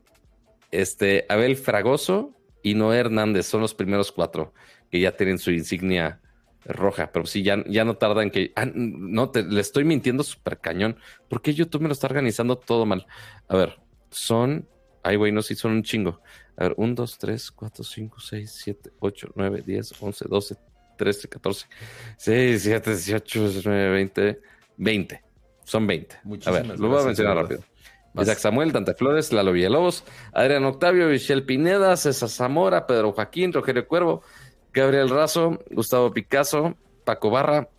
[0.78, 3.48] Este, Abel Fragoso y Noé Hernández.
[3.48, 4.54] Son los primeros cuatro
[4.92, 6.22] que ya tienen su insignia
[6.66, 8.54] roja, pero sí, ya, ya no tardan que.
[8.56, 10.98] Ah, no, te, le estoy mintiendo súper cañón.
[11.30, 13.08] ¿Por qué YouTube me lo está organizando todo mal?
[13.48, 13.80] A ver,
[14.12, 14.68] son.
[15.02, 16.22] Ay, güey, no, sí, son un chingo.
[16.58, 20.56] A ver, 1, 2, 3, 4, 5, 6, 7, 8, 9, 10, 11, 12,
[20.96, 21.66] 13, 14,
[22.18, 24.42] 6, 7, 18, 19, 20,
[24.78, 25.24] 20.
[25.64, 26.16] Son 20.
[26.46, 27.64] a ver, lo voy a mencionar rápido.
[28.16, 30.03] Isaac Samuel, Dante Flores, Lalo Villalobos,
[30.34, 34.24] Adrián Octavio, Michelle Pineda, César Zamora, Pedro Joaquín, Rogelio Cuervo,
[34.74, 37.69] Gabriel Razo, Gustavo Picasso, Paco Barra,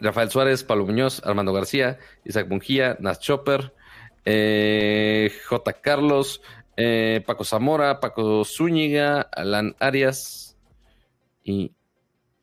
[0.00, 3.72] Rafael Suárez, Pablo Muñoz, Armando García, Isaac Mungía, Nas Chopper,
[4.24, 5.72] eh, J.
[5.74, 6.42] Carlos,
[6.76, 10.56] eh, Paco Zamora, Paco Zúñiga, Alan Arias,
[11.42, 11.72] y,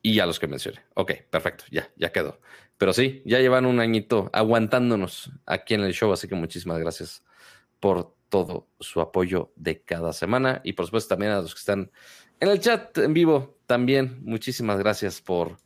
[0.02, 0.82] y ya los que mencioné.
[0.94, 2.40] Ok, perfecto, ya, ya quedó.
[2.78, 7.24] Pero sí, ya llevan un añito aguantándonos aquí en el show, así que muchísimas gracias
[7.80, 11.92] por todo su apoyo de cada semana y por supuesto también a los que están
[12.40, 13.58] en el chat en vivo.
[13.66, 15.58] También muchísimas gracias por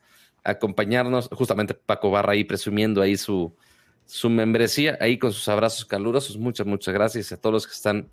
[0.44, 1.30] acompañarnos.
[1.32, 3.56] Justamente Paco Barra ahí presumiendo ahí su,
[4.06, 6.38] su membresía, ahí con sus abrazos calurosos.
[6.38, 8.10] Muchas, muchas gracias a todos los que están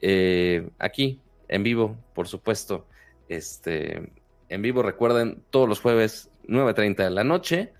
[0.00, 2.86] eh, aquí en vivo, por supuesto.
[3.28, 4.12] Este,
[4.48, 7.72] en vivo, recuerden, todos los jueves, 9.30 de la noche.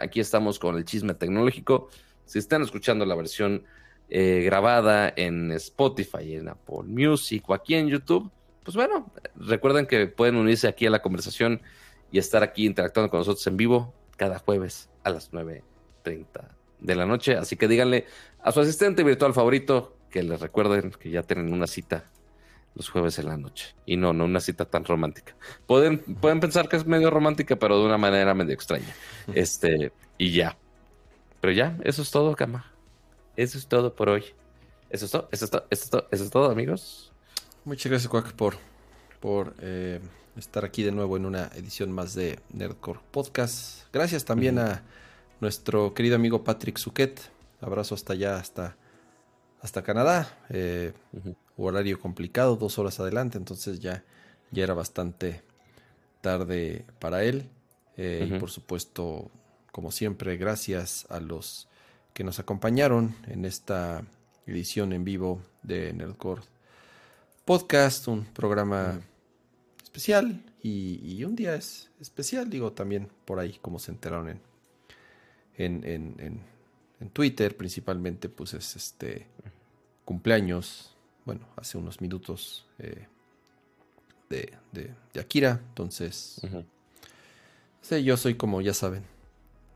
[0.00, 1.88] Aquí estamos con el chisme tecnológico.
[2.24, 3.64] Si están escuchando la versión
[4.08, 8.30] eh, grabada en Spotify, en Apple Music o aquí en YouTube,
[8.64, 11.60] pues bueno, recuerden que pueden unirse aquí a la conversación
[12.10, 16.24] y estar aquí interactuando con nosotros en vivo cada jueves a las 9.30
[16.80, 17.36] de la noche.
[17.36, 18.06] Así que díganle
[18.40, 22.10] a su asistente virtual favorito que les recuerden que ya tienen una cita
[22.74, 23.74] los jueves en la noche.
[23.86, 25.34] Y no, no una cita tan romántica.
[25.66, 28.94] Pueden, pueden pensar que es medio romántica, pero de una manera medio extraña.
[29.34, 30.56] Este, y ya.
[31.40, 32.72] Pero ya, eso es todo, Cama.
[33.36, 34.24] Eso es todo por hoy.
[34.90, 37.12] Eso es todo, eso es todo, eso es todo, eso es todo amigos.
[37.64, 38.56] Muchas gracias, Quack, por,
[39.20, 40.00] por eh,
[40.36, 43.84] estar aquí de nuevo en una edición más de Nerdcore Podcast.
[43.92, 44.82] Gracias también a
[45.40, 47.20] nuestro querido amigo Patrick Suquet.
[47.60, 48.76] Abrazo hasta allá, hasta,
[49.60, 50.38] hasta Canadá.
[50.48, 50.92] Eh,
[51.64, 54.04] horario complicado, dos horas adelante, entonces ya,
[54.50, 55.42] ya era bastante
[56.20, 57.48] tarde para él.
[57.96, 59.30] Eh, y por supuesto,
[59.72, 61.68] como siempre, gracias a los
[62.14, 64.04] que nos acompañaron en esta
[64.46, 66.42] edición en vivo de Nerdcore
[67.44, 69.00] Podcast, un programa
[69.82, 74.40] especial y, un día es especial, digo también por ahí, como se enteraron en,
[75.56, 76.40] en, en,
[77.00, 79.26] en Twitter principalmente, pues es este
[80.04, 80.96] cumpleaños,
[81.30, 83.06] bueno, hace unos minutos eh,
[84.28, 86.40] de, de, Akira, entonces,
[87.80, 89.04] sé, yo soy como ya saben,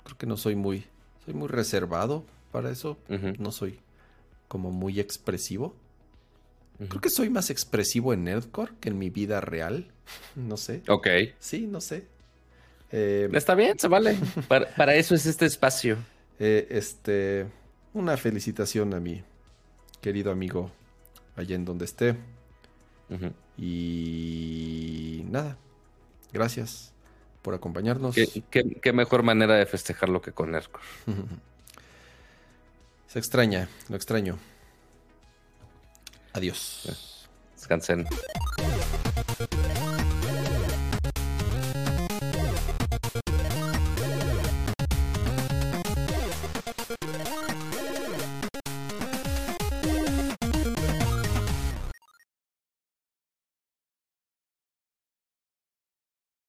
[0.02, 0.84] creo que no soy muy,
[1.24, 2.98] soy muy reservado para eso,
[3.38, 3.78] no soy
[4.48, 5.76] como muy expresivo.
[6.88, 9.86] Creo que soy más expresivo en Nerdcore que en mi vida real.
[10.34, 10.82] No sé.
[10.88, 11.06] Ok.
[11.38, 12.08] Sí, no sé.
[12.90, 14.18] Eh, Está bien, se vale.
[14.48, 15.98] para, eso es este espacio.
[16.40, 17.46] Eh, este.
[17.92, 19.22] Una felicitación a mi
[20.00, 20.72] querido amigo
[21.36, 22.16] allá en donde esté.
[23.56, 25.56] Y nada.
[26.32, 26.92] Gracias
[27.42, 28.16] por acompañarnos.
[28.50, 30.84] ¿Qué, mejor manera de festejarlo que con Nerdcore.
[33.06, 34.38] Se extraña, lo extraño.
[36.32, 37.28] Adiós.
[37.54, 38.06] Descansen.